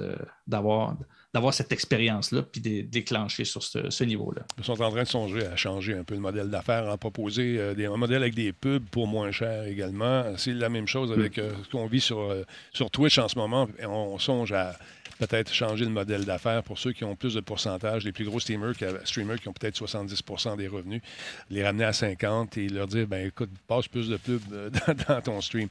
[0.47, 0.95] d'avoir
[1.33, 4.43] d'avoir cette expérience-là puis de déclencher sur ce, niveau-là.
[4.59, 7.57] Ils sont en train de songer à changer un peu le modèle d'affaires, à proposer
[7.57, 10.25] euh, des, un modèle avec des pubs pour moins cher également.
[10.37, 13.37] C'est la même chose avec euh, ce qu'on vit sur, euh, sur Twitch en ce
[13.37, 13.67] moment.
[13.81, 14.77] On songe à
[15.17, 18.39] peut-être changer le modèle d'affaires pour ceux qui ont plus de pourcentage, les plus gros
[18.39, 21.01] streamers qui, streamers qui ont peut-être 70% des revenus,
[21.49, 24.41] les ramener à 50 et leur dire, ben écoute, passe plus de pubs
[25.07, 25.69] dans ton stream.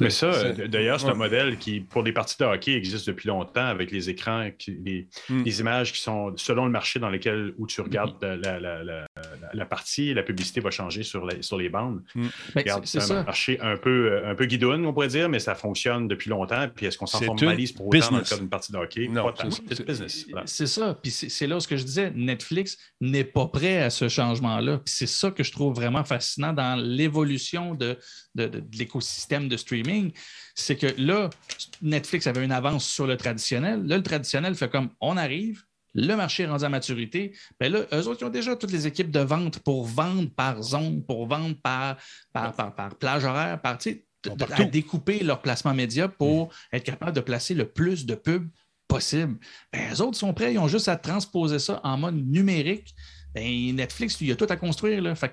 [0.00, 3.28] Mais ça, euh, d'ailleurs, c'est un modèle qui, pour les parties de hockey, existe depuis
[3.28, 5.42] longtemps avec les écrans, les, hmm.
[5.42, 9.06] les, images qui sont selon le marché dans lequel où tu regardes la, la, la,
[9.52, 12.02] la, partie, la publicité va changer sur, les, sur les bandes.
[12.14, 12.28] Hmm.
[12.84, 16.08] c'est un marché un peu, euh, un peu guidoune, on pourrait dire, mais ça fonctionne
[16.08, 16.66] depuis longtemps.
[16.74, 19.08] Puis est-ce qu'on s'en formalise pour autant dans le cas d'une partie de hockey?
[19.08, 19.32] Non,
[19.70, 20.26] c'est business.
[20.44, 20.98] C'est ça.
[21.00, 24.80] Puis c'est là ce que je disais, Netflix n'est pas prêt à ce changement-là.
[24.84, 27.96] c'est ça que je trouve vraiment fascinant dans l'évolution de,
[28.46, 30.12] de, de l'écosystème de streaming
[30.58, 31.30] c'est que là,
[31.82, 33.86] Netflix avait une avance sur le traditionnel.
[33.86, 35.62] Là, le traditionnel fait comme on arrive,
[35.94, 37.32] le marché est rendu à maturité.
[37.60, 40.60] Bien là, eux autres, ils ont déjà toutes les équipes de vente pour vendre par
[40.62, 41.96] zone, pour vendre par,
[42.32, 43.78] par, par, plage horaire, par,
[44.50, 46.50] à découper leur placement média pour mm.
[46.76, 48.48] être capable de placer le plus de pubs
[48.88, 49.38] possible.
[49.72, 52.94] Bien, eux autres sont prêts, ils ont juste à transposer ça en mode numérique.
[53.32, 55.00] Bien, Netflix, il y a tout à construire.
[55.02, 55.14] Là.
[55.14, 55.32] Fait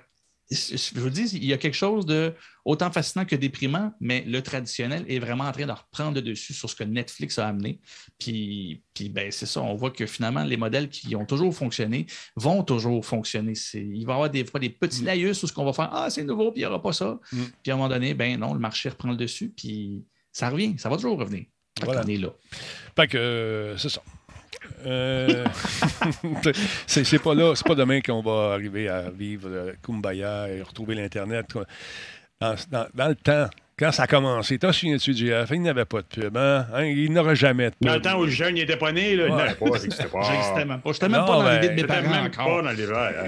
[0.52, 2.34] je vous dis, il y a quelque chose de
[2.66, 6.54] autant fascinant que déprimant, mais le traditionnel est vraiment en train de reprendre le dessus
[6.54, 7.80] sur ce que Netflix a amené.
[8.20, 12.06] Puis, puis ben, c'est ça, on voit que finalement, les modèles qui ont toujours fonctionné
[12.36, 13.54] vont toujours fonctionner.
[13.74, 15.06] Il va y avoir des fois des petits mm.
[15.06, 17.20] laïus où ce qu'on va faire Ah, c'est nouveau, puis il n'y aura pas ça.
[17.32, 17.44] Mm.
[17.64, 20.76] Puis à un moment donné, ben non, le marché reprend le dessus, puis ça revient,
[20.78, 21.46] ça va toujours revenir.
[21.82, 22.04] Voilà.
[22.06, 22.30] On est là.
[22.96, 24.02] Fait que euh, c'est ça.
[24.86, 25.46] Euh,
[26.88, 31.48] c'est pas là, c'est pas demain qu'on va arriver à vivre Kumbaya et retrouver l'Internet.
[32.40, 33.48] Dans, le temps,
[33.78, 36.66] quand ça a commencé, t'as souviens-tu, JF, il n'avait pas de pub, hein?
[36.74, 36.86] hein?
[36.86, 37.88] Il n'aurait jamais de pub.
[37.88, 40.22] Dans le temps où le jeune n'était pas né, là, il n'avait pas, j'existais pas.
[40.32, 40.94] J'existais même pas.
[40.94, 42.64] J'étais même pas dans les vies de mes parents encore.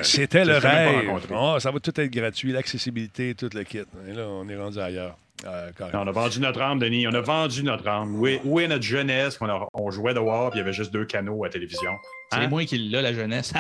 [0.04, 1.12] C'était le rêve.
[1.32, 3.80] Oh, ça va tout être gratuit, l'accessibilité, tout le kit.
[4.08, 5.18] Et là, on est rendu ailleurs.
[5.46, 7.08] Euh, on a vendu notre âme, Denis.
[7.08, 8.16] On a vendu notre âme.
[8.16, 9.38] Où est, notre jeunesse?
[9.42, 11.92] On, on jouait dehors, puis il y avait juste deux canaux à télévision.
[12.32, 12.48] C'est hein?
[12.48, 13.54] moi qui l'ai, la jeunesse.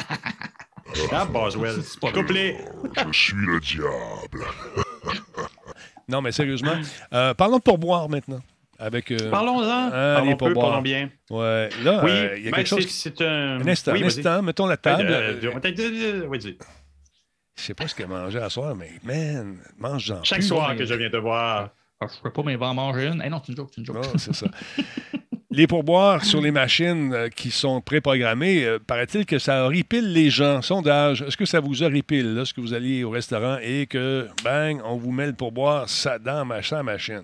[1.11, 1.75] ah, Boswell.
[1.83, 2.57] C'est pas couplé.
[3.11, 4.45] Je suis le diable.
[6.07, 6.75] Non, mais sérieusement,
[7.13, 8.41] euh, parlons de pourboire maintenant.
[8.79, 9.69] Avec, euh, Parlons-en.
[9.69, 11.09] Hein, parlons peu, parlons bien.
[11.31, 11.69] Ouais.
[11.83, 12.87] Là, oui, il y a quelque chose.
[12.87, 13.59] C'est un...
[13.59, 15.39] un instant, un instant, mettons la table.
[16.29, 16.39] Oui,
[17.57, 20.23] je sais pas ce qu'il a mangé à soir, mais man, mange-en.
[20.23, 21.71] Chaque soir que je viens te voir.
[21.99, 23.23] Je ne peux pas, mais en manger une.
[23.25, 24.05] Eh non, c'est une joke, c'est une joke.
[24.17, 24.45] c'est ça.
[25.49, 30.29] les pourboires sur les machines euh, qui sont préprogrammées, euh, paraît-il que ça horripile les
[30.29, 30.61] gens.
[30.61, 34.97] Sondage, est-ce que ça vous horripile lorsque vous alliez au restaurant et que, bang, on
[34.97, 37.23] vous met le pourboire ça, dans ma, machine?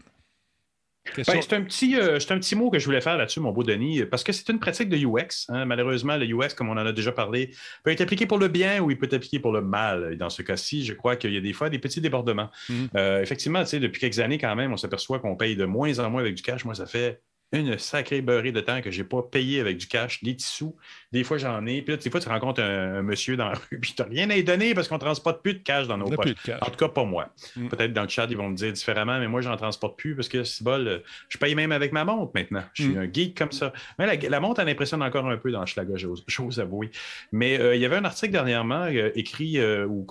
[1.18, 3.64] Ben, c'est un, petit, euh, un petit mot que je voulais faire là-dessus, mon beau
[3.64, 5.48] Denis, parce que c'est une pratique de UX.
[5.50, 5.66] Hein.
[5.66, 7.52] Malheureusement, le UX, comme on en a déjà parlé,
[7.84, 10.14] peut être appliqué pour le bien ou il peut être appliqué pour le mal.
[10.14, 12.50] Et dans ce cas-ci, je crois qu'il y a des fois des petits débordements.
[12.96, 16.22] Euh, effectivement, depuis quelques années, quand même, on s'aperçoit qu'on paye de moins en moins
[16.22, 16.64] avec du cash.
[16.64, 17.22] Moi, ça fait
[17.54, 20.76] une sacrée beurrée de temps que je n'ai pas payé avec du cash, des sous.
[21.14, 21.84] Des fois, j'en ai.
[21.84, 24.28] Puis là, des fois, tu rencontres un, monsieur dans la rue, puis tu n'as rien
[24.32, 26.34] à lui donner parce qu'on ne transporte plus de cash dans nos poches.
[26.60, 27.30] En tout cas, pas moi.
[27.56, 27.68] Mm.
[27.68, 30.16] Peut-être dans le chat, ils vont me dire différemment, mais moi, je n'en transporte plus
[30.16, 31.04] parce que c'est bol.
[31.30, 32.64] Je paye même avec ma montre maintenant.
[32.74, 32.98] Je suis mm.
[32.98, 33.74] un geek comme ça.
[34.00, 36.90] Mais la, montre, elle impressionne encore un peu dans Schlager, j'ose avouer.
[37.32, 40.04] Mais euh, il y avait un article dernièrement euh, écrit euh, où,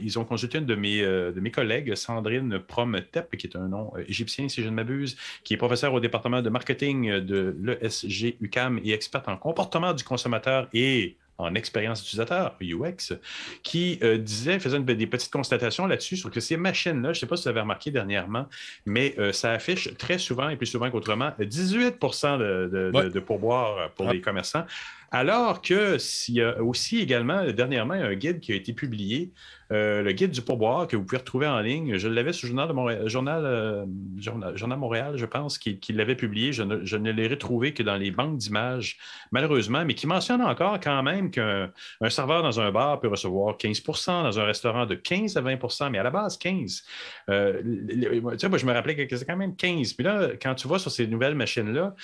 [0.00, 3.92] ils ont consulté une de mes, de mes collègues, Sandrine Promtep, qui est un nom
[4.06, 8.80] égyptien, si je ne m'abuse, qui est professeur au département de marketing de l'ESG UCAM
[8.82, 10.37] et experte en comportement du consommateur
[10.72, 13.14] et en expérience utilisateur, UX,
[13.62, 17.26] qui euh, disait, faisait des petites constatations là-dessus sur que ces machines-là, je ne sais
[17.26, 18.46] pas si vous avez remarqué dernièrement,
[18.86, 24.10] mais euh, ça affiche très souvent et plus souvent qu'autrement 18 de, de, pourboire pour
[24.10, 24.64] les commerçants.
[25.10, 29.32] Alors que s'il y a aussi également, dernièrement, un guide qui a été publié
[29.70, 31.98] euh, le guide du pourboire que vous pouvez retrouver en ligne.
[31.98, 33.86] Je l'avais sur le Journal, de Montréal, journal, euh,
[34.16, 36.52] journal, Montréal, je pense, qui, l'avait publié.
[36.52, 38.96] Je ne, l'ai retrouvé que dans les banques d'images,
[39.30, 41.70] malheureusement, mais qui mentionne encore quand même qu'un
[42.08, 45.98] serveur dans un bar peut recevoir 15% dans un restaurant de 15 à 20% mais
[45.98, 46.84] à la base 15.
[47.28, 47.60] Euh,
[47.90, 49.92] tu sais, je me rappelais que c'est quand même 15.
[49.92, 51.94] Puis là, quand tu vas sur ces nouvelles machines-là,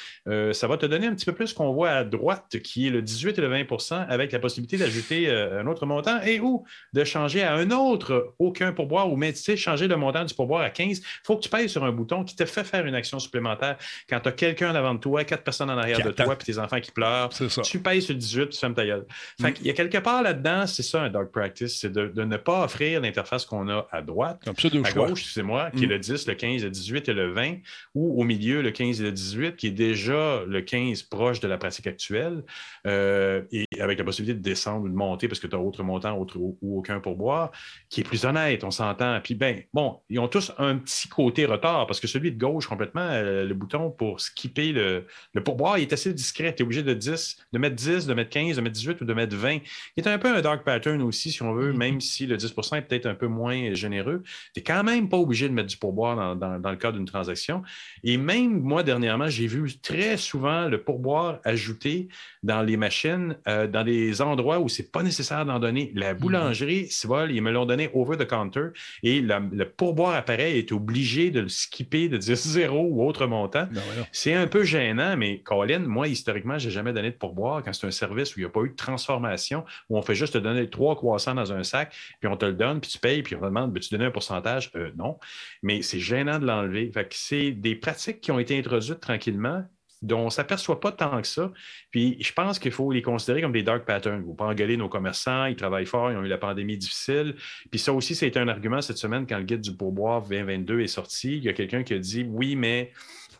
[0.52, 3.02] ça va te donner un petit peu plus qu'on voit à droite, qui est le
[3.02, 7.42] 18 et le 20% avec la possibilité d'ajouter un autre montant et ou de changer
[7.42, 10.70] à un autre aucun pourboire ou mais tu sais, changer le montant du pourboire à
[10.70, 13.18] 15, il faut que tu payes sur un bouton qui te fait faire une action
[13.18, 13.76] supplémentaire.
[14.08, 16.52] Quand tu as quelqu'un en avant de toi, quatre personnes en arrière de toi, puis
[16.52, 17.30] tes enfants qui pleurent,
[17.62, 19.06] tu payes sur 18, tu fermes ta gueule.
[19.40, 19.54] Fait mm.
[19.60, 22.64] Il y a quelque part là-dedans, c'est ça un dog practice, c'est de, ne pas
[22.64, 25.90] offrir l'interface qu'on a à droite, à gauche, c'est moi, qui est mm.
[25.90, 27.56] le 10, le 15, le 18 et le 20,
[27.94, 31.48] ou au milieu, le 15 et le 18, qui est déjà le 15 proche de
[31.48, 32.42] la pratique actuelle,
[32.86, 35.82] euh, et avec la possibilité de descendre ou de monter parce que tu as autre
[35.82, 37.50] montant autre, ou aucun pourboire
[37.88, 39.20] qui est plus honnête, on s'entend.
[39.22, 42.66] Puis ben, bon, ils ont tous un petit côté retard parce que celui de gauche,
[42.66, 46.54] complètement, euh, le bouton pour skipper le, le pourboire, il est assez discret.
[46.54, 49.04] Tu es obligé de 10, de mettre 10, de mettre 15, de mettre 18 ou
[49.04, 49.58] de mettre 20.
[49.96, 51.76] Il est un peu un dark pattern aussi, si on veut, mm-hmm.
[51.76, 54.22] même si le 10% est peut-être un peu moins généreux.
[54.54, 57.06] Tu n'es quand même pas obligé de mettre du pourboire dans, dans, le cadre d'une
[57.06, 57.62] transaction.
[58.02, 62.08] Et même moi, dernièrement, j'ai vu très souvent le pourboire ajouté
[62.42, 65.92] dans les machines, euh, dans des endroits où c'est pas nécessaire d'en donner.
[65.94, 66.18] La mm-hmm.
[66.18, 68.68] boulangerie, c'est voilà, ils me l'ont donné over the counter
[69.02, 73.66] et le pourboire appareil est obligé de le skipper, de dire zéro ou autre montant.
[73.70, 73.82] Ben
[74.12, 77.72] c'est un peu gênant, mais Colin, moi, historiquement, je n'ai jamais donné de pourboire quand
[77.72, 80.34] c'est un service où il n'y a pas eu de transformation, où on fait juste
[80.34, 83.22] te donner trois croissants dans un sac, puis on te le donne, puis tu payes,
[83.22, 84.70] puis on te demande, tu donner un pourcentage?
[84.76, 85.18] Euh, non.
[85.62, 86.90] Mais c'est gênant de l'enlever.
[87.10, 89.64] c'est des pratiques qui ont été introduites tranquillement
[90.04, 91.50] dont on ne s'aperçoit pas tant que ça.
[91.90, 94.18] Puis je pense qu'il faut les considérer comme des dark patterns.
[94.18, 96.76] Il ne faut pas engueuler nos commerçants, ils travaillent fort, ils ont eu la pandémie
[96.76, 97.34] difficile.
[97.70, 100.86] Puis ça aussi, c'était un argument cette semaine quand le guide du pourboire 2022 est
[100.86, 101.38] sorti.
[101.38, 102.92] Il y a quelqu'un qui a dit oui, mais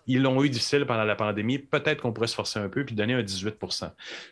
[0.07, 1.59] ils l'ont eu difficile pendant la pandémie.
[1.59, 3.57] Peut-être qu'on pourrait se forcer un peu puis donner un 18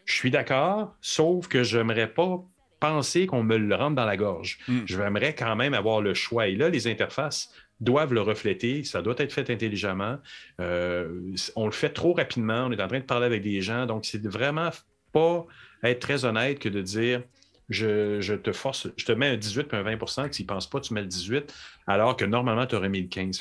[0.05, 2.43] Je suis d'accord, sauf que je n'aimerais pas
[2.81, 4.59] penser qu'on me le rentre dans la gorge.
[4.67, 4.81] Hmm.
[4.87, 6.49] Je aimerais quand même avoir le choix.
[6.49, 7.53] Et là, les interfaces
[7.83, 8.85] doivent le refléter.
[8.85, 10.19] Ça doit être fait intelligemment.
[10.61, 12.65] Euh, on le fait trop rapidement.
[12.67, 13.87] On est en train de parler avec des gens.
[13.87, 14.71] Donc, c'est vraiment
[15.13, 15.47] pas
[15.83, 17.23] être très honnête que de dire
[17.69, 20.69] je, te force, je te mets un 18 puis un 20 que s'ils ne pensent
[20.69, 21.55] pas, tu mets le 18,
[21.87, 23.41] alors que normalement, tu aurais mis le 15.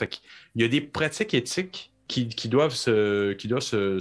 [0.56, 3.98] Il y a des pratiques éthiques qui, doivent, se, qui, doivent se,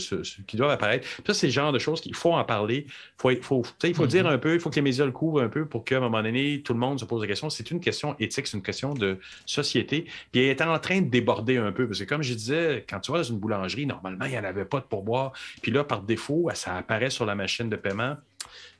[0.46, 1.06] qui doivent apparaître.
[1.26, 2.86] ça, c'est le genre de choses qu'il faut en parler.
[3.16, 4.32] Faut, faut, il faut dire mm-hmm.
[4.32, 6.22] un peu, il faut que les médias le couvrent un peu pour qu'à un moment
[6.22, 7.50] donné, tout le monde se pose la question.
[7.50, 10.06] C'est une question éthique, c'est une question de société.
[10.32, 11.86] Puis elle est en train de déborder un peu.
[11.86, 14.44] Parce que comme je disais, quand tu vas dans une boulangerie, normalement, il n'y en
[14.44, 15.32] avait pas de pourboire.
[15.62, 18.16] Puis là, par défaut, ça apparaît sur la machine de paiement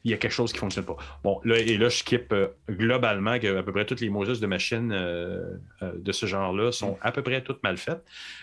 [0.05, 0.97] il y a quelque chose qui ne fonctionne pas.
[1.23, 4.41] Bon, là, et là, je skip euh, globalement que à peu près toutes les Moses
[4.41, 8.03] de machines euh, euh, de ce genre-là sont à peu près toutes mal faites,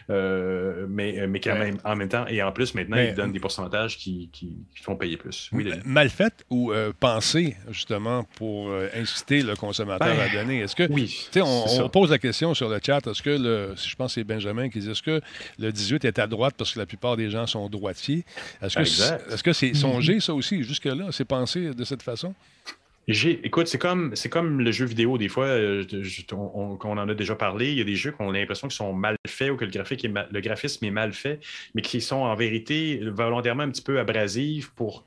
[0.09, 3.97] mais, mais quand même, en même temps, et en plus, maintenant, ils donnent des pourcentages
[3.97, 5.49] qui, qui, font payer plus.
[5.51, 10.59] Oui, mal faites ou pensées, justement, pour inciter le consommateur à ben, donner?
[10.61, 13.95] Est-ce que, oui, on, on pose la question sur le chat, est-ce que, le, je
[13.95, 15.21] pense que c'est Benjamin qui dit, est-ce que
[15.59, 18.23] le 18 est à droite parce que la plupart des gens sont droitiers?
[18.61, 21.06] Est-ce que c'est -ce c'est songé, ça aussi, jusque-là?
[21.11, 22.33] C'est pensé de cette façon?
[23.09, 25.85] Écoute, c'est comme, comme le jeu vidéo, des fois, euh,
[26.33, 28.75] on, on, en a déjà parlé, il y a des jeux qu'on a l'impression qu'ils
[28.75, 29.71] sont mal faits ou que le,
[30.29, 31.39] le graphisme est mal fait,
[31.73, 35.05] mais qui sont en vérité volontairement un petit peu abrasifs pour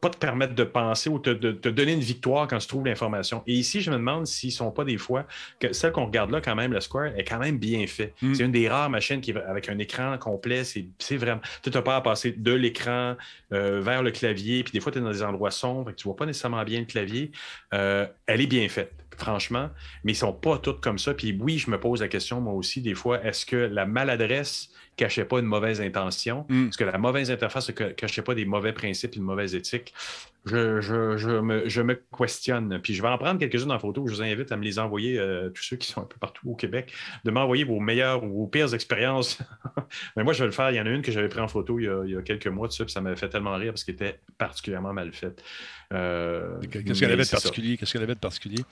[0.00, 2.84] pas te permettre de penser ou te, de, te donner une victoire quand tu trouves
[2.84, 3.42] l'information.
[3.46, 5.26] Et ici, je me demande s'ils ne sont pas des fois,
[5.58, 8.14] que celle qu'on regarde là, quand même, le Square est quand même bien fait.
[8.20, 8.34] Mm.
[8.34, 11.40] C'est une des rares machines qui, avec un écran complet, c'est vraiment.
[11.62, 13.16] Tu n'as pas à passer de l'écran
[13.52, 16.06] euh, vers le clavier, puis des fois, tu es dans des endroits sombres, et tu
[16.06, 17.32] ne vois pas nécessairement bien le clavier.
[17.74, 19.70] Euh, elle est bien faite franchement,
[20.04, 21.14] mais ils ne sont pas toutes comme ça.
[21.14, 24.70] Puis oui, je me pose la question, moi aussi, des fois, est-ce que la maladresse
[24.96, 26.46] cachait pas une mauvaise intention?
[26.48, 26.68] Mm.
[26.68, 29.94] Est-ce que la mauvaise interface ne cachait pas des mauvais principes et une mauvaise éthique?
[30.46, 32.78] Je, je, je, me, je, me, questionne.
[32.80, 34.06] Puis je vais en prendre quelques-unes en photo.
[34.06, 36.48] Je vous invite à me les envoyer, euh, tous ceux qui sont un peu partout
[36.48, 36.92] au Québec,
[37.24, 39.38] de m'envoyer vos meilleures ou vos pires expériences.
[40.16, 40.70] Mais moi, je vais le faire.
[40.70, 42.16] Il y en a une que j'avais pris en photo il y a, il y
[42.16, 45.12] a quelques mois, dessus, puis ça m'avait fait tellement rire parce qu'elle était particulièrement mal
[45.12, 45.42] faite.
[45.92, 47.76] Euh, Qu'est-ce qu'elle avait de particulier?
[47.76, 48.64] Qu'est-ce qu'elle avait de particulier?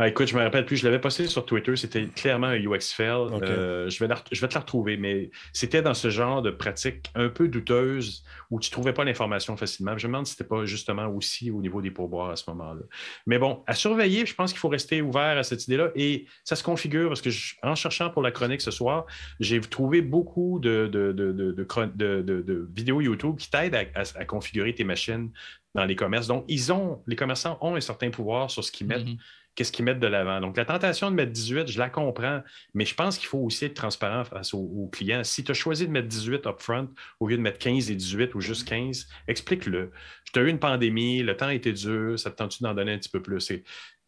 [0.00, 2.94] Ah, écoute, je me rappelle plus, je l'avais posté sur Twitter, c'était clairement un UX
[2.96, 3.34] fail.
[3.34, 3.44] Okay.
[3.44, 6.50] Euh, je, vais la, je vais te la retrouver, mais c'était dans ce genre de
[6.50, 9.98] pratique un peu douteuse où tu ne trouvais pas l'information facilement.
[9.98, 12.48] Je me demande si ce n'était pas justement aussi au niveau des pourboires à ce
[12.48, 12.80] moment-là.
[13.26, 16.56] Mais bon, à surveiller, je pense qu'il faut rester ouvert à cette idée-là et ça
[16.56, 19.04] se configure parce que je, en cherchant pour la chronique ce soir,
[19.38, 24.74] j'ai trouvé beaucoup de, de, de, de vidéos YouTube qui t'aident à, à, à, configurer
[24.74, 25.30] tes machines
[25.74, 26.26] dans les commerces.
[26.26, 29.04] Donc, ils ont, les commerçants ont un certain pouvoir sur ce qu'ils mettent.
[29.04, 30.40] Mm -hmm qu'est-ce qu'ils mettent de l'avant.
[30.40, 32.40] Donc, la tentation de mettre 18, je la comprends,
[32.72, 35.22] mais je pense qu'il faut aussi être transparent face aux, clients.
[35.22, 36.88] Si tu as choisi de mettre 18 upfront
[37.20, 39.90] au lieu de mettre 15 et 18 ou juste 15, explique-le.
[40.32, 42.98] Tu as eu une pandémie, le temps était dur, ça te tente d'en donner un
[42.98, 43.52] petit peu plus?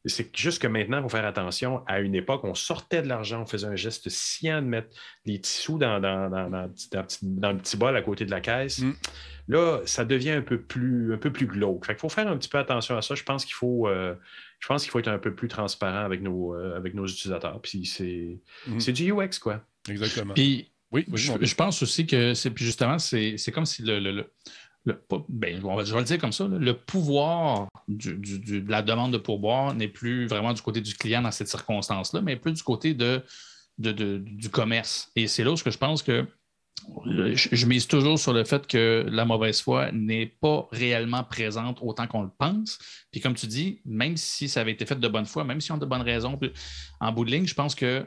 [0.04, 1.82] C'est juste que maintenant, il faut faire attention.
[1.86, 4.88] À une époque, on sortait de l'argent, on faisait un geste sciant de mettre
[5.26, 6.70] des petits sous dans, dans, dans, dans,
[7.22, 8.80] dans le petit bol à côté de la caisse.
[8.80, 8.94] Mm.
[9.48, 11.86] Là, ça devient un peu plus, un peu plus glauque.
[11.86, 13.14] Fait il faut faire un petit peu attention à ça.
[13.14, 14.14] Je pense qu'il faut, euh,
[14.58, 17.60] je pense qu'il faut être un peu plus transparent avec nos, euh, avec nos utilisateurs.
[17.60, 18.80] Puis c'est, mm.
[18.80, 19.64] c'est du UX, quoi.
[19.88, 20.34] Exactement.
[20.34, 24.32] Puis, oui, je, je, pense aussi que c'est justement, c'est, comme si le, le, le...
[24.84, 29.12] Le, ben, je vais le dire comme ça, le pouvoir du, du, de la demande
[29.12, 32.62] de pourboire n'est plus vraiment du côté du client dans cette circonstance-là, mais plus du
[32.62, 33.22] côté de,
[33.78, 35.10] de, du commerce.
[35.14, 36.26] Et c'est là où je pense que
[37.04, 42.06] je, mise toujours sur le fait que la mauvaise foi n'est pas réellement présente autant
[42.06, 42.78] qu'on le pense.
[43.10, 45.72] Puis comme tu dis, même si ça avait été fait de bonne foi, même si
[45.72, 46.38] on a de bonnes raisons,
[47.00, 48.04] en bout de ligne, je pense que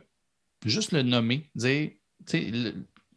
[0.66, 1.92] juste le nommer, dire,
[2.26, 2.52] sais,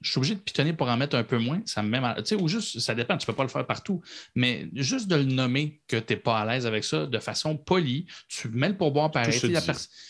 [0.01, 2.17] je suis obligé de pitonner pour en mettre un peu moins, ça me met mal.
[2.19, 4.01] Tu sais, ou juste, ça dépend, tu ne peux pas le faire partout,
[4.35, 7.57] mais juste de le nommer que tu n'es pas à l'aise avec ça de façon
[7.57, 9.39] polie, tu mets le pourboire pareil.
[9.49, 9.61] La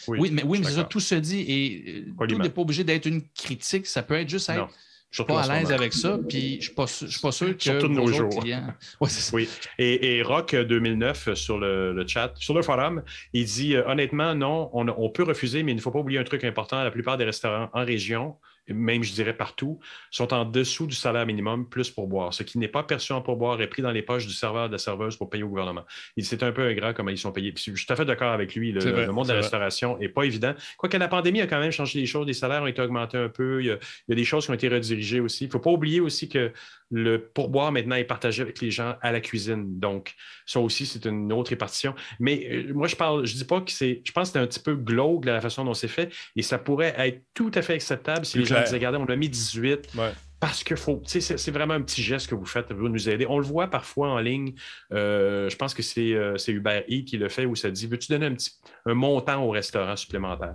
[0.09, 2.39] oui, oui, mais, oui, mais ça, tout se dit et Poliment.
[2.39, 4.59] tout n'est pas obligé d'être une critique, ça peut être juste être.
[4.59, 4.69] Non.
[5.11, 7.33] Je suis pas à l'aise avec ça, puis je ne suis, pas, je suis pas
[7.33, 7.63] sûr que.
[7.63, 8.29] Surtout de nos jours.
[8.29, 8.75] Clients...
[9.01, 9.49] Ouais, oui.
[9.79, 13.03] Et, et, Rock 2009 sur le, le, chat, sur le forum,
[13.33, 16.19] il dit euh, honnêtement, non, on, on, peut refuser, mais il ne faut pas oublier
[16.19, 16.85] un truc important.
[16.85, 18.37] La plupart des restaurants en région
[18.69, 19.79] même je dirais partout,
[20.11, 22.33] sont en dessous du salaire minimum plus pour boire.
[22.35, 24.73] Ce qui n'est pas perçu en pourboire est pris dans les poches du serveur, de
[24.73, 25.85] la serveuse pour payer au gouvernement.
[26.21, 27.53] C'est un peu ingrat comment ils sont payés.
[27.53, 28.73] Puis, je suis tout à fait d'accord avec lui.
[28.73, 30.55] Le, vrai, le monde de la restauration n'est pas évident.
[30.77, 32.27] Quoique la pandémie a quand même changé les choses.
[32.27, 33.63] Les salaires ont été augmentés un peu.
[33.63, 35.45] Il y a, il y a des choses qui ont été redirigées aussi.
[35.45, 36.53] Il ne faut pas oublier aussi que
[36.91, 39.79] le pourboire maintenant est partagé avec les gens à la cuisine.
[39.79, 40.15] Donc,
[40.47, 41.95] ça aussi, c'est une autre répartition.
[42.19, 44.01] Mais euh, moi, je parle, je dis pas que c'est.
[44.05, 46.13] Je pense que c'est un petit peu glauque la façon dont c'est fait.
[46.37, 49.17] Et ça pourrait être tout à fait acceptable si les gens disaient Regardez, on a
[49.17, 49.91] mis 18.
[49.97, 50.13] Ouais.
[50.41, 53.27] Parce que faut, c'est vraiment un petit geste que vous faites pour nous aider.
[53.29, 54.55] On le voit parfois en ligne.
[54.93, 58.13] Euh, je pense que c'est euh, Uber Eats qui le fait où ça dit Veux-tu
[58.13, 58.53] donner un, petit,
[58.87, 60.55] un montant au restaurant supplémentaire?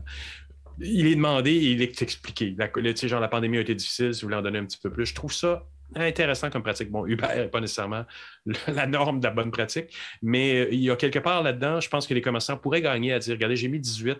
[0.79, 2.55] Il est demandé et il est expliqué.
[2.57, 4.89] La, genre, la pandémie a été difficile, si vous voulez en donner un petit peu
[4.89, 5.05] plus.
[5.05, 5.65] Je trouve ça
[5.95, 6.89] intéressant comme pratique.
[6.89, 8.05] Bon, Uber n'est pas nécessairement
[8.67, 12.07] la norme de la bonne pratique, mais il y a quelque part là-dedans, je pense
[12.07, 14.17] que les commerçants pourraient gagner à dire regardez, j'ai mis 18.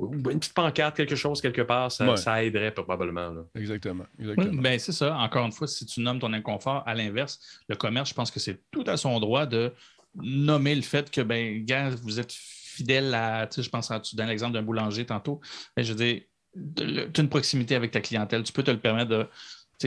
[0.00, 2.16] Une petite pancarte, quelque chose quelque part, ça, ouais.
[2.16, 3.30] ça aiderait probablement.
[3.30, 3.44] Là.
[3.54, 4.04] Exactement.
[4.18, 4.50] exactement.
[4.50, 5.16] Oui, ben, c'est ça.
[5.16, 8.40] Encore une fois, si tu nommes ton inconfort, à l'inverse, le commerce, je pense que
[8.40, 9.72] c'est tout à son droit de
[10.14, 14.00] nommer le fait que, ben, gars, vous êtes fidèle à, tu sais, je pense à,
[14.00, 15.40] tu donnes l'exemple d'un boulanger tantôt,
[15.76, 16.22] mais je veux dire,
[16.76, 19.26] tu as une proximité avec ta clientèle, tu peux te le permettre de,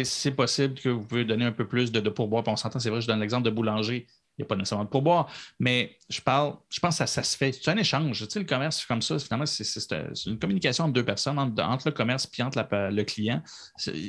[0.03, 2.43] c'est possible que vous pouvez donner un peu plus de, de pourboire.
[2.47, 4.07] on s'entend, c'est vrai, je donne l'exemple de boulanger.
[4.37, 7.21] Il n'y a pas nécessairement de pourboire, mais je parle, je pense que ça, ça
[7.21, 7.51] se fait.
[7.51, 8.19] C'est un échange.
[8.19, 11.87] Tu sais, le commerce, comme ça, finalement, c'est une communication entre deux personnes, entre, entre
[11.87, 13.43] le commerce et entre la, le client.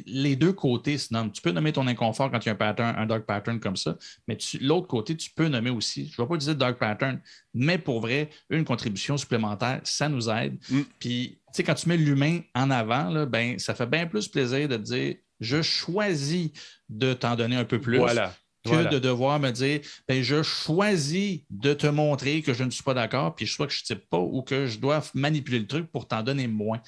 [0.07, 1.31] Les deux côtés se nomment.
[1.31, 3.77] Tu peux nommer ton inconfort quand il y a un pattern, un dark pattern comme
[3.77, 3.97] ça,
[4.27, 6.07] mais l'autre côté, tu peux nommer aussi.
[6.07, 7.21] Je ne vais pas utiliser dark pattern,
[7.53, 10.57] mais pour vrai, une contribution supplémentaire, ça nous aide.
[10.71, 10.81] Mm.
[10.99, 14.27] Puis, tu sais, quand tu mets l'humain en avant, là, ben, ça fait bien plus
[14.27, 16.51] plaisir de te dire je choisis
[16.89, 17.99] de t'en donner un peu plus.
[17.99, 18.35] Voilà.
[18.65, 18.89] Que voilà.
[18.89, 22.95] de devoir me dire, ben, je choisis de te montrer que je ne suis pas
[22.95, 25.93] d'accord, puis soit que je ne sais pas ou que je dois manipuler le truc
[25.93, 26.81] pour t'en donner moins.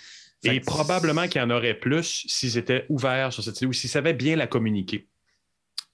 [0.42, 3.90] Et probablement qu'il y en aurait plus s'ils étaient ouverts sur cette idée ou s'ils
[3.90, 5.08] savaient bien la communiquer.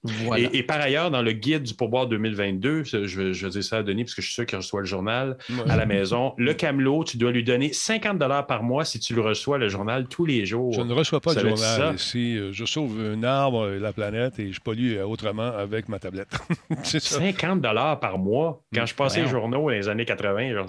[0.03, 0.49] Voilà.
[0.53, 4.03] Et, par ailleurs, dans le guide du pourboire 2022, je, je, dis ça à Denis
[4.03, 6.33] parce que je suis sûr qu'il reçoit le journal à la maison.
[6.37, 10.07] Le Camelot, tu dois lui donner 50 par mois si tu le reçois, le journal,
[10.07, 10.73] tous les jours.
[10.73, 12.37] Je ne reçois pas le journal ici.
[12.51, 16.29] Je sauve un arbre, la planète, et je pollue autrement avec ma tablette.
[16.83, 17.19] c'est ça.
[17.19, 17.61] 50
[17.99, 18.63] par mois?
[18.73, 20.67] Quand je passais les journaux dans les années 80, genre,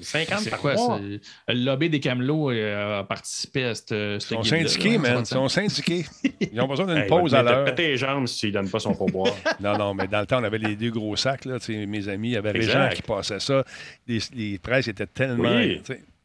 [0.00, 1.00] 50 par quoi, mois?
[1.48, 5.20] Le lobby des Camelots euh, a participé à cette, Ils sont syndiqués, man.
[5.20, 6.04] Ils sont syndiqués.
[6.40, 7.74] Ils ont besoin d'une pause à l'heure.
[7.76, 9.34] les jambes s'il ne donne pas son pourboire.
[9.60, 11.44] non, non, mais dans le temps, on avait les deux gros sacs.
[11.44, 13.64] Là, mes amis, il y avait gens qui passaient ça.
[14.06, 15.60] Les, les presses étaient tellement.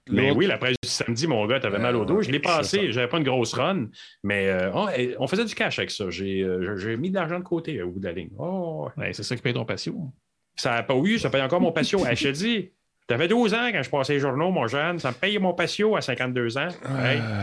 [0.09, 2.21] Mais oui, la presse du samedi, mon gars, t'avais mal au dos.
[2.21, 3.87] Je l'ai passé, j'avais pas une grosse run,
[4.23, 4.71] mais euh,
[5.19, 6.05] on, faisait du cash avec ça.
[6.05, 8.29] Euh, j'ai mis de l'argent de côté au bout de la ligne.
[8.37, 10.11] Oh, c'est ça qui paye ton patio.
[10.55, 11.99] Ça a pas, oui, ça paye encore mon patio.
[12.09, 12.71] je te dis,
[13.07, 14.99] T'avais 12 ans quand je passais les journaux, mon jeune.
[14.99, 16.67] Ça me payait mon patio à 52 ans.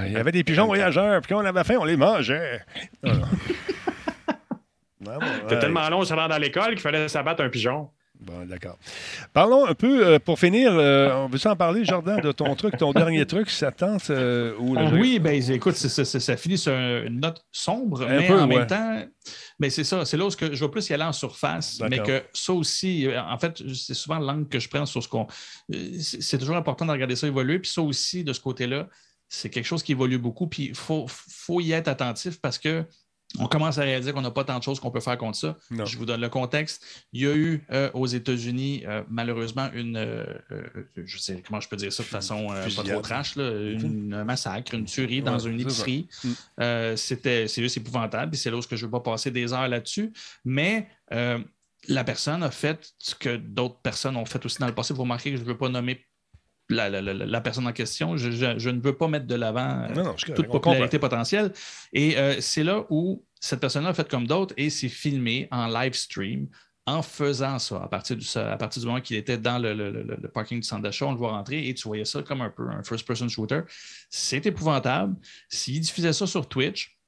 [0.06, 2.60] il y avait des pigeons voyageurs, puis quand on avait faim, on les mangeait.
[5.43, 7.89] C'était tellement long, ça dans l'école qu'il fallait s'abattre un pigeon.
[8.20, 8.78] Bon, d'accord.
[9.32, 12.76] Parlons un peu, euh, pour finir, euh, on veut en parler, Jordan, de ton truc,
[12.76, 18.06] ton dernier truc, ça tente euh, Oui, ben écoute, ça, finit sur une note sombre,
[18.06, 19.02] mais en même temps,
[19.59, 22.22] ben, c'est ça, c'est là où je veux plus y aller en surface, mais que
[22.32, 25.26] ça aussi, en fait, c'est souvent l'angle que je prends sur ce qu'on...
[25.98, 28.89] C'est toujours important de regarder ça évoluer, puis ça aussi, de ce côté-là,
[29.28, 32.85] c'est quelque chose qui évolue beaucoup, puis il faut, faut y être attentif parce que
[33.39, 35.56] on commence à réaliser qu'on n'a pas tant de choses qu'on peut faire contre ça.
[35.70, 36.85] Je vous donne le contexte.
[37.12, 40.24] Il y a eu euh, aux États-Unis, euh, malheureusement, une, euh,
[40.97, 44.74] je sais comment je peux dire ça de façon pas trop trash, une, un massacre,
[44.74, 46.09] une tuerie dans une épicerie.
[46.23, 46.97] Mm.
[46.97, 48.36] C'était, c'est juste épouvantable.
[48.36, 50.12] C'est là où je ne veux pas passer des heures là-dessus.
[50.44, 54.94] Mais la personne a fait ce que d'autres personnes ont fait aussi dans le passé.
[54.94, 56.06] Vous remarquez que je ne veux pas nommer
[56.68, 58.16] la, personne en question.
[58.16, 61.52] Je, ne veux pas mettre de l'avant euh, toute popularité potentielle.
[61.92, 65.66] Et euh, c'est là où cette personne-là a fait comme d'autres et s'est filmé en
[65.66, 66.48] live stream
[66.86, 70.60] en faisant ça, à partir du, à partir du moment qu'il était dans le, parking
[70.60, 72.82] du centre d'achat, on le voit rentrer et tu voyais ça comme un peu un
[72.82, 73.62] first-person shooter.
[74.10, 75.16] C'est épouvantable.
[75.48, 76.98] S'il diffusait ça sur Twitch,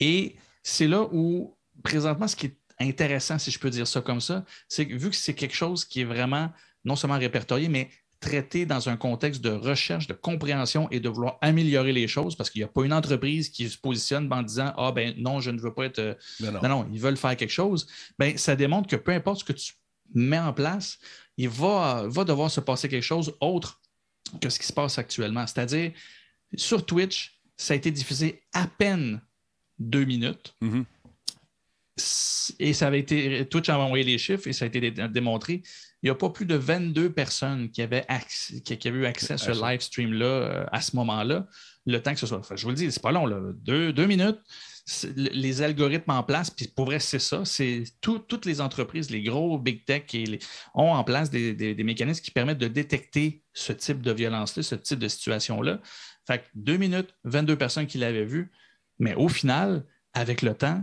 [0.00, 4.20] et c'est là où, présentement, ce qui est intéressant, si je peux dire ça comme
[4.20, 6.50] ça, c'est que vu que c'est quelque chose qui est vraiment
[6.84, 7.90] non seulement répertorié, mais
[8.22, 12.48] traité dans un contexte de recherche, de compréhension et de vouloir améliorer les choses parce
[12.48, 15.50] qu'il n'y a pas une entreprise qui se positionne en disant Ah, ben non, je
[15.50, 15.98] ne veux pas être.
[15.98, 16.88] Euh, non, non.
[16.92, 17.86] ils veulent faire quelque chose.
[18.18, 19.74] Ben, ça démontre que peu importe ce que tu
[20.14, 20.98] mets en place,
[21.36, 23.80] il va, va devoir se passer quelque chose autre
[24.40, 25.46] que ce qui se passe actuellement.
[25.46, 25.92] C'est-à-dire,
[26.54, 29.20] sur Twitch, ça a été diffusé à peine
[29.78, 30.54] deux minutes.
[30.62, 30.84] Mm-hmm.
[32.58, 33.46] Et ça avait été.
[33.46, 35.62] Twitch a envoyé les chiffres et ça a été démontré
[36.02, 39.34] il n'y a pas plus de 22 personnes qui avaient, accès, qui, avaient eu accès
[39.34, 41.46] à ce live stream-là euh, à ce moment-là,
[41.86, 42.42] le temps que ce soit.
[42.54, 43.40] je vous le dis, c'est pas long, là.
[43.54, 44.40] Deux, minutes.
[45.14, 47.44] Les algorithmes en place, puis pour vrai, c'est ça.
[47.44, 50.02] C'est toutes les entreprises, les gros big tech,
[50.74, 54.98] ont en place des, mécanismes qui permettent de détecter ce type de violence-là, ce type
[54.98, 55.80] de situation-là.
[56.26, 58.50] Fait que deux minutes, 22 personnes qui l'avaient vu,
[58.98, 60.82] mais au final, avec le temps,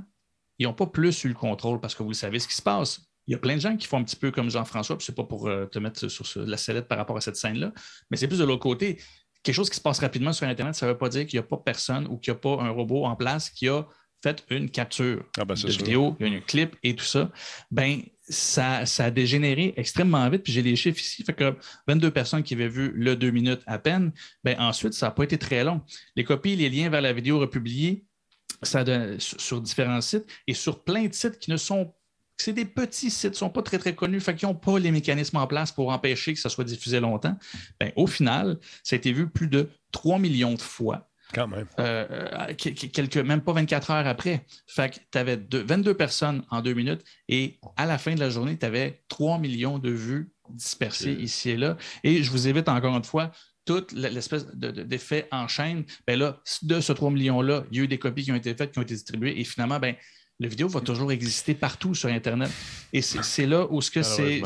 [0.59, 3.01] ils n'ont pas plus eu le contrôle parce que vous savez ce qui se passe
[3.29, 5.15] il y a plein de gens qui font un petit peu comme Jean-François, puis c'est
[5.15, 7.71] pas pour euh, te mettre sur, la sellette par rapport à cette scène-là,
[8.09, 8.99] mais c'est plus de l'autre côté.
[9.43, 11.45] Quelque chose qui se passe rapidement sur Internet, ça ne veut pas dire qu'il n'y
[11.45, 13.85] a pas personne ou qu'il n'y a pas un robot en place qui a
[14.23, 17.29] fait une capture ah ben, de vidéo, un clip et tout ça.
[17.69, 20.43] Ben, ça, ça, a dégénéré extrêmement vite.
[20.43, 21.23] Puis j'ai les chiffres ici.
[21.23, 21.55] Fait que
[21.87, 24.11] 22 personnes qui avaient vu le deux minutes à peine.
[24.43, 25.81] Ben, ensuite, ça n'a pas été très long.
[26.15, 28.05] Les copies, les liens vers la vidéo republiée,
[28.61, 28.83] ça
[29.19, 31.93] sur, sur différents sites et sur plein de sites qui ne sont
[32.41, 34.91] c'est des petits sites, ne sont pas très, très connus, fait qu'ils n'ont pas les
[34.91, 37.37] mécanismes en place pour empêcher que ça soit diffusé longtemps.
[37.79, 41.09] Ben, au final, ça a été vu plus de 3 millions de fois.
[41.33, 41.67] Quand même.
[41.79, 44.45] Euh, euh, quelques, même pas 24 heures après.
[44.65, 48.29] Fait que tu avais 22 personnes en deux minutes et à la fin de la
[48.29, 51.77] journée, tu avais 3 millions de vues dispersées ici et là.
[52.03, 53.31] Et je vous invite encore une fois,
[53.69, 57.87] toute l'espèce d'effet en chaîne, ben là, de ce 3 millions-là, il y a eu
[57.87, 59.93] des copies qui ont été faites, qui ont été distribuées, et finalement, ben,
[60.39, 62.49] la vidéo va toujours exister partout sur Internet.
[62.93, 64.41] Et c'est là où ce que c'est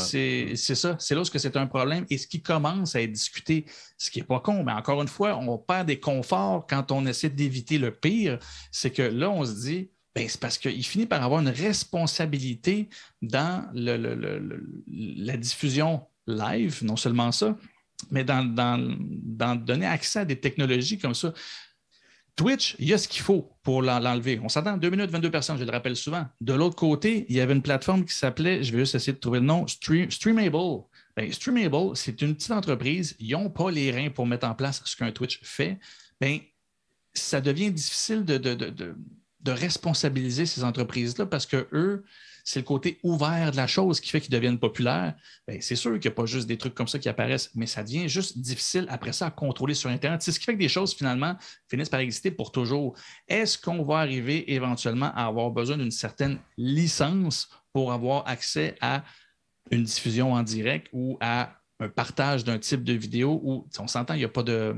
[0.75, 3.63] ça, c'est là où c'est un problème et ce qui commence à être discuté,
[3.97, 7.05] ce qui n'est pas con, mais encore une fois, on perd des conforts quand on
[7.05, 8.39] essaie d'éviter le pire.
[8.71, 12.89] C'est que là, on se dit, ben, c'est parce qu'il finit par avoir une responsabilité
[13.21, 17.55] dans la diffusion live, non seulement ça,
[18.11, 21.33] mais dans, dans donner accès à des technologies comme ça.
[22.35, 24.39] Twitch, il y a ce qu'il faut pour l'enlever.
[24.43, 26.25] On s'attend 2 minutes, 22 personnes, je le rappelle souvent.
[26.41, 29.19] De l'autre côté, il y avait une plateforme qui s'appelait, je vais juste essayer de
[29.19, 30.83] trouver le nom, Streamable.
[31.15, 33.15] Ben, Streamable, c'est une petite entreprise.
[33.19, 35.77] Ils n'ont pas les reins pour mettre en place ce qu'un Twitch fait.
[36.19, 36.39] Ben,
[37.13, 42.03] ça devient difficile de, de responsabiliser ces entreprises-là parce que eux,
[42.43, 45.15] c'est le côté ouvert de la chose qui fait qu'ils deviennent populaires.
[45.47, 47.65] Ben, c'est sûr qu'il n'y a pas juste des trucs comme ça qui apparaissent, mais
[47.65, 50.21] ça devient juste difficile après ça à contrôler sur Internet.
[50.21, 51.37] C'est ce qui fait que des choses, finalement,
[51.69, 52.95] finissent par exister pour toujours.
[53.27, 59.03] Est-ce qu'on va arriver éventuellement à avoir besoin d'une certaine licence pour avoir accès à
[59.71, 64.13] une diffusion en direct ou à un partage d'un type de vidéo où, on s'entend,
[64.15, 64.75] il n'y a pas de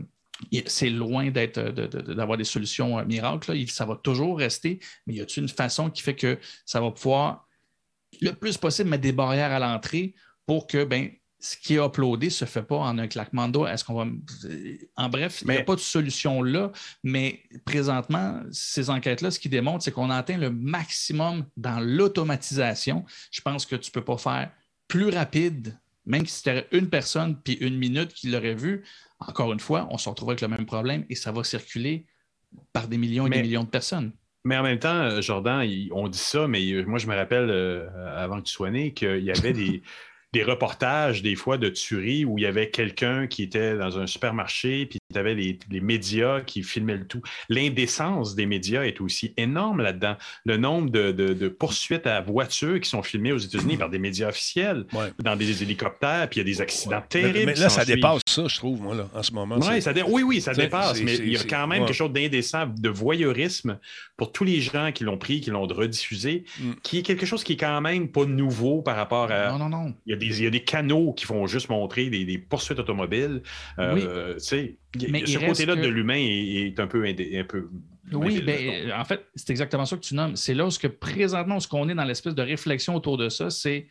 [0.67, 3.67] c'est loin d'être, d'avoir des solutions euh, miracles.
[3.67, 7.44] Ça va toujours rester, mais y a-t-il une façon qui fait que ça va pouvoir
[8.21, 10.15] le plus possible mettre des barrières à l'entrée
[10.45, 11.09] pour que ben,
[11.39, 13.71] ce qui est uploadé ne se fait pas en un claquement de doigts.
[13.71, 14.05] Est-ce qu'on va.
[14.95, 16.71] En bref, il n'y a pas de solution là,
[17.03, 23.05] mais présentement, ces enquêtes-là, ce qui démontrent, c'est qu'on atteint le maximum dans l'automatisation.
[23.31, 24.51] Je pense que tu ne peux pas faire
[24.87, 28.83] plus rapide, même si c'était une personne puis une minute qui l'aurait vu.
[29.19, 32.05] Encore une fois, on se retrouve avec le même problème et ça va circuler
[32.73, 34.13] par des millions et des millions de personnes.
[34.45, 37.49] Mais en même temps, euh, Jordan, on dit ça, mais euh, moi, je me rappelle,
[37.49, 39.81] euh, avant que tu sois né, qu'il y avait des,
[40.33, 44.05] des reportages, des fois, de tueries où il y avait quelqu'un qui était dans un
[44.05, 47.21] supermarché, puis tu avais les, médias qui filmaient le tout.
[47.49, 50.15] L'indécence des médias est aussi énorme là-dedans.
[50.45, 54.85] Le nombre de, poursuites à voiture qui sont filmées aux États-Unis par des médias officiels,
[55.19, 57.45] dans des hélicoptères, puis il y a des accidents terribles.
[57.45, 59.61] Mais, là, ça dépasse ça, je trouve, moi, là, en ce moment.
[59.61, 62.89] ça Oui, oui, ça dépasse, mais il y a quand même quelque chose d'indécent, de
[62.89, 63.79] voyeurisme
[64.17, 66.71] pour tous les gens qui l'ont pris, qui l'ont rediffusé, mm.
[66.83, 69.51] qui est quelque chose qui est quand même pas nouveau par rapport à.
[69.51, 69.93] Non, non, non.
[70.05, 72.79] Il y a des il y a des canaux qui font juste montrer des, poursuites
[72.79, 73.41] automobiles.
[73.79, 74.37] Euh,
[74.99, 77.05] ce côté-là de l'humain est, un peu.
[77.05, 77.69] Un peu
[78.13, 80.35] oui, ben, en fait, c'est exactement ça que tu nommes.
[80.35, 83.49] C'est là où, que, présentement, ce qu'on est dans l'espèce de réflexion autour de ça,
[83.49, 83.87] c'est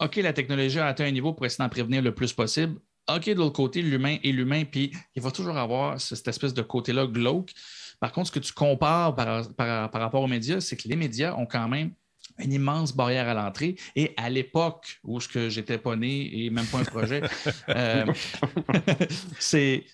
[0.00, 2.80] OK, la technologie a atteint un niveau pour essayer d'en prévenir le plus possible.
[3.08, 6.62] OK, de l'autre côté, l'humain est l'humain, puis il va toujours avoir cette espèce de
[6.62, 7.52] côté-là glauque.
[8.00, 11.34] Par contre, ce que tu compares par, par rapport aux médias, c'est que les médias
[11.36, 11.92] ont quand même
[12.38, 13.76] une immense barrière à l'entrée.
[13.94, 17.22] Et à l'époque où je j'étais pas né et même pas un projet,
[17.68, 18.06] euh,
[19.38, 19.84] c'est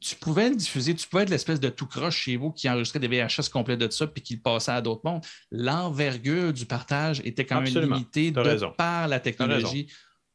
[0.00, 3.00] tu pouvais le diffuser, tu pouvais être l'espèce de tout croche chez vous qui enregistrait
[3.00, 5.24] des VHS complets de ça puis qui le passait à d'autres mondes.
[5.50, 9.88] L'envergure du partage était quand même limitée de par la technologie.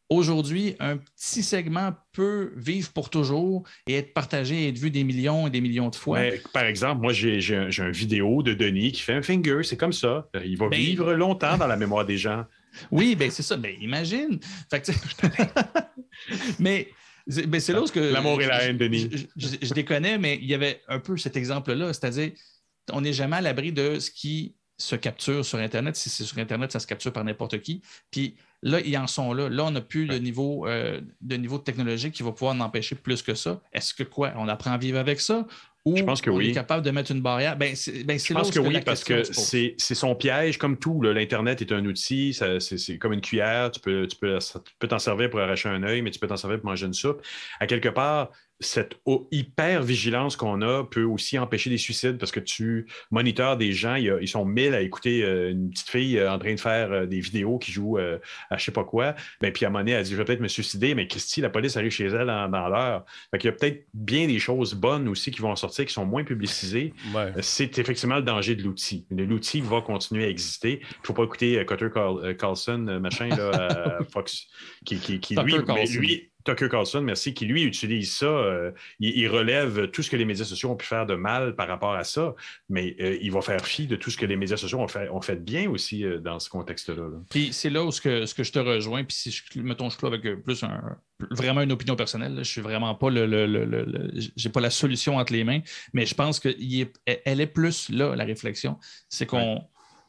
[0.10, 5.04] Aujourd'hui, un petit segment peut vivre pour toujours et être partagé et être vu des
[5.04, 6.20] millions et des millions de fois.
[6.54, 9.92] par exemple, moi, j'ai un, une vidéo de Denis qui fait un finger, c'est comme
[9.92, 10.30] ça.
[10.46, 12.46] Il va ben, vivre longtemps dans la mémoire des gens.
[12.92, 13.58] Oui, ben c'est ça.
[13.58, 14.40] Ben, imagine.
[16.60, 16.90] mais
[17.28, 18.00] ben, c'est là où que.
[18.00, 19.10] L'amour et la haine, Denis.
[19.36, 21.94] Je, je, déconnais, mais il y avait un peu cet exemple-là.
[21.94, 22.32] C'est-à-dire,
[22.92, 25.96] on n'est jamais à l'abri de ce qui se capture sur Internet.
[25.96, 27.82] Si c'est sur Internet, ça se capture par n'importe qui.
[28.12, 29.50] Puis là, ils en sont là.
[29.50, 32.60] Là, on n'a plus le niveau, euh, de niveau de technologie qui va pouvoir en
[32.60, 33.62] empêcher plus que ça.
[33.74, 34.34] Est-ce que quoi?
[34.38, 35.46] On apprend à vivre avec ça?
[35.96, 37.58] Je pense que on est capable de mettre une barrière?
[37.58, 37.74] Ben,
[38.06, 41.02] ben je pense que, oui, parce que c'est son piège, comme tout.
[41.02, 43.72] L'Internet est un outil, c'est comme une cuillère.
[43.72, 46.38] Tu peux t'en tu peux, t'en servir pour arracher un œil, mais tu peux t'en
[46.38, 47.22] servir pour manger une soupe.
[47.60, 49.00] À quelque part, cette
[49.32, 53.96] hyper vigilance qu'on a peut aussi empêcher des suicides parce que tu moniteurs des gens,
[53.96, 57.06] ils sont mille à écouter euh, une petite fille euh, en train de faire euh,
[57.06, 59.16] des vidéos qui joue à je sais pas quoi.
[59.42, 61.42] Ben, puis à un moment donné, elle dit Je vais peut-être me suicider, mais Christy,
[61.42, 63.06] la police arrive chez elle dans, l'heure.
[63.34, 66.24] il y a peut-être bien des choses bonnes aussi qui vont sortir, qui sont moins
[66.24, 66.94] publicisées.
[67.42, 69.06] C'est effectivement le danger de l'outil.
[69.12, 70.80] L'outil va continuer à exister.
[70.82, 71.90] Il ne faut pas écouter Cutter
[72.38, 74.48] Carlson, machin, là, Fox,
[74.86, 78.26] qui, qui, lui Tucker Carlson, merci, qui lui utilise ça.
[78.26, 81.68] Euh, il, relève tout ce que les médias sociaux ont pu faire de mal par
[81.68, 82.36] rapport à ça,
[82.70, 85.10] mais euh, il va faire fi de tout ce que les médias sociaux ont fait,
[85.10, 87.04] ont fait de bien aussi euh, dans ce contexte-là.
[87.30, 89.90] Puis c'est là où ce que, ce que je te rejoins, puis si je, mettons,
[89.90, 90.98] je avec plus un,
[91.32, 95.34] vraiment une opinion personnelle, je suis vraiment pas le, le, j'ai pas la solution entre
[95.34, 95.60] les mains,
[95.92, 98.78] mais je pense qu'elle est, est plus là, la réflexion.
[99.10, 99.62] C'est qu'on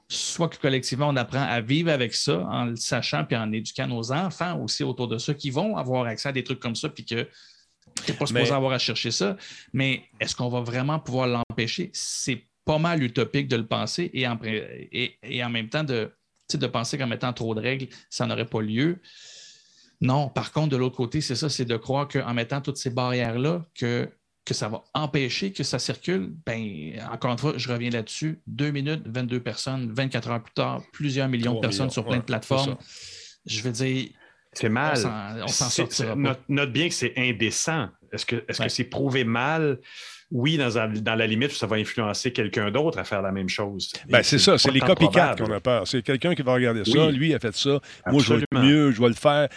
[0.08, 3.86] soit que collectivement, on apprend à vivre avec ça en le sachant puis en éduquant
[3.86, 6.88] nos enfants aussi autour de ça qui vont avoir accès à des trucs comme ça
[6.88, 7.28] puis que
[8.04, 9.36] tu n'es pas supposé avoir à chercher ça.
[9.72, 11.90] Mais est-ce qu'on va vraiment pouvoir l'empêcher?
[11.92, 16.12] C'est pas mal utopique de le penser et en, et, en même temps de,
[16.52, 19.00] de penser qu'en mettant trop de règles, ça n'aurait pas lieu.
[20.00, 22.90] Non, par contre, de l'autre côté, c'est ça, c'est de croire qu'en mettant toutes ces
[22.90, 24.08] barrières-là, que
[24.48, 28.40] que ça va empêcher que ça circule, ben, encore une fois, je reviens là-dessus.
[28.46, 32.22] Deux minutes, 22 personnes, 24 heures plus tard, plusieurs millions de personnes sur plein de
[32.22, 32.76] plateformes.
[33.44, 34.08] Je veux dire.
[34.54, 34.96] C'est mal.
[35.42, 36.16] On s'en sortira.
[36.48, 37.88] Note, bien que c'est indécent.
[38.10, 39.80] Est-ce que c'est prouvé mal?
[40.30, 43.92] Oui, dans, dans, la limite, ça va influencer quelqu'un d'autre à faire la même chose.
[44.08, 45.86] Ben, c'est ça, c'est les copycats qu'on a peur.
[45.86, 49.00] C'est quelqu'un qui va regarder ça, lui a fait ça, moi je vais mieux, je
[49.00, 49.48] vais le faire.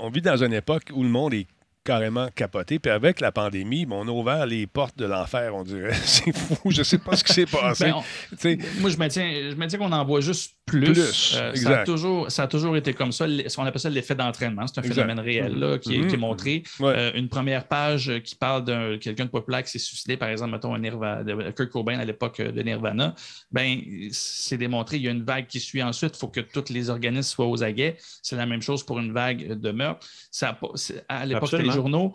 [0.00, 1.46] on vit dans une époque où le monde est
[1.84, 2.78] carrément capoté.
[2.78, 5.92] Puis avec la pandémie, ben, on a ouvert les portes de l'enfer, on dirait.
[6.04, 7.84] C'est fou, je sais pas ce qui s'est passé.
[7.84, 10.92] Ben, on- sais, Moi, je me tiens, je me tiens qu'on en voit juste plus.
[10.92, 13.26] Plus, Euh, ça, a toujours, ça a toujours été comme ça.
[13.58, 14.66] On appelle ça l'effet d'entraînement.
[14.66, 14.94] C'est un Exact.
[15.02, 16.62] phénomène réel là, qui, est, qui est montré.
[16.80, 16.94] Ouais.
[16.96, 20.52] Euh, une première page qui parle d'un quelqu'un de populaire qui s'est suicidé, par exemple,
[20.52, 23.14] mettons, un Nirva- de Kurt Cobain à l'époque euh, de Nirvana.
[23.52, 23.78] Ben,
[24.10, 24.96] c'est démontré.
[24.96, 26.16] Il y a une vague qui suit ensuite.
[26.16, 27.98] Il faut que tous les organismes soient aux aguets.
[28.22, 30.06] C'est la même chose pour une vague de meurtre.
[30.30, 30.58] Ça
[31.10, 31.50] à l'époque.
[31.74, 32.14] Journaux.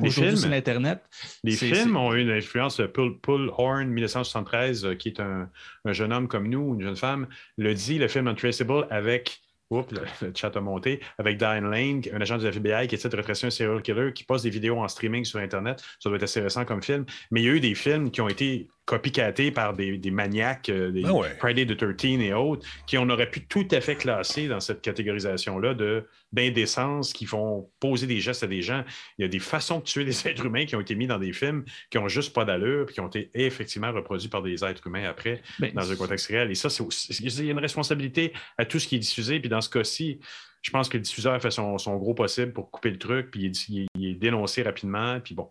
[0.00, 0.36] Les films.
[0.36, 1.02] c'est l'Internet.
[1.42, 2.80] Les films ont eu une influence.
[2.94, 5.50] Pull, Pull Horn, 1973, euh, qui est un,
[5.84, 7.26] un jeune homme comme nous, une jeune femme,
[7.56, 9.40] le dit, le film Untraceable, avec.
[9.70, 11.00] Oups, le, le chat a monté.
[11.18, 14.24] Avec Diane Lane, un agent du FBI qui essaie de retracer un serial killer qui
[14.24, 15.80] poste des vidéos en streaming sur Internet.
[16.00, 17.04] Ça doit être assez récent comme film.
[17.30, 20.68] Mais il y a eu des films qui ont été copycatés par des, des maniaques,
[20.68, 21.28] euh, des Ah ouais.
[21.38, 24.82] Friday the 13 et autres, qui on aurait pu tout à fait classer dans cette
[24.82, 28.84] catégorisation-là de d'indécence qui font poser des gestes à des gens.
[29.18, 31.18] Il y a des façons de tuer des êtres humains qui ont été mis dans
[31.20, 34.64] des films qui ont juste pas d'allure puis qui ont été effectivement reproduits par des
[34.64, 36.50] êtres humains après Ben, dans un contexte réel.
[36.50, 39.38] Et ça, c'est aussi- il y a une responsabilité à tout ce qui est diffusé.
[39.38, 40.18] Puis dans ce cas-ci,
[40.62, 43.52] je pense que le diffuseur fait son, son gros possible pour couper le truc, puis
[43.68, 45.20] il il est dénoncé rapidement.
[45.20, 45.48] Puis bon.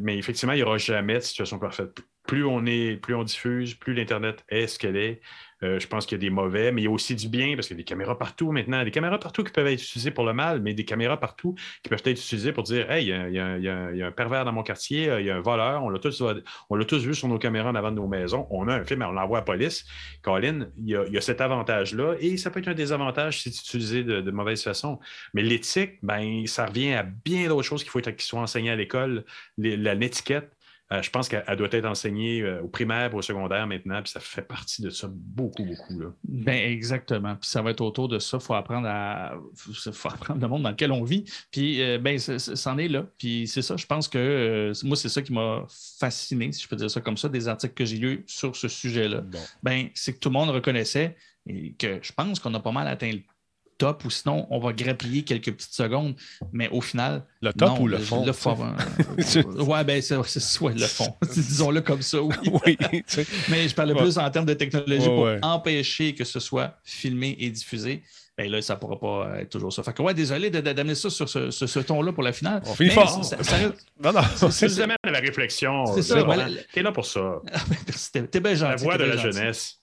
[0.00, 2.00] Mais effectivement, il n'y aura jamais de situation parfaite.
[2.26, 5.20] Plus on est, plus on diffuse, plus l'Internet est ce qu'elle est.
[5.62, 7.54] Euh, je pense qu'il y a des mauvais, mais il y a aussi du bien
[7.54, 8.82] parce qu'il y a des caméras partout maintenant.
[8.84, 11.88] Des caméras partout qui peuvent être utilisées pour le mal, mais des caméras partout qui
[11.88, 15.20] peuvent être utilisées pour dire Hey, il y a, un pervers dans mon quartier, euh,
[15.20, 17.96] il y a un voleur, on l'a tous, vu sur nos caméras en avant de
[17.96, 18.46] nos maisons.
[18.50, 19.84] On a un film, on l'envoie à la police.
[20.22, 24.02] Colin, il y a, cet avantage-là et ça peut être un désavantage si c'est utilisé
[24.02, 24.98] de, mauvaise façon.
[25.34, 28.70] Mais l'éthique, ben, ça revient à bien d'autres choses qu'il faut être- qui soient enseignées
[28.70, 29.24] à l'école.
[29.58, 30.50] L'étiquette,
[31.00, 34.10] je pense qu'elle elle doit être enseignée euh, au primaire et au secondaire maintenant, puis
[34.10, 36.00] ça fait partie de ça beaucoup, beaucoup.
[36.00, 36.06] Là.
[36.24, 37.36] Ben exactement.
[37.36, 38.38] Puis ça va être autour de ça.
[38.40, 41.24] Il faut apprendre à faut apprendre le monde dans lequel on vit.
[41.50, 43.06] Puis euh, ben, c'en est là.
[43.16, 43.76] Puis c'est ça.
[43.76, 45.64] Je pense que euh, moi, c'est ça qui m'a
[45.98, 48.68] fasciné, si je peux dire ça comme ça, des articles que j'ai lus sur ce
[48.68, 49.20] sujet-là.
[49.20, 49.38] Bon.
[49.62, 51.16] Ben, c'est que tout le monde reconnaissait
[51.46, 53.20] et que je pense qu'on a pas mal atteint le
[53.82, 56.14] top ou sinon on va grappiller quelques petites secondes.
[56.52, 57.24] Mais au final.
[57.40, 58.24] Le top non, ou le fond?
[58.24, 58.56] Le fond.
[59.36, 61.14] euh, ouais, ben c'est soit le fond.
[61.34, 62.78] Disons-le comme ça, oui.
[63.48, 64.02] Mais je parlais Ouais.
[64.02, 65.38] plus en termes de technologie Ouais, pour ouais.
[65.42, 68.02] empêcher que ce soit filmé et diffusé.
[68.38, 69.82] Ben là, ça ne pourra pas être toujours ça.
[69.82, 72.62] Fait que ouais, désolé d'amener ça sur ce, ce- ce ton-là pour la finale.
[72.64, 73.22] On finit fort.
[73.24, 73.36] ça-
[74.02, 74.22] Non, non.
[74.50, 75.84] c'est- amène à la réflexion.
[75.94, 76.24] C'est ça.
[76.72, 77.40] T'es là pour ça.
[78.30, 78.70] T'es bien gentil.
[78.70, 79.36] La voix de la gentil.
[79.36, 79.78] jeunesse.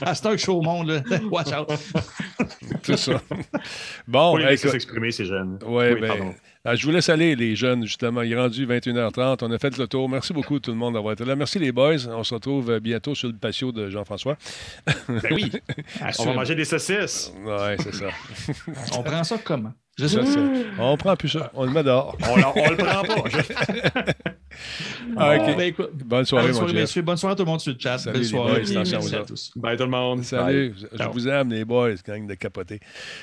[0.00, 1.02] À ce temps que je suis au monde, là.
[1.30, 1.68] watch out.
[2.82, 3.20] C'est ça.
[4.06, 5.58] Bon, laisser écoute, s'exprimer, ces jeunes.
[5.66, 6.34] Ouais, Oui, ben, pardon.
[6.64, 8.22] ah, je vous laisse aller, les jeunes, justement.
[8.22, 9.38] Il est rendu 21h30.
[9.42, 10.08] On a fait le tour.
[10.08, 11.36] Merci beaucoup, tout le monde, d'avoir été là.
[11.36, 12.06] Merci, les boys.
[12.08, 14.36] On se retrouve euh, bientôt sur le patio de Jean-François.
[14.86, 15.52] Ben oui.
[16.18, 17.32] On va manger des saucisses.
[17.44, 18.08] Ouais, c'est ça.
[18.96, 19.72] On prend ça comment?
[19.98, 20.38] Je sais c'est-
[20.78, 21.50] On prend plus ça.
[21.54, 22.16] On le met dehors.
[22.22, 24.12] On, on le prend pas.
[25.16, 25.56] Ah, OK.
[25.56, 26.80] Ben, écoute, Bonne soirée, bonne mon soirée, Jeff.
[26.82, 27.02] messieurs.
[27.02, 27.98] Bonne soirée à tout le monde sur le chat.
[27.98, 28.50] Salut, Belle soirée.
[28.50, 28.58] boys.
[28.58, 29.26] Merci Attention, à vous autres.
[29.26, 29.50] tous.
[29.56, 30.24] Bye tout le monde.
[30.24, 30.74] Salut.
[30.92, 31.12] Je Ciao.
[31.12, 32.80] vous aime, les boys, gang de capoter.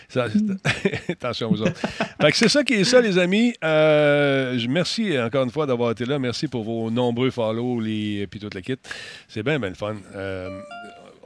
[0.08, 1.78] Ça, c'est- Attention aux autres.
[2.22, 3.54] Fait que c'est ça qui est ça, les amis.
[3.64, 6.20] Euh, je- merci encore une fois d'avoir été là.
[6.20, 8.76] Merci pour vos nombreux follow les, puis toute la kit.
[9.28, 9.96] C'est bien, bien le fun.
[10.16, 10.50] Euh,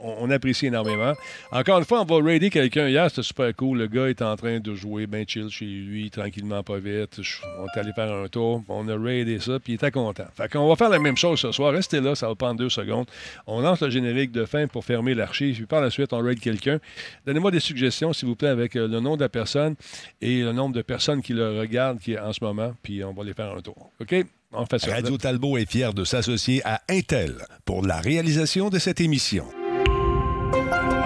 [0.02, 1.14] on, apprécie énormément.
[1.52, 3.08] Encore une fois, on va raider quelqu'un hier.
[3.10, 3.78] C'était super cool.
[3.78, 7.20] Le gars est en train de jouer bien chill chez lui, tranquillement, pas vite.
[7.58, 8.62] On est allé faire un tour.
[8.68, 10.26] On a raidé ça, puis il était content.
[10.34, 11.72] Fait qu'on va faire la même chose ce soir.
[11.72, 13.06] Restez là, ça va prendre deux secondes.
[13.46, 15.56] On lance le générique de fin pour fermer l'archive.
[15.56, 16.78] Puis par la suite, on raid quelqu'un.
[17.26, 19.74] Donnez-moi des suggestions, s'il vous plaît, avec euh, le nom de la personne
[20.20, 22.74] et le nombre de personnes qui le regardent qui en ce moment.
[22.82, 23.90] Puis on va les faire un tour.
[24.00, 24.14] OK?
[24.52, 29.44] Radio Talbot est fier de s'associer à Intel pour la réalisation de cette émission.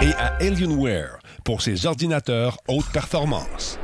[0.03, 3.79] Et à Alienware pour ses ordinateurs haute performance.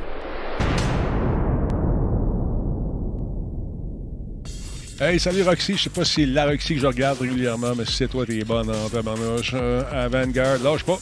[4.99, 5.77] Hey, salut Roxy.
[5.77, 8.23] Je sais pas si c'est la Roxy que je regarde régulièrement, mais si c'est toi,
[8.23, 9.51] t'es bonne en tabarnouche.
[9.55, 10.99] Euh, à Vanguard, lâche pas.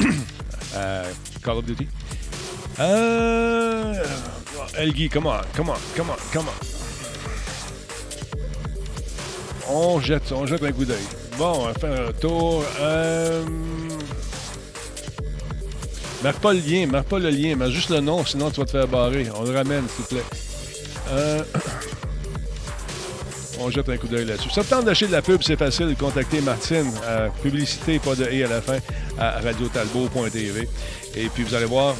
[0.74, 1.04] Euh,
[1.42, 1.88] Call of Duty.
[2.80, 3.94] Euh...
[4.76, 6.46] Elgi, come on, come on, come on, come
[9.68, 9.72] on.
[9.72, 10.98] On jette, on jette un coup d'œil.
[11.38, 12.62] Bon, on va faire un tour.
[12.78, 13.42] Euh...
[16.22, 18.66] Marque pas le lien, marque pas le lien, marque juste le nom, sinon tu vas
[18.66, 19.26] te faire barrer.
[19.34, 20.24] On le ramène, s'il te plaît.
[21.10, 21.42] Euh...
[23.58, 24.50] On jette un coup d'œil là-dessus.
[24.50, 25.94] Ça te tente d'acheter de la pub, c'est facile.
[25.98, 28.78] Contactez Martine, à publicité, pas de et à la fin,
[29.18, 30.68] à radiotalbot.tv.
[31.16, 31.94] Et puis vous allez voir,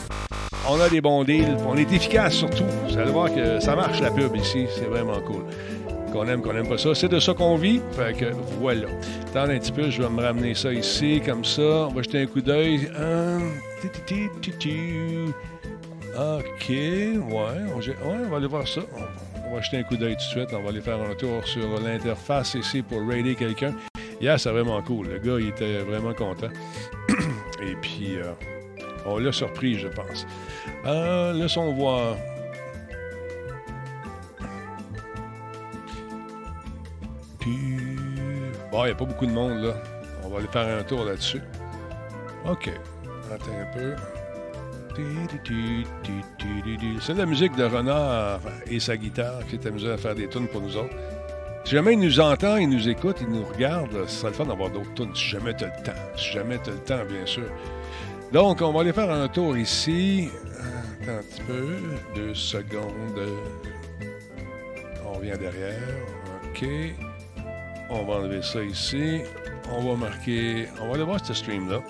[0.69, 1.57] on a des bons deals.
[1.67, 2.65] On est efficace surtout.
[2.89, 4.67] Vous allez voir que ça marche la pub ici.
[4.77, 5.45] C'est vraiment cool.
[6.13, 6.95] Qu'on aime, qu'on aime pas ça.
[6.95, 7.81] C'est de ça qu'on vit.
[7.93, 8.89] Fait que voilà.
[9.29, 11.63] Attends un petit peu, je vais me ramener ça ici, comme ça.
[11.63, 12.91] On va jeter un coup d'œil.
[16.17, 17.21] OK, ouais
[18.05, 18.81] on, va aller voir ça.
[19.45, 20.55] On, va jeter un coup d'œil tout de suite.
[20.55, 23.75] On va aller faire un tour sur l'interface ici pour raider quelqu'un.
[24.21, 25.09] Hier, c'est vraiment cool.
[25.09, 26.49] Le gars, il était vraiment content.
[27.63, 28.33] Et puis, euh,
[29.05, 30.27] on l'a surpris, je pense.
[30.87, 32.17] Euh, laissons voir.
[37.39, 37.77] Puis,
[38.73, 39.75] bon, il n'y a pas beaucoup de monde, là.
[40.25, 41.43] On va aller faire un tour là-dessus.
[42.49, 42.71] OK.
[43.33, 43.95] Attends un peu.
[47.01, 50.49] C'est la musique de Renard et sa guitare qui est amusé à faire des tunes
[50.49, 50.95] pour nous autres.
[51.65, 54.47] Si jamais il nous entend, il nous écoute, il nous regarde, ce serait le fun
[54.47, 55.15] d'avoir d'autres tunes.
[55.15, 56.01] Si jamais tu as le temps.
[56.17, 57.49] Si jamais tu as le temps, bien sûr.
[58.33, 60.31] Donc, on va aller faire un tour ici.
[61.03, 61.77] Attends un petit peu.
[62.15, 63.21] Deux secondes.
[65.05, 65.83] On revient derrière.
[66.45, 66.65] OK.
[67.91, 69.21] On va enlever ça ici.
[69.71, 70.69] On va marquer.
[70.81, 71.83] On va aller voir ce stream-là.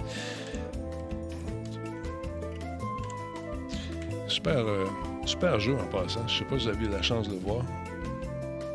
[4.37, 4.85] Super, euh,
[5.25, 6.29] super jeu en passant.
[6.29, 7.65] Je sais pas si vous avez eu la chance de le voir.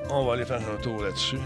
[0.09, 1.37] On va aller faire un tour là-dessus.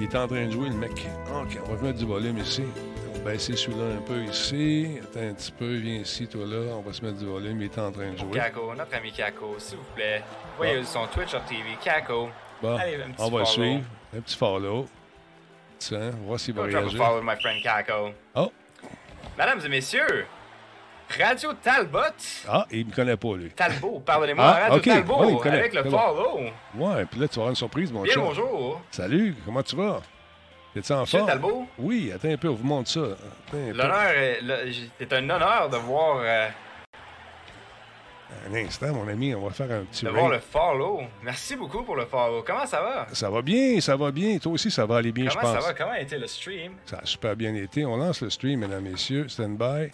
[0.00, 1.06] Il est en train de jouer, le mec.
[1.34, 2.64] OK, on va mettre du volume ici.
[3.10, 4.98] On va baisser celui-là un peu ici.
[5.02, 6.74] Attends un petit peu, viens ici, toi là.
[6.76, 7.60] On va se mettre du volume.
[7.60, 8.30] Il est en train de jouer.
[8.32, 10.22] Kako, notre ami Kako, s'il vous plaît.
[10.56, 11.76] Voyez son Twitch sur TV.
[11.84, 12.30] Kako.
[12.62, 13.44] Bon, Allez, un petit on va follow.
[13.44, 13.84] suivre.
[14.16, 14.86] Un petit follow.
[15.78, 16.98] Tiens, on va voir s'il va réagir.
[17.06, 18.12] follow my friend Kako.
[18.36, 18.50] Oh!
[19.36, 20.24] Mesdames et messieurs,
[21.16, 22.00] Radio Talbot.
[22.46, 23.50] Ah, il me connaît pas, lui.
[23.50, 24.44] Talbot, pardonnez-moi.
[24.44, 24.90] Ah, Radio okay.
[24.90, 26.40] Talbot, oh, avec le follow.
[26.74, 28.80] Ouais, puis là, tu vas avoir une surprise, mon Bien, bonjour.
[28.90, 30.02] Salut, comment tu vas?
[30.76, 31.26] Es-tu en forme?
[31.26, 31.66] Talbot?
[31.78, 33.00] Oui, attends un peu, on vous montre ça.
[33.52, 34.12] L'honneur,
[34.98, 36.18] c'est un honneur de voir...
[36.22, 36.48] Euh...
[38.50, 40.04] Un instant, mon ami, on va faire un petit.
[40.04, 41.00] De voir le follow.
[41.22, 42.44] Merci beaucoup pour le follow.
[42.46, 43.06] Comment ça va?
[43.14, 44.36] Ça va bien, ça va bien.
[44.36, 45.42] Toi aussi, ça va aller bien, je pense.
[45.42, 45.72] Comment ça va?
[45.72, 46.74] Comment a été le stream?
[46.84, 47.86] Ça a super bien été.
[47.86, 49.28] On lance le stream, mesdames, messieurs.
[49.28, 49.90] Stand by.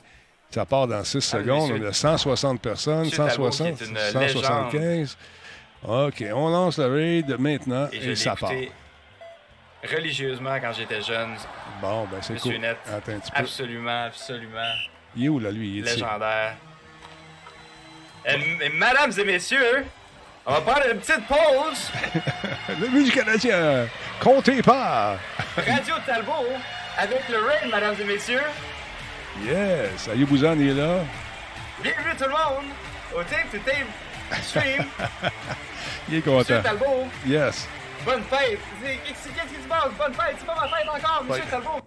[0.55, 1.73] Ça part dans 6 ah, secondes.
[1.73, 3.77] On a 160 personnes, 160,
[4.13, 5.19] 175.
[5.83, 8.53] OK, on lance le raid maintenant et, ça part.
[9.83, 11.31] religieusement quand j'étais jeune.
[11.83, 12.59] Bon, ben c'est cool.
[12.59, 13.39] Net, Attends un petit peu.
[13.39, 14.73] Absolument, absolument.
[15.17, 15.79] Il est où là, lui?
[15.79, 16.55] Il est Légendaire.
[18.25, 19.85] Et, et, mesdames et messieurs,
[20.47, 21.91] on va prendre une petite pause.
[22.81, 23.89] le du Canadien,
[24.21, 25.19] comptez pas.
[25.57, 26.47] Radio Talbot,
[26.97, 28.41] avec le raid, mesdames et messieurs.
[29.43, 30.09] Yes!
[30.09, 31.01] Ayou Bouzan est là.
[31.83, 32.71] Bienvenue tout le monde
[33.15, 34.85] au Tape to Tape Stream.
[36.09, 36.39] Il est content.
[36.39, 37.07] Monsieur Talbot.
[37.27, 37.69] Yes.
[38.05, 38.61] Bonne fête.
[38.83, 39.91] Qu'est-ce qui se passe?
[39.99, 40.37] Bonne fête.
[40.39, 41.81] C'est pas ma fête encore, Monsieur Talbot.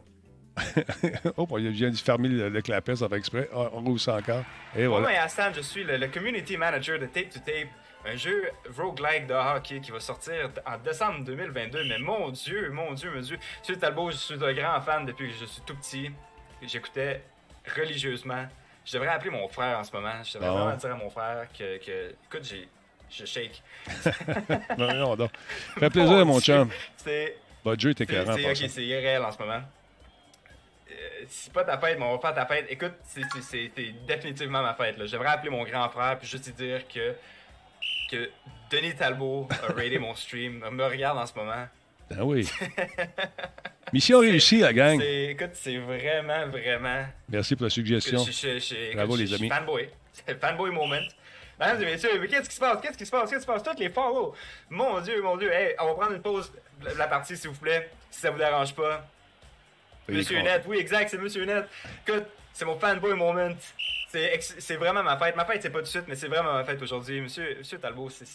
[1.37, 3.49] oh, il vient de fermer le, le clapet, ça fait exprès.
[3.53, 4.43] Ah, on roule ça encore.
[4.75, 5.07] Et voilà.
[5.07, 7.69] Moi, Astan, je suis le, le, community manager de Tape to Tape,
[8.05, 11.85] un jeu roguelike de hockey qui va sortir en décembre 2022.
[11.87, 13.37] Mais mon Dieu, mon Dieu, mon Dieu.
[13.61, 16.11] Monsieur Talbot, je suis un grand fan depuis que je suis tout petit.
[16.61, 17.23] J'écoutais
[17.75, 18.45] religieusement.
[18.85, 20.23] Je devrais appeler mon frère en ce moment.
[20.23, 22.69] Je devrais vraiment dire à mon frère que, que écoute, j'ai,
[23.09, 23.61] je shake.
[24.77, 25.29] non, non, non.
[25.77, 26.69] Fait plaisir, mon chum.
[26.95, 27.37] C'est.
[27.63, 28.25] Votre jeu était carré.
[28.41, 29.61] C'est, ok, c'est irréel en ce moment.
[30.89, 32.65] Euh, c'est pas ta fête, mais on va faire ta fête.
[32.69, 33.71] Écoute, c'est, c'est,
[34.07, 34.97] définitivement ma fête.
[34.97, 35.05] Là.
[35.05, 37.13] Je devrais appeler mon grand frère puis juste lui dire que,
[38.09, 38.29] que
[38.71, 41.67] Denis Talbot a raidé mon stream, me regarde en ce moment.
[42.15, 42.47] Ah oui.
[43.93, 45.01] Mission réussie, la gang.
[45.01, 47.05] Écoute, c'est vraiment, vraiment.
[47.29, 48.23] Merci pour la suggestion.
[48.93, 49.49] Bravo, les amis.
[49.49, 49.89] fanboy.
[50.41, 50.99] Fanboy moment.
[51.59, 52.81] Mesdames et messieurs, mais qu'est-ce qui se passe?
[52.81, 53.29] Qu'est-ce qui se passe?
[53.29, 53.63] Qu'est-ce qui se passe?
[53.63, 54.35] Toutes les follow.
[54.69, 55.51] Mon Dieu, mon Dieu.
[55.51, 56.51] Hey, on va prendre une pause
[56.81, 59.07] de la partie, s'il vous plaît, si ça vous dérange pas.
[60.07, 61.65] Monsieur Net, oui, exact, c'est Monsieur Net.
[62.07, 63.49] Écoute, c'est mon fanboy moment.
[64.09, 65.35] C'est vraiment ma fête.
[65.35, 67.21] Ma fête, c'est pas tout de suite, mais c'est vraiment ma fête aujourd'hui.
[67.21, 68.25] Monsieur, Monsieur Talbot, c'est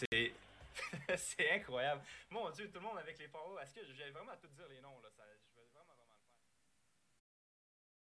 [1.15, 2.01] c'est incroyable.
[2.29, 3.59] Mon Dieu, tout le monde avec les follow.
[3.59, 5.09] Est-ce que j'allais vraiment tout dire les noms là?
[5.11, 5.23] Ça,